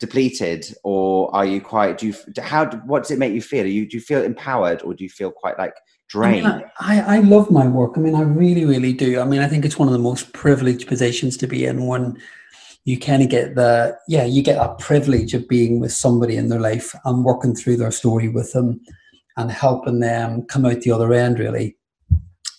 depleted 0.00 0.66
or 0.82 1.34
are 1.34 1.46
you 1.46 1.60
quite 1.60 1.96
do 1.96 2.08
you 2.08 2.14
how 2.42 2.68
what 2.84 3.02
does 3.02 3.10
it 3.10 3.18
make 3.18 3.32
you 3.32 3.40
feel? 3.40 3.66
You 3.66 3.88
do 3.88 3.96
you 3.96 4.00
feel 4.02 4.22
empowered 4.22 4.82
or 4.82 4.92
do 4.92 5.04
you 5.04 5.10
feel 5.10 5.30
quite 5.30 5.58
like 5.58 5.74
drained 6.08 6.46
I, 6.46 6.56
mean, 6.58 6.66
I, 6.80 7.00
I 7.16 7.18
love 7.20 7.50
my 7.50 7.66
work. 7.66 7.92
I 7.96 8.00
mean 8.00 8.14
i 8.14 8.22
really 8.22 8.64
really 8.64 8.92
do. 8.92 9.20
I 9.20 9.24
mean 9.24 9.40
i 9.40 9.48
think 9.48 9.64
it's 9.64 9.78
one 9.78 9.88
of 9.88 9.92
the 9.92 10.00
most 10.00 10.32
privileged 10.32 10.88
positions 10.88 11.36
to 11.38 11.46
be 11.46 11.64
in 11.64 11.86
when 11.86 12.18
you 12.84 12.98
kind 12.98 13.22
of 13.22 13.28
get 13.28 13.54
the 13.54 13.96
yeah 14.08 14.24
you 14.24 14.42
get 14.42 14.56
that 14.56 14.78
privilege 14.78 15.32
of 15.32 15.48
being 15.48 15.80
with 15.80 15.92
somebody 15.92 16.36
in 16.36 16.48
their 16.48 16.60
life 16.60 16.94
and 17.04 17.24
working 17.24 17.54
through 17.54 17.76
their 17.76 17.90
story 17.90 18.28
with 18.28 18.52
them 18.52 18.80
and 19.36 19.50
helping 19.50 20.00
them 20.00 20.42
come 20.42 20.64
out 20.64 20.80
the 20.80 20.92
other 20.92 21.12
end 21.12 21.38
really 21.38 21.76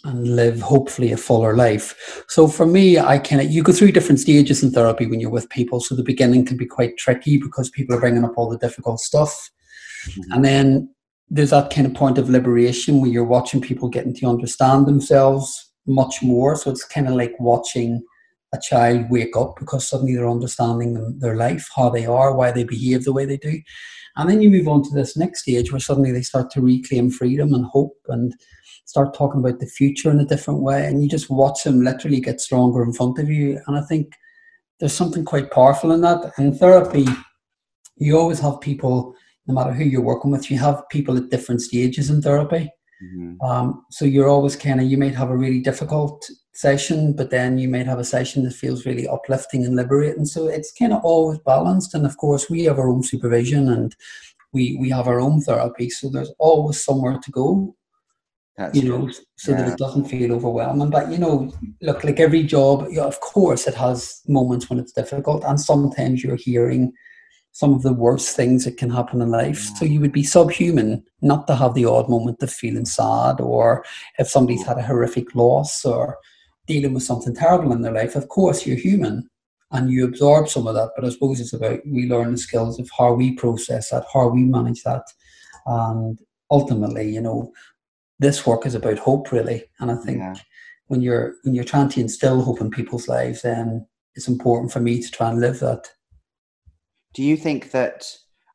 and 0.03 0.35
live 0.35 0.61
hopefully 0.61 1.11
a 1.11 1.17
fuller 1.17 1.55
life. 1.55 2.23
So 2.27 2.47
for 2.47 2.65
me, 2.65 2.99
I 2.99 3.17
kind 3.17 3.41
of 3.41 3.51
you 3.51 3.63
go 3.63 3.71
through 3.71 3.91
different 3.91 4.19
stages 4.19 4.61
in 4.61 4.71
therapy 4.71 5.07
when 5.07 5.19
you're 5.19 5.31
with 5.31 5.49
people. 5.49 5.79
So 5.79 5.95
the 5.95 6.03
beginning 6.03 6.45
can 6.45 6.57
be 6.57 6.65
quite 6.65 6.97
tricky 6.97 7.37
because 7.37 7.69
people 7.71 7.95
are 7.95 7.99
bringing 7.99 8.23
up 8.23 8.37
all 8.37 8.49
the 8.49 8.57
difficult 8.57 8.99
stuff, 8.99 9.49
mm-hmm. 10.07 10.31
and 10.31 10.45
then 10.45 10.89
there's 11.29 11.49
that 11.49 11.73
kind 11.73 11.87
of 11.87 11.93
point 11.95 12.19
of 12.19 12.29
liberation 12.29 13.01
where 13.01 13.09
you're 13.09 13.23
watching 13.23 13.59
people 13.59 13.89
getting 13.89 14.13
to 14.13 14.27
understand 14.27 14.85
themselves 14.85 15.71
much 15.87 16.21
more. 16.21 16.55
So 16.55 16.69
it's 16.69 16.85
kind 16.85 17.07
of 17.07 17.15
like 17.15 17.33
watching 17.39 18.03
a 18.55 18.61
child 18.61 19.05
wake 19.09 19.35
up 19.35 19.55
because 19.59 19.87
suddenly 19.87 20.15
they're 20.15 20.29
understanding 20.29 20.93
them, 20.93 21.19
their 21.19 21.35
life, 21.35 21.69
how 21.75 21.89
they 21.89 22.05
are, 22.05 22.35
why 22.35 22.51
they 22.51 22.63
behave 22.63 23.03
the 23.03 23.13
way 23.13 23.25
they 23.25 23.37
do. 23.37 23.59
And 24.17 24.29
then 24.29 24.41
you 24.41 24.49
move 24.49 24.67
on 24.67 24.83
to 24.83 24.89
this 24.93 25.17
next 25.17 25.41
stage 25.41 25.71
where 25.71 25.79
suddenly 25.79 26.11
they 26.11 26.21
start 26.21 26.49
to 26.51 26.61
reclaim 26.61 27.11
freedom 27.11 27.53
and 27.53 27.65
hope 27.65 27.97
and 28.07 28.33
start 28.85 29.13
talking 29.13 29.41
about 29.41 29.59
the 29.59 29.65
future 29.65 30.09
in 30.09 30.19
a 30.19 30.25
different 30.25 30.61
way. 30.61 30.85
And 30.85 31.03
you 31.03 31.09
just 31.09 31.29
watch 31.29 31.63
them 31.63 31.83
literally 31.83 32.21
get 32.21 32.39
stronger 32.39 32.83
in 32.83 32.93
front 32.93 33.19
of 33.19 33.29
you. 33.29 33.59
And 33.67 33.77
I 33.77 33.81
think 33.81 34.13
there's 34.79 34.93
something 34.93 35.25
quite 35.25 35.51
powerful 35.51 35.91
in 35.91 36.01
that. 36.01 36.31
In 36.37 36.55
therapy, 36.55 37.05
you 37.97 38.17
always 38.17 38.39
have 38.39 38.61
people, 38.61 39.13
no 39.47 39.53
matter 39.53 39.73
who 39.73 39.83
you're 39.83 40.01
working 40.01 40.31
with, 40.31 40.49
you 40.49 40.59
have 40.59 40.87
people 40.89 41.17
at 41.17 41.29
different 41.29 41.61
stages 41.61 42.09
in 42.09 42.21
therapy. 42.21 42.69
Mm-hmm. 43.03 43.45
Um, 43.45 43.85
so 43.91 44.05
you're 44.05 44.29
always 44.29 44.55
kind 44.55 44.79
of, 44.79 44.87
you 44.87 44.97
might 44.97 45.15
have 45.15 45.29
a 45.29 45.37
really 45.37 45.59
difficult 45.59 46.25
session, 46.55 47.13
but 47.13 47.29
then 47.29 47.57
you 47.57 47.67
might 47.67 47.85
have 47.85 47.99
a 47.99 48.03
session 48.03 48.43
that 48.43 48.53
feels 48.53 48.85
really 48.85 49.07
uplifting 49.07 49.65
and 49.65 49.75
liberating. 49.75 50.25
So 50.25 50.47
it's 50.47 50.71
kind 50.71 50.93
of 50.93 51.03
always 51.03 51.39
balanced. 51.39 51.93
And 51.93 52.05
of 52.05 52.17
course, 52.17 52.49
we 52.49 52.63
have 52.63 52.79
our 52.79 52.89
own 52.89 53.03
supervision 53.03 53.69
and 53.69 53.95
we, 54.53 54.77
we 54.79 54.89
have 54.89 55.07
our 55.07 55.19
own 55.19 55.41
therapy. 55.41 55.89
So 55.89 56.09
there's 56.09 56.31
always 56.39 56.81
somewhere 56.81 57.19
to 57.21 57.31
go. 57.31 57.75
That's 58.57 58.73
you 58.73 58.87
know, 58.87 59.09
so 59.35 59.51
yeah. 59.51 59.57
that 59.57 59.73
it 59.73 59.77
doesn't 59.77 60.05
feel 60.05 60.31
overwhelming. 60.31 60.89
But 60.89 61.11
you 61.11 61.17
know, 61.17 61.53
look, 61.81 62.05
like 62.05 62.21
every 62.21 62.43
job, 62.43 62.87
yeah, 62.89 63.03
of 63.03 63.19
course, 63.19 63.67
it 63.67 63.75
has 63.75 64.21
moments 64.29 64.69
when 64.69 64.79
it's 64.79 64.93
difficult, 64.93 65.43
and 65.43 65.59
sometimes 65.59 66.23
you're 66.23 66.37
hearing 66.37 66.93
some 67.51 67.73
of 67.73 67.81
the 67.81 67.91
worst 67.91 68.33
things 68.33 68.63
that 68.63 68.77
can 68.77 68.89
happen 68.89 69.21
in 69.21 69.29
life. 69.29 69.59
So 69.77 69.83
you 69.83 69.99
would 69.99 70.13
be 70.13 70.23
subhuman 70.23 71.03
not 71.21 71.47
to 71.47 71.55
have 71.55 71.73
the 71.73 71.83
odd 71.83 72.09
moment 72.09 72.41
of 72.43 72.49
feeling 72.49 72.85
sad, 72.85 73.41
or 73.41 73.83
if 74.19 74.29
somebody's 74.29 74.65
had 74.65 74.77
a 74.77 74.83
horrific 74.83 75.35
loss 75.35 75.83
or 75.83 76.17
dealing 76.67 76.93
with 76.93 77.03
something 77.03 77.35
terrible 77.35 77.71
in 77.73 77.81
their 77.81 77.91
life. 77.91 78.15
Of 78.15 78.27
course, 78.29 78.65
you're 78.65 78.77
human 78.77 79.29
and 79.71 79.91
you 79.91 80.05
absorb 80.05 80.49
some 80.49 80.67
of 80.67 80.75
that, 80.75 80.91
but 80.95 81.05
I 81.05 81.09
suppose 81.09 81.39
it's 81.39 81.53
about 81.53 81.79
we 81.85 82.07
learn 82.07 82.31
the 82.31 82.37
skills 82.37 82.79
of 82.79 82.89
how 82.97 83.13
we 83.13 83.33
process 83.33 83.89
that, 83.89 84.05
how 84.13 84.27
we 84.27 84.43
manage 84.43 84.83
that, 84.83 85.03
and 85.65 86.19
ultimately, 86.51 87.09
you 87.09 87.21
know, 87.21 87.51
this 88.19 88.45
work 88.45 88.65
is 88.65 88.75
about 88.75 88.99
hope, 88.99 89.31
really. 89.31 89.65
And 89.79 89.91
I 89.91 89.95
think 89.95 90.19
yeah. 90.19 90.35
when 90.87 91.01
you're 91.01 91.35
when 91.43 91.55
you're 91.55 91.63
trying 91.63 91.89
to 91.89 92.01
instill 92.01 92.41
hope 92.41 92.61
in 92.61 92.69
people's 92.69 93.07
lives, 93.07 93.41
then 93.41 93.85
it's 94.13 94.27
important 94.27 94.71
for 94.71 94.79
me 94.79 95.01
to 95.01 95.11
try 95.11 95.29
and 95.29 95.41
live 95.41 95.59
that 95.59 95.87
do 97.15 97.23
you 97.23 97.37
think 97.37 97.71
that 97.71 98.05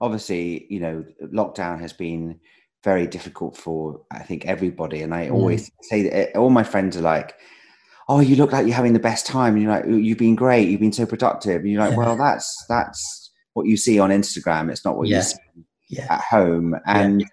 obviously, 0.02 0.66
you 0.68 0.80
know, 0.80 1.04
lockdown 1.32 1.80
has 1.80 1.94
been 1.94 2.38
very 2.84 3.06
difficult 3.06 3.56
for 3.56 4.02
I 4.10 4.20
think 4.20 4.46
everybody, 4.46 5.00
and 5.00 5.14
I 5.14 5.28
mm. 5.28 5.32
always 5.32 5.70
say 5.82 6.02
that 6.02 6.36
all 6.36 6.50
my 6.50 6.62
friends 6.62 6.96
are 6.96 7.00
like, 7.02 7.34
"Oh, 8.10 8.20
you 8.20 8.36
look 8.36 8.52
like 8.52 8.66
you're 8.66 8.74
having 8.74 8.92
the 8.92 8.98
best 8.98 9.26
time," 9.26 9.54
and 9.54 9.62
you're 9.62 9.72
like, 9.72 9.84
"You've 9.86 10.18
been 10.18 10.34
great, 10.34 10.68
you've 10.68 10.80
been 10.80 10.92
so 10.92 11.06
productive," 11.06 11.62
and 11.62 11.70
you're 11.70 11.80
like, 11.80 11.92
yeah. 11.92 11.96
"Well, 11.96 12.16
that's 12.16 12.64
that's 12.68 13.30
what 13.54 13.66
you 13.66 13.76
see 13.76 13.98
on 13.98 14.10
Instagram. 14.10 14.70
It's 14.70 14.84
not 14.84 14.96
what 14.96 15.08
yeah. 15.08 15.18
you 15.18 15.22
see 15.22 15.38
yeah. 15.88 16.06
at 16.10 16.20
home." 16.20 16.74
And 16.86 17.24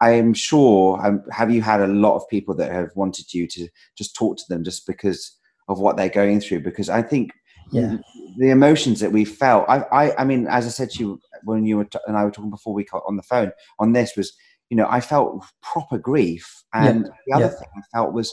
I'm 0.00 0.34
sure. 0.34 1.04
Um, 1.04 1.22
have 1.32 1.50
you 1.50 1.62
had 1.62 1.80
a 1.80 1.86
lot 1.86 2.16
of 2.16 2.28
people 2.28 2.54
that 2.56 2.70
have 2.70 2.90
wanted 2.94 3.32
you 3.32 3.46
to 3.48 3.68
just 3.96 4.14
talk 4.14 4.36
to 4.36 4.44
them 4.48 4.62
just 4.62 4.86
because 4.86 5.32
of 5.68 5.80
what 5.80 5.96
they're 5.96 6.08
going 6.08 6.40
through? 6.40 6.60
Because 6.60 6.88
I 6.88 7.02
think 7.02 7.32
yeah 7.72 7.96
the 8.38 8.50
emotions 8.50 9.00
that 9.00 9.12
we 9.12 9.24
felt 9.24 9.64
I, 9.68 9.78
I 9.92 10.16
i 10.18 10.24
mean 10.24 10.46
as 10.46 10.66
i 10.66 10.68
said 10.68 10.90
to 10.90 10.98
you 11.00 11.20
when 11.44 11.64
you 11.64 11.78
were 11.78 11.84
t- 11.84 11.98
and 12.06 12.16
i 12.16 12.24
were 12.24 12.30
talking 12.30 12.50
before 12.50 12.74
we 12.74 12.84
got 12.84 13.02
on 13.06 13.16
the 13.16 13.22
phone 13.22 13.52
on 13.78 13.92
this 13.92 14.16
was 14.16 14.32
you 14.70 14.76
know 14.76 14.86
i 14.88 15.00
felt 15.00 15.44
proper 15.62 15.98
grief 15.98 16.64
and 16.74 17.08
the 17.26 17.34
other 17.34 17.48
thing 17.48 17.68
i 17.76 17.80
felt 17.92 18.12
was 18.12 18.32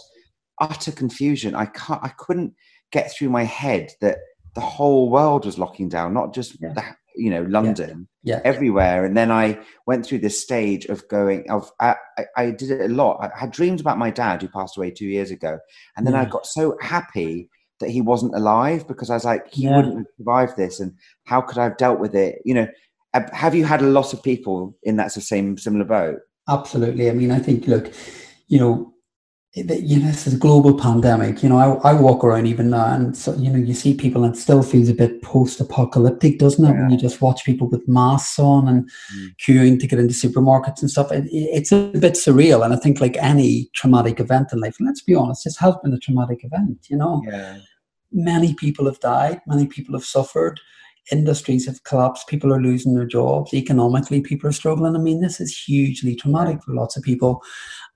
utter 0.59 0.91
confusion 0.91 1.55
i 1.55 1.65
can't 1.65 2.03
i 2.03 2.09
couldn't 2.17 2.53
get 2.91 3.11
through 3.11 3.29
my 3.29 3.43
head 3.43 3.91
that 4.01 4.17
the 4.55 4.61
whole 4.61 5.09
world 5.09 5.45
was 5.45 5.57
locking 5.57 5.89
down 5.89 6.13
not 6.13 6.33
just 6.33 6.57
yeah. 6.61 6.73
the, 6.73 6.83
you 7.15 7.29
know 7.29 7.43
london 7.43 8.07
yeah. 8.23 8.39
everywhere 8.43 9.05
and 9.05 9.17
then 9.17 9.31
i 9.31 9.57
went 9.85 10.05
through 10.05 10.19
this 10.19 10.41
stage 10.41 10.85
of 10.85 11.07
going 11.07 11.49
of 11.49 11.71
I, 11.79 11.95
I, 12.37 12.51
did 12.51 12.71
it 12.71 12.89
a 12.89 12.93
lot 12.93 13.19
i 13.23 13.29
had 13.37 13.51
dreams 13.51 13.81
about 13.81 13.97
my 13.97 14.09
dad 14.09 14.41
who 14.41 14.47
passed 14.47 14.77
away 14.77 14.91
two 14.91 15.05
years 15.05 15.31
ago 15.31 15.59
and 15.97 16.05
then 16.07 16.15
i 16.15 16.25
got 16.25 16.45
so 16.45 16.77
happy 16.81 17.49
that 17.83 17.89
he 17.89 18.01
wasn't 18.01 18.35
alive 18.35 18.87
because 18.87 19.09
I 19.09 19.15
was 19.15 19.25
like, 19.25 19.53
he 19.53 19.63
yeah. 19.63 19.75
wouldn't 19.75 19.97
have 19.97 20.05
survived 20.17 20.57
this, 20.57 20.79
and 20.79 20.93
how 21.25 21.41
could 21.41 21.57
I 21.57 21.65
have 21.65 21.77
dealt 21.77 21.99
with 21.99 22.15
it? 22.15 22.41
You 22.45 22.53
know, 22.53 22.67
have 23.31 23.53
you 23.53 23.65
had 23.65 23.81
a 23.81 23.87
lot 23.87 24.13
of 24.13 24.23
people 24.23 24.75
in 24.83 24.95
that 24.97 25.11
same 25.11 25.57
similar 25.57 25.85
boat? 25.85 26.19
Absolutely. 26.49 27.09
I 27.09 27.13
mean, 27.13 27.31
I 27.31 27.39
think 27.39 27.67
look, 27.67 27.93
you 28.47 28.59
know, 28.59 28.92
you 29.55 29.99
know, 29.99 30.07
this 30.07 30.25
is 30.25 30.33
a 30.33 30.37
global 30.37 30.75
pandemic. 30.75 31.43
You 31.43 31.49
know, 31.49 31.57
I, 31.57 31.91
I 31.91 31.93
walk 31.93 32.23
around 32.23 32.47
even 32.47 32.71
now, 32.71 32.95
and 32.95 33.15
so 33.15 33.35
you 33.35 33.51
know, 33.51 33.59
you 33.59 33.75
see 33.75 33.93
people, 33.93 34.23
and 34.23 34.35
it 34.35 34.39
still 34.39 34.63
feels 34.63 34.89
a 34.89 34.95
bit 34.95 35.21
post-apocalyptic, 35.21 36.39
doesn't 36.39 36.65
it? 36.65 36.73
Yeah. 36.73 36.81
When 36.81 36.89
you 36.89 36.97
just 36.97 37.21
watch 37.21 37.45
people 37.45 37.69
with 37.69 37.87
masks 37.87 38.39
on 38.39 38.67
and 38.67 38.89
mm. 39.15 39.35
queuing 39.37 39.79
to 39.79 39.87
get 39.87 39.99
into 39.99 40.13
supermarkets 40.13 40.81
and 40.81 40.89
stuff, 40.89 41.11
it, 41.11 41.25
it's 41.31 41.71
a 41.71 41.91
bit 41.91 42.13
surreal. 42.13 42.65
And 42.65 42.73
I 42.73 42.77
think, 42.77 42.99
like 42.99 43.15
any 43.17 43.69
traumatic 43.75 44.19
event 44.19 44.51
in 44.53 44.59
life, 44.59 44.77
and 44.79 44.87
let's 44.87 45.03
be 45.03 45.13
honest, 45.13 45.43
this 45.43 45.57
has 45.57 45.75
been 45.83 45.93
a 45.93 45.99
traumatic 45.99 46.43
event. 46.43 46.87
You 46.89 46.97
know, 46.97 47.21
yeah. 47.27 47.59
many 48.11 48.55
people 48.55 48.85
have 48.85 48.99
died, 49.01 49.39
many 49.45 49.67
people 49.67 49.93
have 49.93 50.05
suffered 50.05 50.59
industries 51.11 51.65
have 51.65 51.83
collapsed, 51.83 52.27
people 52.27 52.53
are 52.53 52.61
losing 52.61 52.95
their 52.95 53.05
jobs, 53.05 53.53
economically, 53.53 54.21
people 54.21 54.49
are 54.49 54.53
struggling. 54.53 54.95
I 54.95 54.99
mean, 54.99 55.19
this 55.19 55.39
is 55.39 55.57
hugely 55.57 56.15
traumatic 56.15 56.63
for 56.63 56.73
lots 56.73 56.95
of 56.95 57.03
people. 57.03 57.43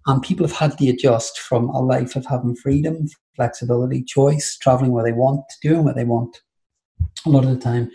And 0.07 0.21
people 0.21 0.47
have 0.47 0.55
had 0.55 0.77
to 0.77 0.89
adjust 0.89 1.39
from 1.39 1.69
a 1.69 1.81
life 1.81 2.15
of 2.15 2.25
having 2.25 2.55
freedom, 2.55 3.07
flexibility, 3.35 4.03
choice, 4.03 4.57
traveling 4.57 4.91
where 4.91 5.03
they 5.03 5.11
want, 5.11 5.43
doing 5.61 5.83
what 5.83 5.95
they 5.95 6.05
want 6.05 6.41
a 7.25 7.29
lot 7.29 7.43
of 7.43 7.49
the 7.49 7.59
time, 7.59 7.91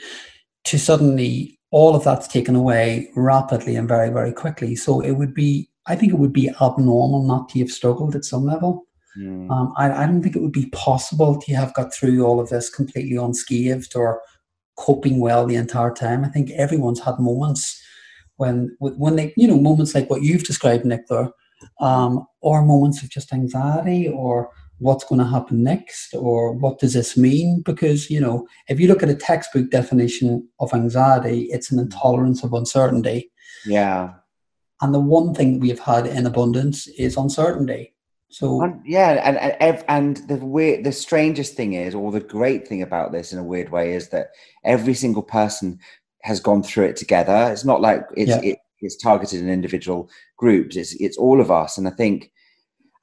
to 0.65 0.79
suddenly 0.79 1.59
all 1.71 1.97
of 1.97 2.05
that's 2.05 2.29
taken 2.29 2.55
away 2.55 3.11
rapidly 3.17 3.77
and 3.77 3.89
very, 3.89 4.11
very 4.11 4.33
quickly. 4.33 4.77
So 4.77 5.01
it 5.01 5.13
would 5.13 5.35
be, 5.35 5.71
I 5.87 5.97
think 5.97 6.13
it 6.13 6.19
would 6.19 6.33
be 6.33 6.51
abnormal 6.51 7.25
not 7.25 7.49
to 7.51 7.61
have 7.61 7.71
struggled 7.71 8.15
at 8.15 8.25
some 8.25 8.45
level. 8.45 8.87
Mm. 9.19 9.51
Um, 9.51 9.73
I, 9.77 9.91
I 9.91 10.07
don't 10.07 10.23
think 10.23 10.37
it 10.37 10.43
would 10.43 10.53
be 10.53 10.71
possible 10.71 11.41
to 11.41 11.55
have 11.55 11.75
got 11.75 11.95
through 11.95 12.25
all 12.25 12.41
of 12.41 12.51
this 12.51 12.71
completely 12.71 13.17
unscathed 13.17 13.97
or 13.97 14.21
coping 14.77 15.21
well 15.21 15.47
the 15.47 15.57
entire 15.57 15.93
time. 15.93 16.25
I 16.25 16.29
think 16.29 16.51
everyone's 16.51 17.01
had 17.01 17.19
moments 17.19 17.81
when 18.37 18.75
when 18.81 19.17
they 19.17 19.33
you 19.37 19.47
know 19.47 19.61
moments 19.61 19.95
like 19.95 20.09
what 20.09 20.23
you've 20.23 20.45
described, 20.45 20.85
Nicola, 20.85 21.31
um, 21.81 22.27
or 22.41 22.65
moments 22.65 23.03
of 23.03 23.11
just 23.11 23.33
anxiety 23.33 24.09
or 24.09 24.51
what's 24.79 25.05
going 25.05 25.21
to 25.21 25.27
happen 25.27 25.63
next 25.63 26.15
or 26.15 26.53
what 26.53 26.79
does 26.79 26.93
this 26.93 27.17
mean? 27.17 27.63
Because 27.65 28.11
you 28.11 28.21
know 28.21 28.47
if 28.69 28.81
you 28.81 28.89
look 28.89 29.03
at 29.03 29.09
a 29.09 29.15
textbook 29.15 29.71
definition 29.71 30.49
of 30.61 30.75
anxiety 30.75 31.45
it's 31.51 31.71
an 31.71 31.79
intolerance 31.79 32.43
of 32.43 32.53
uncertainty. 32.53 33.31
Yeah. 33.65 34.15
And 34.81 34.93
the 34.93 35.01
one 35.01 35.35
thing 35.35 35.61
we've 35.61 35.79
had 35.79 36.07
in 36.07 36.27
abundance 36.27 36.89
is 36.89 37.17
uncertainty. 37.17 37.95
So 38.29 38.81
yeah 38.85 39.21
and 39.25 39.37
and, 39.39 39.85
and 39.89 40.17
the 40.29 40.45
weird 40.45 40.85
the 40.85 40.93
strangest 40.93 41.55
thing 41.55 41.75
is 41.75 41.95
or 41.95 42.11
the 42.11 42.21
great 42.21 42.67
thing 42.67 42.83
about 42.83 43.13
this 43.13 43.33
in 43.33 43.39
a 43.39 43.45
weird 43.45 43.71
way 43.71 43.95
is 43.95 44.09
that 44.09 44.31
every 44.65 44.95
single 44.95 45.23
person 45.23 45.79
has 46.23 46.41
gone 46.41 46.63
through 46.63 46.87
it 46.87 46.97
together. 46.97 47.51
It's 47.53 47.65
not 47.65 47.81
like 47.81 48.05
it's 48.17 48.31
yeah. 48.31 48.53
it, 48.53 48.59
it's 48.83 48.97
targeted 48.97 49.41
in 49.41 49.49
individual 49.49 50.11
groups. 50.37 50.77
It's 50.77 50.95
it's 51.01 51.17
all 51.17 51.41
of 51.41 51.51
us, 51.51 51.79
and 51.79 51.87
I 51.87 51.91
think, 51.93 52.31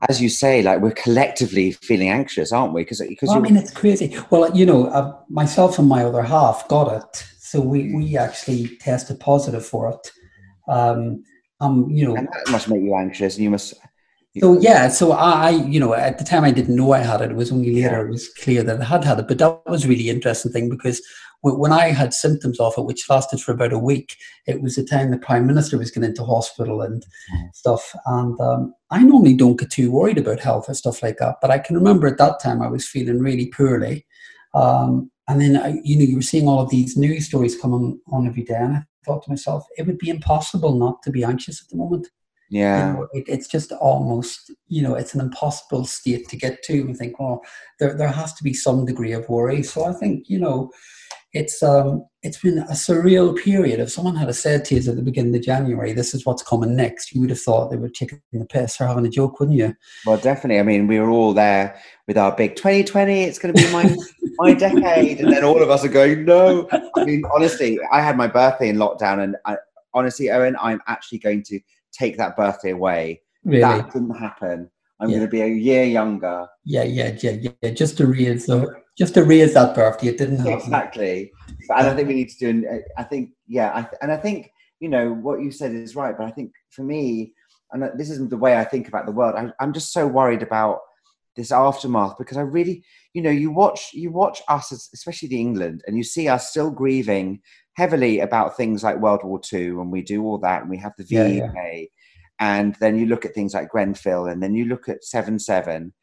as 0.10 0.22
you 0.22 0.30
say, 0.30 0.62
like 0.62 0.82
we're 0.82 0.92
collectively 0.92 1.72
feeling 1.72 2.10
anxious, 2.10 2.52
aren't 2.52 2.74
we? 2.74 2.82
Because 2.82 3.02
because 3.08 3.30
well, 3.30 3.38
I 3.38 3.42
mean, 3.42 3.58
it's 3.58 3.72
crazy. 3.72 4.18
Well, 4.30 4.56
you 4.56 4.66
know, 4.66 4.88
uh, 4.88 5.18
myself 5.30 5.80
and 5.80 5.88
my 5.88 6.04
other 6.04 6.24
half 6.24 6.68
got 6.68 6.92
it, 6.94 7.24
so 7.40 7.62
we 7.62 7.94
we 7.94 8.18
actually 8.18 8.78
tested 8.78 9.20
positive 9.20 9.66
for 9.66 9.90
it. 9.90 10.12
Um, 10.72 11.24
um, 11.62 11.90
you 11.90 12.08
know, 12.08 12.16
and 12.16 12.28
that 12.28 12.52
must 12.52 12.70
make 12.70 12.82
you 12.82 12.96
anxious, 12.96 13.36
and 13.36 13.44
you 13.44 13.50
must 13.50 13.74
so 14.38 14.60
yeah, 14.60 14.90
so 14.90 15.12
I, 15.14 15.50
you 15.50 15.80
know, 15.80 15.94
at 15.94 16.20
the 16.20 16.24
time 16.24 16.44
I 16.44 16.52
didn't 16.52 16.76
know 16.76 16.92
I 16.92 17.00
had 17.00 17.22
it. 17.22 17.32
It 17.32 17.36
was 17.36 17.52
only 17.52 17.74
later 17.74 18.08
it 18.08 18.12
was 18.12 18.30
clear 18.30 18.62
that 18.64 18.82
I 18.82 18.86
had 18.86 19.04
had 19.04 19.20
it. 19.20 19.28
But 19.28 19.40
that 19.40 19.62
was 19.66 19.88
really 19.88 20.10
interesting 20.10 20.52
thing 20.52 20.70
because 20.70 21.02
when 21.42 21.72
I 21.72 21.92
had 21.92 22.14
symptoms 22.14 22.60
of 22.60 22.74
it, 22.78 22.86
which 22.86 23.10
lasted 23.10 23.42
for 23.42 23.54
about 23.54 23.74
a 23.74 23.80
week, 23.80 24.18
it 24.46 24.62
was 24.62 24.76
the 24.76 24.84
time 24.84 25.10
the 25.10 25.18
prime 25.18 25.48
minister 25.48 25.78
was 25.78 25.90
going 25.90 26.06
into 26.06 26.24
hospital 26.24 26.82
and 26.82 27.02
mm. 27.02 27.56
stuff. 27.56 27.96
And 28.06 28.40
um, 28.40 28.74
I 28.92 29.02
normally 29.04 29.36
don't 29.36 29.60
get 29.60 29.72
too 29.72 29.90
worried 29.90 30.18
about 30.18 30.42
health 30.42 30.68
and 30.68 30.76
stuff 30.78 31.02
like 31.02 31.18
that. 31.18 31.38
But 31.42 31.52
I 31.52 31.60
can 31.60 31.76
remember 31.76 32.08
at 32.08 32.18
that 32.18 32.40
time 32.42 32.62
I 32.62 32.68
was 32.68 32.88
feeling 32.88 33.20
really 33.20 33.48
poorly. 33.48 34.06
Um, 34.54 35.10
and 35.28 35.40
then 35.40 35.58
I, 35.58 35.80
you 35.84 35.98
know, 35.98 36.06
you 36.06 36.16
were 36.16 36.22
seeing 36.22 36.48
all 36.48 36.60
of 36.60 36.70
these 36.70 36.98
news 36.98 37.28
stories 37.28 37.60
coming 37.60 38.00
on 38.12 38.28
every 38.28 38.44
day, 38.44 38.56
and 38.56 38.78
I 38.78 38.84
thought 39.06 39.24
to 39.24 39.30
myself, 39.30 39.64
it 39.78 39.86
would 39.86 40.00
be 40.00 40.10
impossible 40.10 40.78
not 40.78 41.04
to 41.04 41.12
be 41.12 41.24
anxious 41.24 41.62
at 41.62 41.70
the 41.70 41.78
moment. 41.78 42.08
Yeah. 42.50 42.88
You 42.88 42.94
know, 42.94 43.08
it, 43.14 43.26
it's 43.28 43.48
just 43.48 43.72
almost, 43.74 44.52
you 44.68 44.82
know, 44.82 44.96
it's 44.96 45.14
an 45.14 45.22
impossible 45.22 45.86
state 45.86 46.28
to 46.30 46.38
get 46.38 46.64
to. 46.64 46.84
We 46.84 46.94
think, 46.94 47.20
well, 47.20 47.42
there, 47.80 47.94
there 47.94 48.10
has 48.10 48.34
to 48.34 48.44
be 48.44 48.54
some 48.54 48.86
degree 48.86 49.14
of 49.14 49.30
worry. 49.30 49.64
So 49.64 49.86
I 49.86 49.94
think, 49.94 50.30
you 50.30 50.40
know, 50.40 50.72
it's 51.32 51.62
um 51.62 52.04
it's 52.24 52.42
been 52.42 52.58
a 52.58 52.72
surreal 52.72 53.38
period. 53.38 53.80
If 53.80 53.92
someone 53.92 54.16
had 54.16 54.34
said 54.36 54.66
to 54.66 54.76
you 54.76 54.90
at 54.90 54.96
the 54.96 55.04
beginning 55.04 55.36
of 55.36 55.44
January, 55.44 55.94
this 55.94 56.14
is 56.14 56.26
what's 56.26 56.42
coming 56.42 56.76
next, 56.76 57.14
you 57.14 57.22
would 57.22 57.30
have 57.30 57.40
thought 57.40 57.70
they 57.70 57.78
were 57.78 57.88
taking 57.88 58.20
the 58.34 58.46
piss 58.46 58.82
or 58.82 58.88
having 58.88 59.06
a 59.06 59.10
joke, 59.10 59.40
wouldn't 59.40 59.58
you? 59.58 59.76
Well, 60.06 60.18
definitely. 60.18 60.60
I 60.60 60.64
mean, 60.64 60.88
we 60.88 61.00
were 61.00 61.10
all 61.10 61.34
there 61.34 61.80
with 62.08 62.18
our 62.18 62.36
big 62.36 62.56
2020, 62.56 63.24
it's 63.24 63.38
going 63.38 63.54
to 63.54 63.64
be 63.64 63.72
my 63.72 63.96
my 64.40 64.54
decade. 64.54 65.20
And 65.20 65.32
then 65.32 65.44
all 65.44 65.62
of 65.62 65.70
us 65.70 65.86
are 65.86 65.90
going, 65.90 66.26
no. 66.26 66.68
I 66.96 67.06
mean, 67.06 67.24
honestly, 67.34 67.80
I 67.92 68.02
had 68.02 68.18
my 68.18 68.28
birthday 68.28 68.70
in 68.70 68.78
lockdown. 68.78 69.24
And 69.24 69.36
I, 69.46 69.58
honestly, 69.94 70.32
Owen, 70.32 70.56
I'm 70.60 70.82
actually 70.88 71.20
going 71.20 71.44
to 71.44 71.60
take 71.94 72.18
that 72.18 72.36
birthday 72.36 72.72
away. 72.72 73.22
Really? 73.44 73.62
That 73.62 73.94
didn't 73.94 74.18
happen. 74.18 74.70
I'm 75.00 75.10
yeah. 75.10 75.18
going 75.18 75.28
to 75.28 75.32
be 75.32 75.42
a 75.42 75.48
year 75.48 75.84
younger. 75.86 76.48
Yeah, 76.66 76.84
yeah, 76.84 77.18
yeah, 77.22 77.52
yeah. 77.62 77.72
Just 77.72 77.98
to 77.98 78.08
raise, 78.08 78.46
so 78.46 78.74
just 78.98 79.14
to 79.14 79.24
raise 79.24 79.54
that 79.54 79.74
birthday, 79.74 80.08
it 80.08 80.18
didn't 80.18 80.38
happen. 80.38 80.54
Exactly. 80.54 81.32
and 81.70 81.88
I 81.88 81.96
think 81.96 82.08
we 82.10 82.16
need 82.16 82.30
to 82.30 82.38
do. 82.40 82.50
And 82.50 82.66
uh, 82.66 82.84
I 82.98 83.04
think, 83.04 83.32
yeah, 83.48 83.72
I, 83.74 83.88
and 84.02 84.12
I 84.12 84.18
think 84.18 84.52
you 84.80 84.90
know 84.90 85.14
what 85.14 85.42
you 85.42 85.52
said 85.52 85.74
is 85.74 85.96
right. 85.96 86.18
But 86.18 86.28
I 86.28 86.32
think 86.32 86.52
for 86.72 86.84
me, 86.84 87.34
and 87.72 87.90
this 87.98 88.10
isn't 88.10 88.30
the 88.30 88.38
way 88.38 88.58
I 88.58 88.66
think 88.66 88.88
about 88.88 89.06
the 89.06 89.12
world. 89.12 89.36
I, 89.36 89.52
I'm 89.64 89.74
just 89.74 89.94
so 89.94 90.06
worried 90.06 90.44
about 90.44 90.80
this 91.36 91.52
aftermath 91.52 92.18
because 92.18 92.38
I 92.38 92.42
really, 92.42 92.84
you 93.14 93.22
know, 93.22 93.30
you 93.30 93.52
watch 93.52 93.92
you 93.94 94.12
watch 94.12 94.42
us, 94.50 94.72
especially 94.94 95.30
the 95.30 95.40
England, 95.40 95.84
and 95.88 95.96
you 95.96 96.04
see 96.04 96.28
us 96.28 96.50
still 96.50 96.70
grieving 96.70 97.42
heavily 97.80 98.20
about 98.20 98.58
things 98.58 98.84
like 98.84 98.98
World 99.00 99.22
War 99.24 99.40
II, 99.54 99.68
and 99.82 99.90
we 99.90 100.02
do 100.02 100.24
all 100.26 100.38
that, 100.40 100.62
and 100.62 100.70
we 100.70 100.78
have 100.78 100.92
the 100.98 101.06
VE 101.06 101.16
yeah, 101.16 101.52
yeah. 101.56 101.86
and 102.40 102.76
then 102.82 103.00
you 103.00 103.06
look 103.06 103.24
at 103.24 103.34
things 103.34 103.54
like 103.54 103.70
Grenfell, 103.70 104.26
and 104.26 104.44
then 104.44 104.54
you 104.54 104.66
look 104.66 104.90
at 104.90 105.06
Seven 105.06 105.40
Seven, 105.40 105.94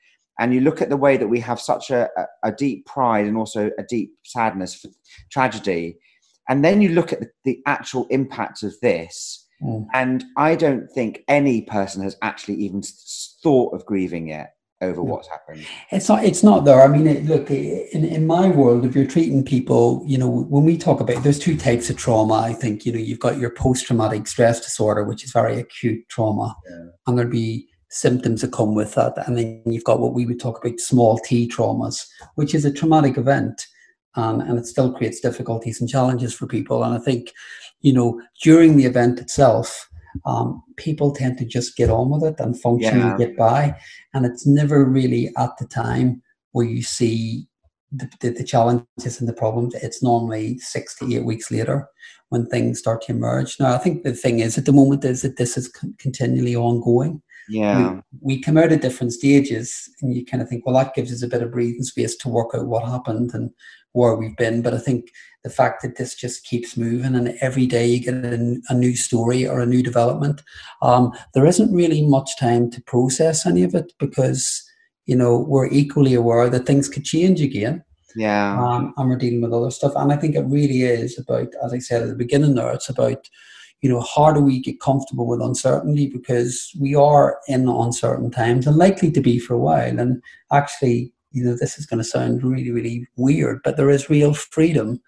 and 0.40 0.54
you 0.54 0.62
look 0.62 0.80
at 0.80 0.88
the 0.88 0.96
way 0.96 1.18
that 1.18 1.28
we 1.28 1.40
have 1.40 1.60
such 1.60 1.90
a, 1.90 2.08
a, 2.42 2.50
deep 2.50 2.86
pride 2.86 3.26
and 3.26 3.36
also 3.36 3.70
a 3.78 3.82
deep 3.82 4.10
sadness 4.24 4.74
for 4.74 4.88
tragedy, 5.30 5.98
and 6.48 6.64
then 6.64 6.80
you 6.80 6.88
look 6.88 7.12
at 7.12 7.20
the, 7.20 7.28
the 7.44 7.62
actual 7.66 8.06
impact 8.08 8.62
of 8.62 8.72
this. 8.80 9.46
Mm. 9.62 9.86
And 9.92 10.24
I 10.36 10.54
don't 10.54 10.86
think 10.94 11.24
any 11.28 11.62
person 11.62 12.02
has 12.02 12.16
actually 12.22 12.56
even 12.56 12.82
thought 13.42 13.74
of 13.74 13.84
grieving 13.86 14.28
yet 14.28 14.55
over 14.82 15.02
what's 15.02 15.28
happened. 15.28 15.66
It's 15.90 16.08
not. 16.08 16.24
It's 16.24 16.42
not 16.42 16.64
there. 16.64 16.82
I 16.82 16.88
mean, 16.88 17.06
it, 17.06 17.24
look, 17.24 17.50
in 17.50 18.04
in 18.04 18.26
my 18.26 18.48
world, 18.48 18.84
if 18.84 18.94
you're 18.94 19.06
treating 19.06 19.44
people, 19.44 20.02
you 20.06 20.18
know, 20.18 20.28
when 20.28 20.64
we 20.64 20.76
talk 20.76 21.00
about 21.00 21.22
there's 21.22 21.38
two 21.38 21.56
types 21.56 21.88
of 21.88 21.96
trauma. 21.96 22.34
I 22.34 22.52
think 22.52 22.84
you 22.84 22.92
know 22.92 22.98
you've 22.98 23.20
got 23.20 23.38
your 23.38 23.50
post 23.50 23.86
traumatic 23.86 24.26
stress 24.26 24.60
disorder, 24.60 25.04
which 25.04 25.24
is 25.24 25.32
very 25.32 25.58
acute 25.58 26.06
trauma, 26.08 26.54
yeah. 26.68 26.86
and 27.06 27.18
there'll 27.18 27.30
be 27.30 27.68
symptoms 27.88 28.42
that 28.42 28.52
come 28.52 28.74
with 28.74 28.94
that, 28.94 29.14
and 29.26 29.38
then 29.38 29.62
you've 29.64 29.84
got 29.84 30.00
what 30.00 30.12
we 30.12 30.26
would 30.26 30.40
talk 30.40 30.62
about 30.62 30.78
small 30.78 31.18
T 31.18 31.48
traumas, 31.48 32.06
which 32.34 32.54
is 32.54 32.64
a 32.64 32.72
traumatic 32.72 33.16
event, 33.16 33.66
and 34.14 34.42
and 34.42 34.58
it 34.58 34.66
still 34.66 34.92
creates 34.92 35.20
difficulties 35.20 35.80
and 35.80 35.88
challenges 35.88 36.34
for 36.34 36.46
people. 36.46 36.84
And 36.84 36.94
I 36.94 36.98
think, 36.98 37.32
you 37.80 37.94
know, 37.94 38.20
during 38.42 38.76
the 38.76 38.84
event 38.84 39.20
itself 39.20 39.88
um, 40.24 40.62
people 40.76 41.12
tend 41.12 41.38
to 41.38 41.44
just 41.44 41.76
get 41.76 41.90
on 41.90 42.10
with 42.10 42.24
it 42.24 42.36
and 42.38 42.60
function 42.60 42.98
yeah. 42.98 43.10
and 43.10 43.18
get 43.18 43.36
by. 43.36 43.76
And 44.14 44.24
it's 44.24 44.46
never 44.46 44.84
really 44.84 45.30
at 45.36 45.56
the 45.58 45.66
time 45.66 46.22
where 46.52 46.66
you 46.66 46.82
see 46.82 47.46
the, 47.92 48.10
the, 48.20 48.30
the, 48.30 48.44
challenges 48.44 49.20
and 49.20 49.28
the 49.28 49.32
problems. 49.32 49.74
It's 49.74 50.02
normally 50.02 50.58
six 50.58 50.96
to 50.98 51.14
eight 51.14 51.24
weeks 51.24 51.50
later 51.50 51.88
when 52.30 52.46
things 52.46 52.78
start 52.78 53.02
to 53.02 53.12
emerge. 53.12 53.56
Now, 53.60 53.74
I 53.74 53.78
think 53.78 54.02
the 54.02 54.12
thing 54.12 54.40
is 54.40 54.58
at 54.58 54.64
the 54.64 54.72
moment 54.72 55.04
is 55.04 55.22
that 55.22 55.36
this 55.36 55.56
is 55.56 55.68
con- 55.68 55.94
continually 55.98 56.56
ongoing. 56.56 57.22
Yeah. 57.48 58.00
We, 58.22 58.36
we 58.36 58.40
come 58.42 58.58
out 58.58 58.72
at 58.72 58.82
different 58.82 59.12
stages 59.12 59.88
and 60.00 60.14
you 60.14 60.24
kind 60.24 60.42
of 60.42 60.48
think, 60.48 60.66
well, 60.66 60.74
that 60.76 60.94
gives 60.94 61.12
us 61.12 61.22
a 61.22 61.28
bit 61.28 61.42
of 61.42 61.52
breathing 61.52 61.82
space 61.82 62.16
to 62.16 62.28
work 62.28 62.50
out 62.54 62.66
what 62.66 62.88
happened 62.88 63.32
and 63.34 63.50
where 63.92 64.14
we've 64.14 64.36
been. 64.36 64.62
But 64.62 64.74
I 64.74 64.78
think 64.78 65.10
the 65.44 65.50
fact 65.50 65.82
that 65.82 65.96
this 65.96 66.14
just 66.14 66.44
keeps 66.44 66.76
moving 66.76 67.14
and 67.14 67.36
every 67.40 67.66
day 67.66 67.86
you 67.86 68.00
get 68.00 68.14
a, 68.14 68.60
a 68.68 68.74
new 68.74 68.96
story 68.96 69.46
or 69.46 69.60
a 69.60 69.66
new 69.66 69.82
development, 69.82 70.42
um, 70.82 71.12
there 71.34 71.46
isn't 71.46 71.74
really 71.74 72.06
much 72.06 72.38
time 72.38 72.70
to 72.72 72.82
process 72.82 73.46
any 73.46 73.62
of 73.62 73.74
it 73.74 73.92
because, 73.98 74.62
you 75.06 75.16
know, 75.16 75.38
we're 75.38 75.68
equally 75.68 76.14
aware 76.14 76.50
that 76.50 76.66
things 76.66 76.88
could 76.88 77.04
change 77.04 77.40
again. 77.40 77.82
Yeah. 78.16 78.58
Um, 78.60 78.94
and 78.96 79.08
we're 79.08 79.16
dealing 79.16 79.42
with 79.42 79.52
other 79.52 79.70
stuff. 79.70 79.92
And 79.94 80.12
I 80.12 80.16
think 80.16 80.34
it 80.34 80.46
really 80.46 80.82
is 80.82 81.18
about, 81.18 81.48
as 81.62 81.72
I 81.72 81.78
said 81.78 82.02
at 82.02 82.08
the 82.08 82.14
beginning 82.14 82.54
there, 82.54 82.72
it's 82.72 82.88
about, 82.88 83.28
you 83.82 83.90
know, 83.90 84.04
how 84.14 84.32
do 84.32 84.40
we 84.40 84.60
get 84.60 84.80
comfortable 84.80 85.26
with 85.26 85.40
uncertainty 85.40 86.08
because 86.08 86.72
we 86.80 86.94
are 86.94 87.38
in 87.46 87.68
uncertain 87.68 88.30
times 88.30 88.66
and 88.66 88.76
likely 88.76 89.10
to 89.10 89.20
be 89.20 89.38
for 89.38 89.54
a 89.54 89.58
while. 89.58 89.98
And 89.98 90.22
actually, 90.52 91.12
you 91.32 91.44
know, 91.44 91.54
this 91.54 91.78
is 91.78 91.86
going 91.86 91.98
to 91.98 92.04
sound 92.04 92.42
really, 92.42 92.70
really 92.70 93.06
weird, 93.16 93.60
but 93.62 93.76
there 93.76 93.90
is 93.90 94.10
real 94.10 94.32
freedom 94.32 95.00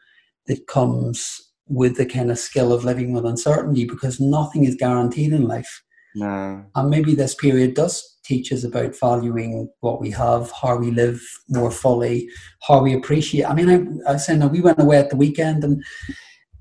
that 0.47 0.67
comes 0.67 1.41
with 1.67 1.97
the 1.97 2.07
kind 2.07 2.31
of 2.31 2.39
skill 2.39 2.73
of 2.73 2.85
living 2.85 3.13
with 3.13 3.27
uncertainty 3.27 3.85
because 3.85 4.21
nothing 4.21 4.65
is 4.65 4.75
guaranteed 4.75 5.33
in 5.33 5.47
life. 5.47 5.83
No. 6.15 6.65
And 6.75 6.91
maybe 6.91 7.15
this 7.15 7.35
period 7.35 7.75
does 7.75 8.19
teach 8.25 8.53
us 8.53 8.65
about 8.65 8.99
valuing 8.99 9.71
what 9.81 10.01
we 10.01 10.11
have, 10.11 10.51
how 10.51 10.77
we 10.77 10.91
live 10.91 11.21
more 11.49 11.71
fully, 11.71 12.29
how 12.67 12.83
we 12.83 12.95
appreciate. 12.95 13.45
I 13.45 13.55
mean, 13.55 13.71
I, 13.71 14.11
I 14.11 14.13
was 14.15 14.27
saying 14.27 14.47
we 14.51 14.61
went 14.61 14.81
away 14.81 14.99
at 14.99 15.11
the 15.11 15.17
weekend 15.17 15.65
and 15.65 15.83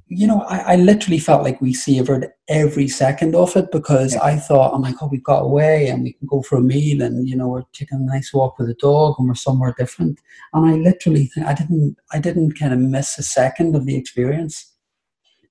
you 0.10 0.26
know, 0.26 0.42
I, 0.44 0.74
I, 0.74 0.76
literally 0.78 1.20
felt 1.20 1.44
like 1.44 1.60
we 1.60 1.74
savored 1.74 2.30
every 2.48 2.88
second 2.88 3.36
of 3.36 3.56
it 3.58 3.72
because 3.72 4.14
yeah. 4.14 4.24
I 4.24 4.38
thought, 4.38 4.74
oh 4.74 4.78
my 4.78 4.94
God, 4.94 5.12
we've 5.12 5.24
got 5.24 5.40
away 5.40 5.88
and 5.88 6.04
we 6.04 6.14
can 6.14 6.28
go 6.28 6.42
for 6.42 6.58
a 6.58 6.62
meal 6.62 7.02
and, 7.02 7.28
you 7.28 7.36
know, 7.36 7.50
we're 7.50 7.64
taking 7.74 8.00
a 8.00 8.02
nice 8.02 8.34
walk 8.34 8.58
with 8.58 8.68
the 8.68 8.74
dog 8.76 9.16
and 9.18 9.28
we're 9.28 9.36
somewhere 9.36 9.76
different. 9.78 10.20
And 10.54 10.66
I 10.66 10.76
literally 10.76 11.26
think 11.26 11.46
I 11.46 11.54
didn't, 11.54 11.98
I 12.14 12.20
didn't 12.20 12.58
kind 12.58 12.74
of 12.74 12.80
miss 12.80 13.18
a 13.18 13.24
second 13.24 13.76
of 13.76 13.86
the 13.86 13.98
experience. 13.98 14.74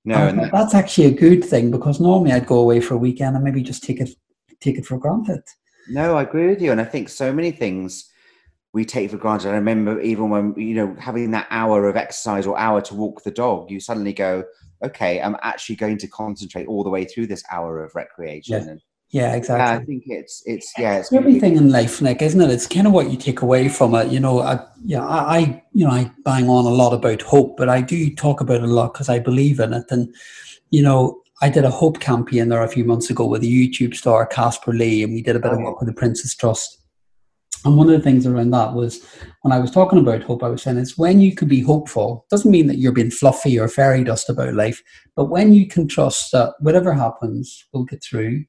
No, 0.05 0.27
and 0.27 0.49
that's 0.51 0.73
actually 0.73 1.07
a 1.07 1.11
good 1.11 1.43
thing 1.43 1.69
because 1.69 1.99
normally 1.99 2.31
I'd 2.31 2.47
go 2.47 2.59
away 2.59 2.79
for 2.79 2.93
a 2.93 2.97
weekend 2.97 3.35
and 3.35 3.43
maybe 3.43 3.61
just 3.61 3.83
take 3.83 3.99
it, 3.99 4.09
take 4.61 4.77
it 4.77 4.85
for 4.85 4.97
granted. 4.97 5.41
No, 5.89 6.15
I 6.15 6.23
agree 6.23 6.47
with 6.47 6.61
you. 6.61 6.71
And 6.71 6.81
I 6.81 6.85
think 6.85 7.09
so 7.09 7.31
many 7.31 7.51
things 7.51 8.09
we 8.77 8.85
take 8.85 9.09
for 9.09 9.17
granted. 9.17 9.49
I 9.49 9.53
remember 9.53 9.99
even 9.99 10.29
when 10.29 10.53
you 10.55 10.75
know 10.75 10.95
having 10.99 11.31
that 11.31 11.47
hour 11.49 11.89
of 11.89 11.97
exercise 11.97 12.45
or 12.45 12.57
hour 12.57 12.79
to 12.81 12.93
walk 12.93 13.23
the 13.23 13.31
dog, 13.31 13.71
you 13.71 13.79
suddenly 13.79 14.13
go, 14.13 14.43
okay, 14.85 15.19
I'm 15.19 15.35
actually 15.41 15.77
going 15.77 15.97
to 15.97 16.07
concentrate 16.07 16.67
all 16.67 16.83
the 16.83 16.89
way 16.91 17.03
through 17.03 17.27
this 17.27 17.43
hour 17.51 17.83
of 17.83 17.95
recreation. 17.95 18.63
Yeah. 18.63 18.69
And, 18.69 18.81
yeah, 19.09 19.35
exactly. 19.35 19.65
Yeah, 19.65 19.81
I 19.81 19.85
think 19.85 20.03
it's 20.05 20.43
it's 20.45 20.73
yeah, 20.77 20.97
it's 20.97 21.11
everything 21.11 21.55
in 21.55 21.71
life, 21.71 22.01
Nick, 22.01 22.21
isn't 22.21 22.39
it? 22.39 22.51
It's 22.51 22.67
kind 22.67 22.85
of 22.85 22.93
what 22.93 23.09
you 23.09 23.17
take 23.17 23.41
away 23.41 23.67
from 23.67 23.95
it. 23.95 24.11
You 24.11 24.19
know, 24.19 24.41
I, 24.41 24.59
yeah, 24.83 25.03
I, 25.03 25.37
I 25.37 25.63
you 25.73 25.85
know 25.85 25.91
I 25.91 26.11
bang 26.23 26.47
on 26.49 26.65
a 26.65 26.69
lot 26.69 26.93
about 26.93 27.23
hope, 27.23 27.57
but 27.57 27.69
I 27.69 27.81
do 27.81 28.13
talk 28.13 28.41
about 28.41 28.57
it 28.57 28.63
a 28.63 28.67
lot 28.67 28.93
because 28.93 29.09
I 29.09 29.17
believe 29.17 29.59
in 29.59 29.73
it. 29.73 29.85
And 29.89 30.13
you 30.69 30.83
know, 30.83 31.21
I 31.41 31.49
did 31.49 31.63
a 31.63 31.71
hope 31.71 31.99
campaign 31.99 32.49
there 32.49 32.61
a 32.61 32.67
few 32.67 32.83
months 32.83 33.09
ago 33.09 33.25
with 33.25 33.43
a 33.43 33.47
YouTube 33.47 33.95
star, 33.95 34.25
Casper 34.27 34.73
Lee, 34.73 35.03
and 35.03 35.13
we 35.13 35.23
did 35.23 35.35
a 35.35 35.39
bit 35.39 35.51
oh, 35.51 35.55
of 35.55 35.61
work 35.61 35.79
with 35.79 35.87
the 35.87 35.95
Prince's 35.95 36.35
Trust. 36.35 36.77
And 37.65 37.75
one 37.75 37.89
of 37.89 37.93
the 37.93 38.01
things 38.01 38.25
around 38.25 38.51
that 38.51 38.73
was 38.73 39.05
when 39.41 39.51
I 39.51 39.59
was 39.59 39.71
talking 39.71 39.99
about 39.99 40.23
hope, 40.23 40.43
I 40.43 40.49
was 40.49 40.61
saying 40.61 40.77
it's 40.77 40.97
when 40.97 41.19
you 41.19 41.35
can 41.35 41.47
be 41.47 41.61
hopeful. 41.61 42.25
Doesn't 42.29 42.51
mean 42.51 42.67
that 42.67 42.77
you're 42.77 42.91
being 42.91 43.11
fluffy 43.11 43.59
or 43.59 43.67
fairy 43.67 44.03
dust 44.03 44.29
about 44.29 44.53
life, 44.53 44.81
but 45.15 45.25
when 45.25 45.53
you 45.53 45.67
can 45.67 45.87
trust 45.87 46.31
that 46.31 46.53
whatever 46.59 46.93
happens, 46.93 47.65
we'll 47.73 47.83
get 47.83 48.03
through. 48.03 48.45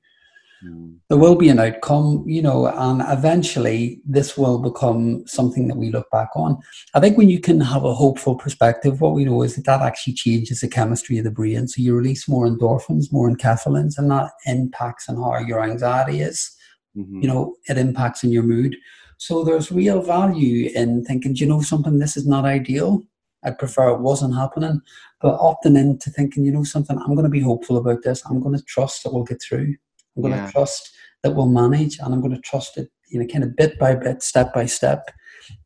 Mm. 0.65 0.97
There 1.09 1.19
will 1.19 1.37
be 1.37 1.49
an 1.49 1.61
outcome, 1.61 2.25
you 2.27 2.43
know, 2.43 2.67
and 2.67 3.03
eventually 3.07 4.01
this 4.05 4.37
will 4.37 4.59
become 4.59 5.27
something 5.27 5.69
that 5.69 5.77
we 5.77 5.91
look 5.91 6.11
back 6.11 6.31
on. 6.35 6.59
I 6.95 7.01
think 7.01 7.17
when 7.17 7.29
you 7.29 7.41
can 7.41 7.61
have 7.61 7.85
a 7.85 7.95
hopeful 7.95 8.35
perspective, 8.35 9.01
what 9.01 9.15
we 9.15 9.25
know 9.25 9.43
is 9.43 9.57
that 9.57 9.67
that 9.67 9.83
actually 9.83 10.15
changes 10.15 10.61
the 10.61 10.69
chemistry 10.69 11.19
of 11.19 11.25
the 11.25 11.31
brain. 11.31 11.69
So 11.69 11.81
you 11.81 11.95
release 11.95 12.29
more 12.29 12.47
endorphins, 12.47 13.13
more 13.13 13.31
enkephalins, 13.31 13.99
and 13.99 14.11
that 14.11 14.33
impacts 14.47 15.09
on 15.09 15.17
how 15.17 15.39
your 15.39 15.63
anxiety 15.63 16.21
is. 16.21 16.57
Mm-hmm. 16.99 17.23
You 17.23 17.29
know, 17.29 17.55
it 17.69 17.79
impacts 17.79 18.25
on 18.25 18.31
your 18.31 18.43
mood. 18.43 18.77
So 19.19 19.45
there's 19.45 19.73
real 19.73 20.03
value 20.03 20.71
in 20.75 21.05
thinking, 21.05 21.37
you 21.37 21.47
know 21.47 21.61
something, 21.61 21.99
this 21.99 22.17
is 22.17 22.27
not 22.27 22.45
ideal. 22.45 23.03
I'd 23.45 23.59
prefer 23.59 23.91
it 23.91 24.01
wasn't 24.01 24.35
happening. 24.35 24.81
But 25.21 25.39
opting 25.39 25.79
into 25.79 26.11
thinking, 26.11 26.45
you 26.45 26.53
know 26.53 26.65
something, 26.65 26.99
I'm 26.99 27.15
going 27.15 27.25
to 27.25 27.31
be 27.31 27.41
hopeful 27.41 27.77
about 27.77 28.03
this. 28.03 28.23
I'm 28.27 28.41
going 28.41 28.57
to 28.57 28.65
trust 28.65 29.03
that 29.03 29.13
we'll 29.13 29.25
get 29.25 29.43
through. 29.43 29.75
I'm 30.17 30.23
going 30.23 30.35
yeah. 30.35 30.47
to 30.47 30.53
trust 30.53 30.91
that 31.23 31.33
we'll 31.33 31.49
manage 31.49 31.99
and 31.99 32.15
I'm 32.15 32.21
going 32.21 32.35
to 32.35 32.41
trust 32.41 32.77
it, 32.77 32.91
you 33.09 33.21
know, 33.21 33.27
kind 33.27 33.45
of 33.45 33.57
bit 33.57 33.79
by 33.79 33.95
bit, 33.95 34.23
step 34.23 34.55
by 34.55 34.67
step. 34.67 35.11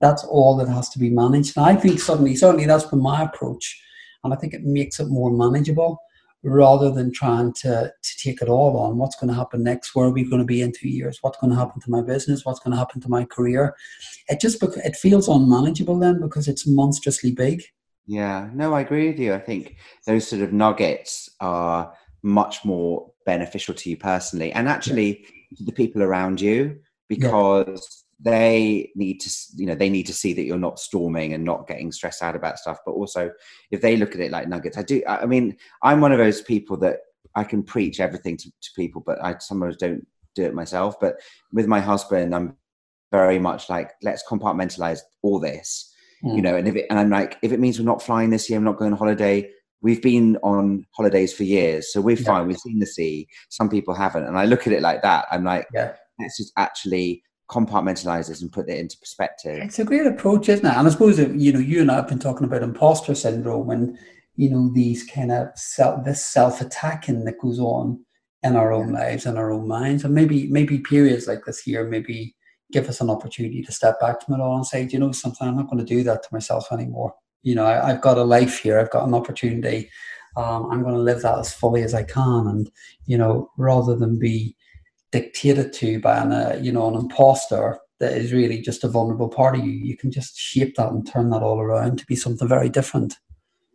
That's 0.00 0.24
all 0.24 0.56
that 0.58 0.68
has 0.68 0.88
to 0.90 0.98
be 0.98 1.10
managed. 1.10 1.56
And 1.56 1.66
I 1.66 1.76
think 1.76 2.00
suddenly, 2.00 2.36
certainly 2.36 2.66
that's 2.66 2.84
been 2.84 3.02
my 3.02 3.22
approach. 3.22 3.82
And 4.24 4.32
I 4.32 4.36
think 4.36 4.54
it 4.54 4.62
makes 4.62 5.00
it 5.00 5.08
more 5.08 5.30
manageable 5.30 5.98
rather 6.44 6.90
than 6.90 7.12
trying 7.12 7.52
to, 7.52 7.92
to 8.02 8.18
take 8.18 8.42
it 8.42 8.48
all 8.48 8.76
on. 8.76 8.98
What's 8.98 9.16
going 9.16 9.28
to 9.28 9.34
happen 9.34 9.62
next? 9.62 9.94
Where 9.94 10.06
are 10.06 10.12
we 10.12 10.28
going 10.28 10.42
to 10.42 10.46
be 10.46 10.60
in 10.60 10.72
two 10.72 10.88
years? 10.88 11.18
What's 11.20 11.38
going 11.38 11.52
to 11.52 11.56
happen 11.58 11.80
to 11.80 11.90
my 11.90 12.02
business? 12.02 12.44
What's 12.44 12.60
going 12.60 12.72
to 12.72 12.78
happen 12.78 13.00
to 13.00 13.08
my 13.08 13.24
career? 13.24 13.74
It 14.28 14.40
just 14.40 14.62
it 14.62 14.96
feels 14.96 15.28
unmanageable 15.28 15.98
then 15.98 16.20
because 16.20 16.48
it's 16.48 16.66
monstrously 16.66 17.32
big. 17.32 17.62
Yeah, 18.06 18.50
no, 18.52 18.74
I 18.74 18.80
agree 18.80 19.08
with 19.08 19.18
you. 19.20 19.32
I 19.32 19.38
think 19.38 19.76
those 20.06 20.26
sort 20.26 20.42
of 20.42 20.52
nuggets 20.52 21.30
are 21.40 21.94
much 22.22 22.64
more 22.64 23.10
beneficial 23.26 23.74
to 23.74 23.90
you 23.90 23.96
personally 23.96 24.52
and 24.52 24.68
actually 24.68 25.20
yeah. 25.50 25.58
to 25.58 25.64
the 25.64 25.72
people 25.72 26.02
around 26.02 26.40
you 26.40 26.78
because 27.08 28.01
they 28.22 28.90
need 28.94 29.20
to 29.20 29.30
you 29.56 29.66
know 29.66 29.74
they 29.74 29.90
need 29.90 30.06
to 30.06 30.14
see 30.14 30.32
that 30.32 30.44
you're 30.44 30.58
not 30.58 30.78
storming 30.78 31.34
and 31.34 31.44
not 31.44 31.66
getting 31.66 31.90
stressed 31.90 32.22
out 32.22 32.36
about 32.36 32.58
stuff 32.58 32.78
but 32.86 32.92
also 32.92 33.30
if 33.70 33.80
they 33.80 33.96
look 33.96 34.14
at 34.14 34.20
it 34.20 34.30
like 34.30 34.48
nuggets 34.48 34.78
i 34.78 34.82
do 34.82 35.02
i 35.08 35.26
mean 35.26 35.56
i'm 35.82 36.00
one 36.00 36.12
of 36.12 36.18
those 36.18 36.40
people 36.40 36.76
that 36.76 36.98
i 37.34 37.42
can 37.42 37.62
preach 37.62 38.00
everything 38.00 38.36
to, 38.36 38.48
to 38.62 38.70
people 38.76 39.02
but 39.04 39.22
i 39.24 39.36
sometimes 39.38 39.76
don't 39.76 40.06
do 40.34 40.44
it 40.44 40.54
myself 40.54 40.98
but 41.00 41.16
with 41.52 41.66
my 41.66 41.80
husband 41.80 42.34
i'm 42.34 42.56
very 43.10 43.38
much 43.38 43.68
like 43.68 43.90
let's 44.02 44.24
compartmentalize 44.28 45.00
all 45.22 45.38
this 45.38 45.92
mm. 46.24 46.34
you 46.34 46.42
know 46.42 46.56
and 46.56 46.68
if 46.68 46.76
it 46.76 46.86
and 46.90 46.98
i'm 46.98 47.10
like 47.10 47.36
if 47.42 47.52
it 47.52 47.60
means 47.60 47.78
we're 47.78 47.84
not 47.84 48.02
flying 48.02 48.30
this 48.30 48.48
year 48.48 48.58
i'm 48.58 48.64
not 48.64 48.78
going 48.78 48.92
on 48.92 48.98
holiday 48.98 49.48
we've 49.82 50.00
been 50.00 50.36
on 50.44 50.86
holidays 50.92 51.34
for 51.34 51.42
years 51.42 51.92
so 51.92 52.00
we're 52.00 52.16
yeah. 52.16 52.24
fine 52.24 52.46
we've 52.46 52.56
seen 52.56 52.78
the 52.78 52.86
sea 52.86 53.26
some 53.48 53.68
people 53.68 53.94
haven't 53.94 54.24
and 54.24 54.38
i 54.38 54.44
look 54.44 54.66
at 54.66 54.72
it 54.72 54.80
like 54.80 55.02
that 55.02 55.26
i'm 55.30 55.44
like 55.44 55.66
yeah. 55.74 55.92
let's 56.20 56.38
just 56.38 56.52
actually 56.56 57.22
compartmentalize 57.52 58.28
this 58.28 58.40
and 58.40 58.50
put 58.50 58.68
it 58.68 58.78
into 58.78 58.98
perspective. 58.98 59.58
It's 59.62 59.78
a 59.78 59.84
great 59.84 60.06
approach, 60.06 60.48
isn't 60.48 60.64
it? 60.64 60.74
And 60.74 60.88
I 60.88 60.90
suppose 60.90 61.18
you 61.18 61.52
know, 61.52 61.58
you 61.58 61.82
and 61.82 61.90
I 61.90 61.96
have 61.96 62.08
been 62.08 62.18
talking 62.18 62.46
about 62.46 62.62
imposter 62.62 63.14
syndrome 63.14 63.70
and 63.70 63.98
you 64.36 64.48
know 64.48 64.70
these 64.72 65.04
kind 65.04 65.30
of 65.30 65.48
self 65.56 66.04
this 66.04 66.24
self 66.24 66.60
attacking 66.62 67.24
that 67.24 67.38
goes 67.38 67.60
on 67.60 68.02
in 68.42 68.56
our 68.56 68.72
own 68.72 68.92
lives 68.92 69.26
and 69.26 69.38
our 69.38 69.52
own 69.52 69.68
minds, 69.68 70.04
and 70.04 70.14
maybe 70.14 70.46
maybe 70.48 70.78
periods 70.78 71.26
like 71.26 71.44
this 71.44 71.66
year 71.66 71.84
maybe 71.84 72.34
give 72.72 72.88
us 72.88 73.02
an 73.02 73.10
opportunity 73.10 73.62
to 73.62 73.70
step 73.70 74.00
back 74.00 74.22
from 74.22 74.34
it 74.34 74.42
all 74.42 74.56
and 74.56 74.66
say, 74.66 74.88
you 74.90 74.98
know, 74.98 75.12
something 75.12 75.46
I'm 75.46 75.56
not 75.56 75.68
going 75.68 75.84
to 75.84 75.94
do 75.94 76.02
that 76.04 76.22
to 76.22 76.28
myself 76.32 76.72
anymore. 76.72 77.14
You 77.42 77.54
know, 77.54 77.66
I, 77.66 77.88
have 77.88 78.00
got 78.00 78.16
a 78.16 78.24
life 78.24 78.60
here. 78.60 78.80
I've 78.80 78.90
got 78.90 79.06
an 79.06 79.12
opportunity. 79.12 79.90
Um, 80.36 80.70
I'm 80.70 80.82
going 80.82 80.94
to 80.94 81.00
live 81.00 81.20
that 81.20 81.38
as 81.38 81.52
fully 81.52 81.82
as 81.82 81.92
I 81.92 82.04
can, 82.04 82.46
and 82.46 82.70
you 83.04 83.18
know, 83.18 83.50
rather 83.58 83.94
than 83.94 84.18
be 84.18 84.56
dictated 85.12 85.72
to 85.74 86.00
by 86.00 86.18
an, 86.18 86.32
uh, 86.32 86.58
you 86.60 86.72
know, 86.72 86.88
an 86.88 86.96
imposter 86.96 87.78
that 88.00 88.12
is 88.12 88.32
really 88.32 88.60
just 88.60 88.82
a 88.82 88.88
vulnerable 88.88 89.28
part 89.28 89.56
of 89.56 89.64
you. 89.64 89.70
You 89.70 89.96
can 89.96 90.10
just 90.10 90.36
shape 90.36 90.74
that 90.76 90.90
and 90.90 91.06
turn 91.06 91.30
that 91.30 91.42
all 91.42 91.60
around 91.60 91.98
to 91.98 92.06
be 92.06 92.16
something 92.16 92.48
very 92.48 92.68
different. 92.68 93.14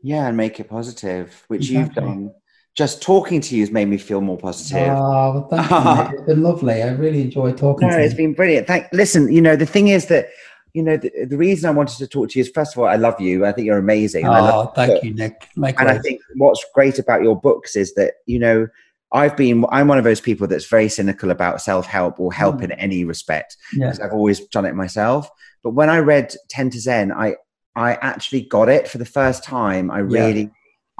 Yeah, 0.04 0.28
and 0.28 0.36
make 0.36 0.60
it 0.60 0.70
positive, 0.70 1.46
which 1.48 1.70
exactly. 1.70 1.80
you've 1.80 1.94
done. 1.96 2.34
Just 2.76 3.02
talking 3.02 3.42
to 3.42 3.56
you 3.56 3.62
has 3.62 3.72
made 3.72 3.88
me 3.88 3.98
feel 3.98 4.22
more 4.22 4.38
positive. 4.38 4.90
Oh, 4.90 5.32
well, 5.34 5.48
thank 5.50 6.12
you. 6.12 6.18
it's 6.18 6.28
been 6.28 6.44
lovely. 6.44 6.84
I 6.84 6.90
really 6.90 7.22
enjoyed 7.22 7.58
talking 7.58 7.88
no, 7.88 7.96
to 7.96 8.00
you. 8.00 8.06
It's 8.06 8.14
been 8.14 8.34
brilliant. 8.34 8.68
Thank. 8.68 8.88
Listen, 8.92 9.32
you 9.32 9.42
know, 9.42 9.56
the 9.56 9.66
thing 9.66 9.88
is 9.88 10.08
that 10.08 10.28
you 10.74 10.84
know, 10.84 10.96
the, 10.96 11.26
the, 11.26 11.38
reason 11.38 11.68
I 11.68 11.74
wanted 11.74 11.98
to 11.98 12.08
talk 12.08 12.30
to 12.30 12.38
you 12.38 12.42
is 12.42 12.50
first 12.50 12.76
of 12.76 12.80
all, 12.80 12.88
I 12.88 12.98
love 12.98 13.20
you. 13.20 13.48
I 13.48 13.52
think 13.52 13.66
you're 13.66 13.80
amazing. 13.80 14.28
Oh, 14.28 14.72
thank 14.76 15.04
you, 15.04 15.12
Nick. 15.12 15.50
Likewise. 15.56 15.88
And 15.88 15.98
I 15.98 16.00
think 16.00 16.22
what's 16.36 16.64
great 16.76 17.00
about 17.00 17.24
your 17.24 17.40
books 17.40 17.76
is 17.76 17.96
that, 17.96 18.16
you 18.28 18.38
know, 18.38 18.68
I've 19.14 19.38
been 19.38 19.66
I'm 19.72 19.88
one 19.88 19.98
of 19.98 20.04
those 20.04 20.22
people 20.22 20.48
that's 20.48 20.68
very 20.68 20.90
cynical 20.90 21.32
about 21.32 21.62
self-help 21.62 22.20
or 22.20 22.34
help 22.34 22.58
mm. 22.58 22.66
in 22.66 22.72
any 22.74 23.06
respect 23.06 23.56
because 23.72 24.00
yeah. 24.00 24.06
I've 24.06 24.14
always 24.14 24.46
done 24.48 24.66
it 24.66 24.76
myself. 24.76 25.30
But 25.64 25.72
when 25.72 25.90
I 25.90 26.00
read 26.00 26.36
10 26.50 26.72
to 26.72 26.80
Zen, 26.80 27.12
I 27.12 27.36
I 27.76 27.94
actually 28.02 28.42
got 28.42 28.70
it 28.70 28.88
for 28.88 28.98
the 28.98 29.06
first 29.06 29.44
time. 29.44 29.92
I 29.92 30.00
really 30.00 30.42
yeah. 30.42 30.50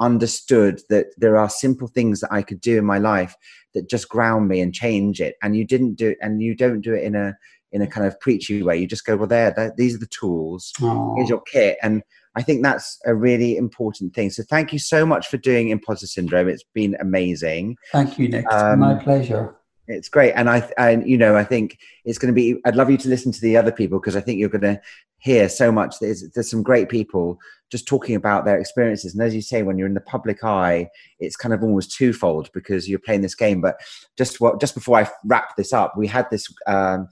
understood 0.00 0.80
that 0.88 1.06
there 1.16 1.36
are 1.36 1.50
simple 1.50 1.88
things 1.88 2.20
that 2.20 2.32
I 2.32 2.42
could 2.42 2.60
do 2.60 2.78
in 2.78 2.84
my 2.84 2.98
life 2.98 3.34
that 3.74 3.90
just 3.90 4.08
ground 4.08 4.48
me 4.48 4.60
and 4.60 4.72
change 4.72 5.20
it. 5.20 5.34
And 5.42 5.56
you 5.56 5.66
didn't 5.66 5.94
do 5.94 6.10
it, 6.10 6.18
and 6.20 6.40
you 6.40 6.54
don't 6.54 6.80
do 6.80 6.94
it 6.94 7.02
in 7.02 7.14
a 7.14 7.36
in 7.72 7.82
a 7.82 7.86
kind 7.86 8.06
of 8.06 8.18
preachy 8.20 8.62
way. 8.62 8.78
You 8.78 8.86
just 8.86 9.04
go, 9.04 9.16
well, 9.16 9.26
there, 9.26 9.74
these 9.76 9.94
are 9.94 9.98
the 9.98 10.06
tools. 10.06 10.72
Aww. 10.80 11.16
Here's 11.16 11.28
your 11.28 11.42
kit, 11.42 11.78
and 11.82 12.02
I 12.38 12.42
think 12.42 12.62
that's 12.62 13.00
a 13.04 13.16
really 13.16 13.56
important 13.56 14.14
thing. 14.14 14.30
So 14.30 14.44
thank 14.44 14.72
you 14.72 14.78
so 14.78 15.04
much 15.04 15.26
for 15.26 15.38
doing 15.38 15.70
imposter 15.70 16.06
syndrome. 16.06 16.48
It's 16.48 16.62
been 16.72 16.96
amazing. 17.00 17.76
Thank 17.90 18.16
you, 18.16 18.28
Nick. 18.28 18.46
Um, 18.52 18.78
my 18.78 18.94
pleasure. 18.94 19.57
It's 19.88 20.08
great, 20.08 20.32
and 20.32 20.50
I, 20.50 20.70
and 20.76 21.08
you 21.08 21.16
know, 21.16 21.36
I 21.36 21.44
think 21.44 21.78
it's 22.04 22.18
going 22.18 22.32
to 22.32 22.34
be. 22.34 22.60
I'd 22.64 22.76
love 22.76 22.90
you 22.90 22.98
to 22.98 23.08
listen 23.08 23.32
to 23.32 23.40
the 23.40 23.56
other 23.56 23.72
people 23.72 23.98
because 23.98 24.16
I 24.16 24.20
think 24.20 24.38
you're 24.38 24.48
going 24.48 24.60
to 24.60 24.80
hear 25.18 25.48
so 25.48 25.72
much. 25.72 25.98
There's 25.98 26.28
there's 26.30 26.50
some 26.50 26.62
great 26.62 26.88
people 26.88 27.38
just 27.70 27.86
talking 27.86 28.16
about 28.16 28.44
their 28.44 28.58
experiences. 28.58 29.12
And 29.12 29.22
as 29.22 29.34
you 29.34 29.42
say, 29.42 29.62
when 29.62 29.76
you're 29.76 29.86
in 29.86 29.94
the 29.94 30.00
public 30.00 30.42
eye, 30.42 30.88
it's 31.20 31.36
kind 31.36 31.52
of 31.52 31.62
almost 31.62 31.94
twofold 31.94 32.50
because 32.54 32.88
you're 32.88 32.98
playing 32.98 33.20
this 33.20 33.34
game. 33.34 33.60
But 33.60 33.76
just 34.16 34.40
what 34.40 34.60
just 34.60 34.74
before 34.74 34.98
I 34.98 35.10
wrap 35.24 35.56
this 35.56 35.72
up, 35.72 35.96
we 35.96 36.06
had 36.06 36.26
this 36.30 36.46
um, 36.66 37.08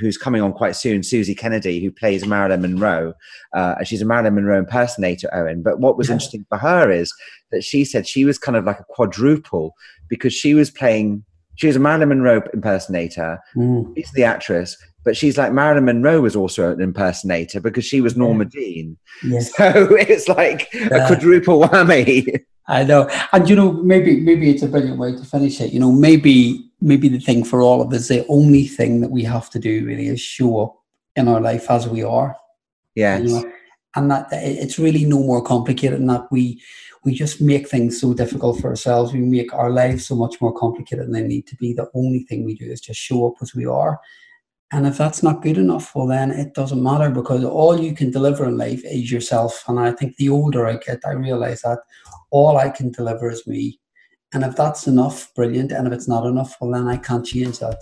who's 0.00 0.18
coming 0.18 0.42
on 0.42 0.52
quite 0.52 0.76
soon, 0.76 1.02
Suzie 1.02 1.36
Kennedy, 1.36 1.80
who 1.80 1.92
plays 1.92 2.26
Marilyn 2.26 2.62
Monroe. 2.62 3.14
Uh, 3.52 3.82
she's 3.84 4.02
a 4.02 4.06
Marilyn 4.06 4.34
Monroe 4.34 4.58
impersonator, 4.58 5.28
Owen. 5.32 5.62
But 5.62 5.78
what 5.78 5.96
was 5.96 6.08
yeah. 6.08 6.14
interesting 6.14 6.46
for 6.48 6.58
her 6.58 6.90
is 6.90 7.12
that 7.52 7.62
she 7.62 7.84
said 7.84 8.08
she 8.08 8.24
was 8.24 8.38
kind 8.38 8.56
of 8.56 8.64
like 8.64 8.80
a 8.80 8.84
quadruple 8.88 9.74
because 10.08 10.32
she 10.32 10.54
was 10.54 10.70
playing. 10.70 11.24
She 11.56 11.66
was 11.66 11.76
a 11.76 11.80
Marilyn 11.80 12.08
Monroe 12.08 12.42
impersonator. 12.52 13.38
Mm. 13.56 13.94
She's 13.96 14.10
the 14.12 14.24
actress, 14.24 14.76
but 15.04 15.16
she's 15.16 15.38
like 15.38 15.52
Marilyn 15.52 15.84
Monroe 15.84 16.20
was 16.20 16.34
also 16.34 16.72
an 16.72 16.80
impersonator 16.80 17.60
because 17.60 17.84
she 17.84 18.00
was 18.00 18.16
Norma 18.16 18.44
yeah. 18.44 18.50
Jean. 18.50 18.96
Yes. 19.22 19.52
So 19.58 19.94
it's 19.94 20.28
like 20.28 20.72
a 20.74 21.06
quadruple 21.06 21.60
whammy. 21.60 22.44
I 22.66 22.82
know, 22.82 23.10
and 23.32 23.48
you 23.48 23.56
know, 23.56 23.72
maybe 23.72 24.20
maybe 24.20 24.50
it's 24.50 24.62
a 24.62 24.68
brilliant 24.68 24.98
way 24.98 25.12
to 25.12 25.24
finish 25.24 25.60
it. 25.60 25.72
You 25.72 25.80
know, 25.80 25.92
maybe 25.92 26.70
maybe 26.80 27.08
the 27.08 27.18
thing 27.18 27.44
for 27.44 27.60
all 27.60 27.82
of 27.82 27.92
us, 27.92 28.08
the 28.08 28.26
only 28.28 28.66
thing 28.66 29.00
that 29.02 29.10
we 29.10 29.22
have 29.24 29.50
to 29.50 29.58
do 29.58 29.84
really 29.84 30.06
is 30.06 30.20
show 30.20 30.60
up 30.62 30.76
in 31.16 31.28
our 31.28 31.40
life 31.40 31.70
as 31.70 31.86
we 31.86 32.02
are. 32.02 32.36
Yes. 32.94 33.22
You 33.22 33.42
know? 33.42 33.52
And 33.96 34.10
that 34.10 34.28
it's 34.32 34.78
really 34.78 35.04
no 35.04 35.18
more 35.20 35.42
complicated 35.42 35.98
than 35.98 36.06
that. 36.08 36.26
We 36.30 36.60
we 37.04 37.12
just 37.12 37.40
make 37.40 37.68
things 37.68 38.00
so 38.00 38.14
difficult 38.14 38.60
for 38.60 38.68
ourselves. 38.68 39.12
We 39.12 39.20
make 39.20 39.52
our 39.52 39.70
lives 39.70 40.06
so 40.06 40.14
much 40.16 40.40
more 40.40 40.54
complicated 40.54 41.06
than 41.06 41.12
they 41.12 41.22
need 41.22 41.46
to 41.48 41.56
be. 41.56 41.74
The 41.74 41.90
only 41.94 42.20
thing 42.20 42.44
we 42.44 42.54
do 42.54 42.64
is 42.64 42.80
just 42.80 42.98
show 42.98 43.26
up 43.26 43.34
as 43.42 43.54
we 43.54 43.66
are. 43.66 44.00
And 44.72 44.86
if 44.86 44.96
that's 44.96 45.22
not 45.22 45.42
good 45.42 45.58
enough, 45.58 45.94
well, 45.94 46.06
then 46.06 46.30
it 46.30 46.54
doesn't 46.54 46.82
matter 46.82 47.10
because 47.10 47.44
all 47.44 47.78
you 47.78 47.94
can 47.94 48.10
deliver 48.10 48.46
in 48.46 48.56
life 48.56 48.82
is 48.84 49.12
yourself. 49.12 49.62
And 49.68 49.78
I 49.78 49.92
think 49.92 50.16
the 50.16 50.30
older 50.30 50.66
I 50.66 50.78
get, 50.78 51.00
I 51.06 51.12
realize 51.12 51.62
that 51.62 51.78
all 52.30 52.56
I 52.56 52.70
can 52.70 52.90
deliver 52.90 53.30
is 53.30 53.46
me. 53.46 53.78
And 54.32 54.42
if 54.42 54.56
that's 54.56 54.88
enough, 54.88 55.32
brilliant. 55.34 55.70
And 55.70 55.86
if 55.86 55.92
it's 55.92 56.08
not 56.08 56.26
enough, 56.26 56.56
well, 56.60 56.72
then 56.72 56.88
I 56.88 56.96
can't 56.96 57.24
change 57.24 57.60
that. 57.60 57.80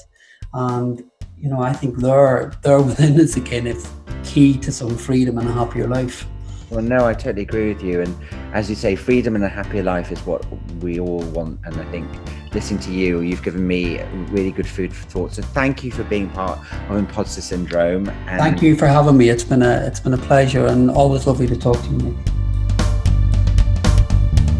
And, 0.52 1.02
you 1.38 1.48
know, 1.48 1.62
I 1.62 1.72
think 1.72 1.98
there, 1.98 2.52
there 2.62 2.82
within 2.82 3.18
is 3.18 3.36
again, 3.36 3.66
it's 3.66 3.88
key 4.24 4.58
to 4.58 4.72
some 4.72 4.96
freedom 4.96 5.38
and 5.38 5.48
a 5.48 5.52
happier 5.52 5.86
life. 5.86 6.26
Well, 6.70 6.82
no, 6.82 7.06
I 7.06 7.12
totally 7.12 7.42
agree 7.42 7.72
with 7.72 7.82
you. 7.82 8.00
And 8.00 8.16
as 8.54 8.70
you 8.70 8.74
say, 8.74 8.96
freedom 8.96 9.34
and 9.34 9.44
a 9.44 9.48
happier 9.48 9.82
life 9.82 10.10
is 10.10 10.18
what 10.24 10.42
we 10.80 10.98
all 10.98 11.20
want. 11.20 11.60
And 11.64 11.76
I 11.76 11.84
think 11.90 12.08
listening 12.54 12.80
to 12.80 12.92
you, 12.92 13.20
you've 13.20 13.42
given 13.42 13.66
me 13.66 14.00
really 14.30 14.52
good 14.52 14.66
food 14.66 14.94
for 14.94 15.06
thought. 15.08 15.32
So 15.34 15.42
thank 15.42 15.84
you 15.84 15.90
for 15.90 16.02
being 16.04 16.30
part 16.30 16.58
of 16.88 16.96
imposter 16.96 17.42
syndrome. 17.42 18.08
And 18.08 18.40
thank 18.40 18.62
you 18.62 18.74
for 18.74 18.86
having 18.86 19.18
me. 19.18 19.28
It's 19.28 19.44
been 19.44 19.62
a 19.62 19.84
it's 19.86 20.00
been 20.00 20.14
a 20.14 20.18
pleasure 20.18 20.66
and 20.66 20.90
always 20.90 21.26
lovely 21.26 21.46
to 21.46 21.56
talk 21.56 21.78
to 21.82 21.90
you. 21.90 22.41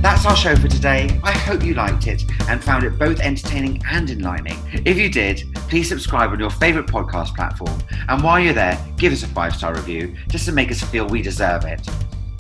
That's 0.03 0.27
our 0.27 0.35
show 0.35 0.57
for 0.57 0.67
today. 0.67 1.21
I 1.23 1.31
hope 1.31 1.63
you 1.63 1.75
liked 1.75 2.09
it 2.09 2.25
and 2.49 2.63
found 2.63 2.83
it 2.83 2.99
both 2.99 3.21
entertaining 3.21 3.81
and 3.89 4.11
enlightening. 4.11 4.59
If 4.85 4.99
you 4.99 5.09
did, 5.09 5.45
please 5.69 5.89
subscribe 5.89 6.33
on 6.33 6.41
your 6.41 6.51
favourite 6.51 6.89
podcast 6.89 7.37
platform. 7.37 7.81
And 8.09 8.21
while 8.21 8.41
you're 8.41 8.53
there, 8.53 8.85
give 8.97 9.13
us 9.13 9.23
a 9.23 9.29
five 9.29 9.55
star 9.55 9.73
review 9.77 10.17
just 10.27 10.45
to 10.47 10.53
make 10.53 10.73
us 10.73 10.83
feel 10.83 11.07
we 11.07 11.23
deserve 11.23 11.65
it. 11.67 11.89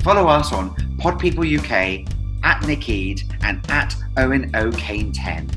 Follow 0.02 0.26
us 0.26 0.52
on 0.52 0.74
Pod 0.98 1.20
People 1.20 1.44
UK, 1.44 2.04
at 2.42 2.66
Nick 2.66 2.88
Ede, 2.88 3.22
and 3.42 3.64
at 3.70 3.94
Owen 4.16 4.50
O. 4.54 4.72
Kane 4.72 5.12
10. 5.12 5.48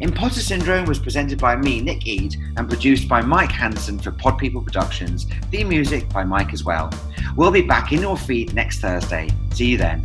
Imposter 0.00 0.40
Syndrome 0.40 0.86
was 0.86 0.98
presented 0.98 1.38
by 1.38 1.54
me, 1.54 1.80
Nick 1.80 2.04
Ede, 2.04 2.34
and 2.56 2.68
produced 2.68 3.08
by 3.08 3.22
Mike 3.22 3.52
Hanson 3.52 4.00
for 4.00 4.10
Pod 4.10 4.38
People 4.38 4.60
Productions. 4.60 5.28
Theme 5.52 5.68
music 5.68 6.08
by 6.08 6.24
Mike 6.24 6.52
as 6.52 6.64
well. 6.64 6.92
We'll 7.36 7.52
be 7.52 7.62
back 7.62 7.92
in 7.92 8.00
your 8.00 8.16
feed 8.16 8.54
next 8.54 8.80
Thursday. 8.80 9.28
See 9.52 9.66
you 9.66 9.78
then. 9.78 10.02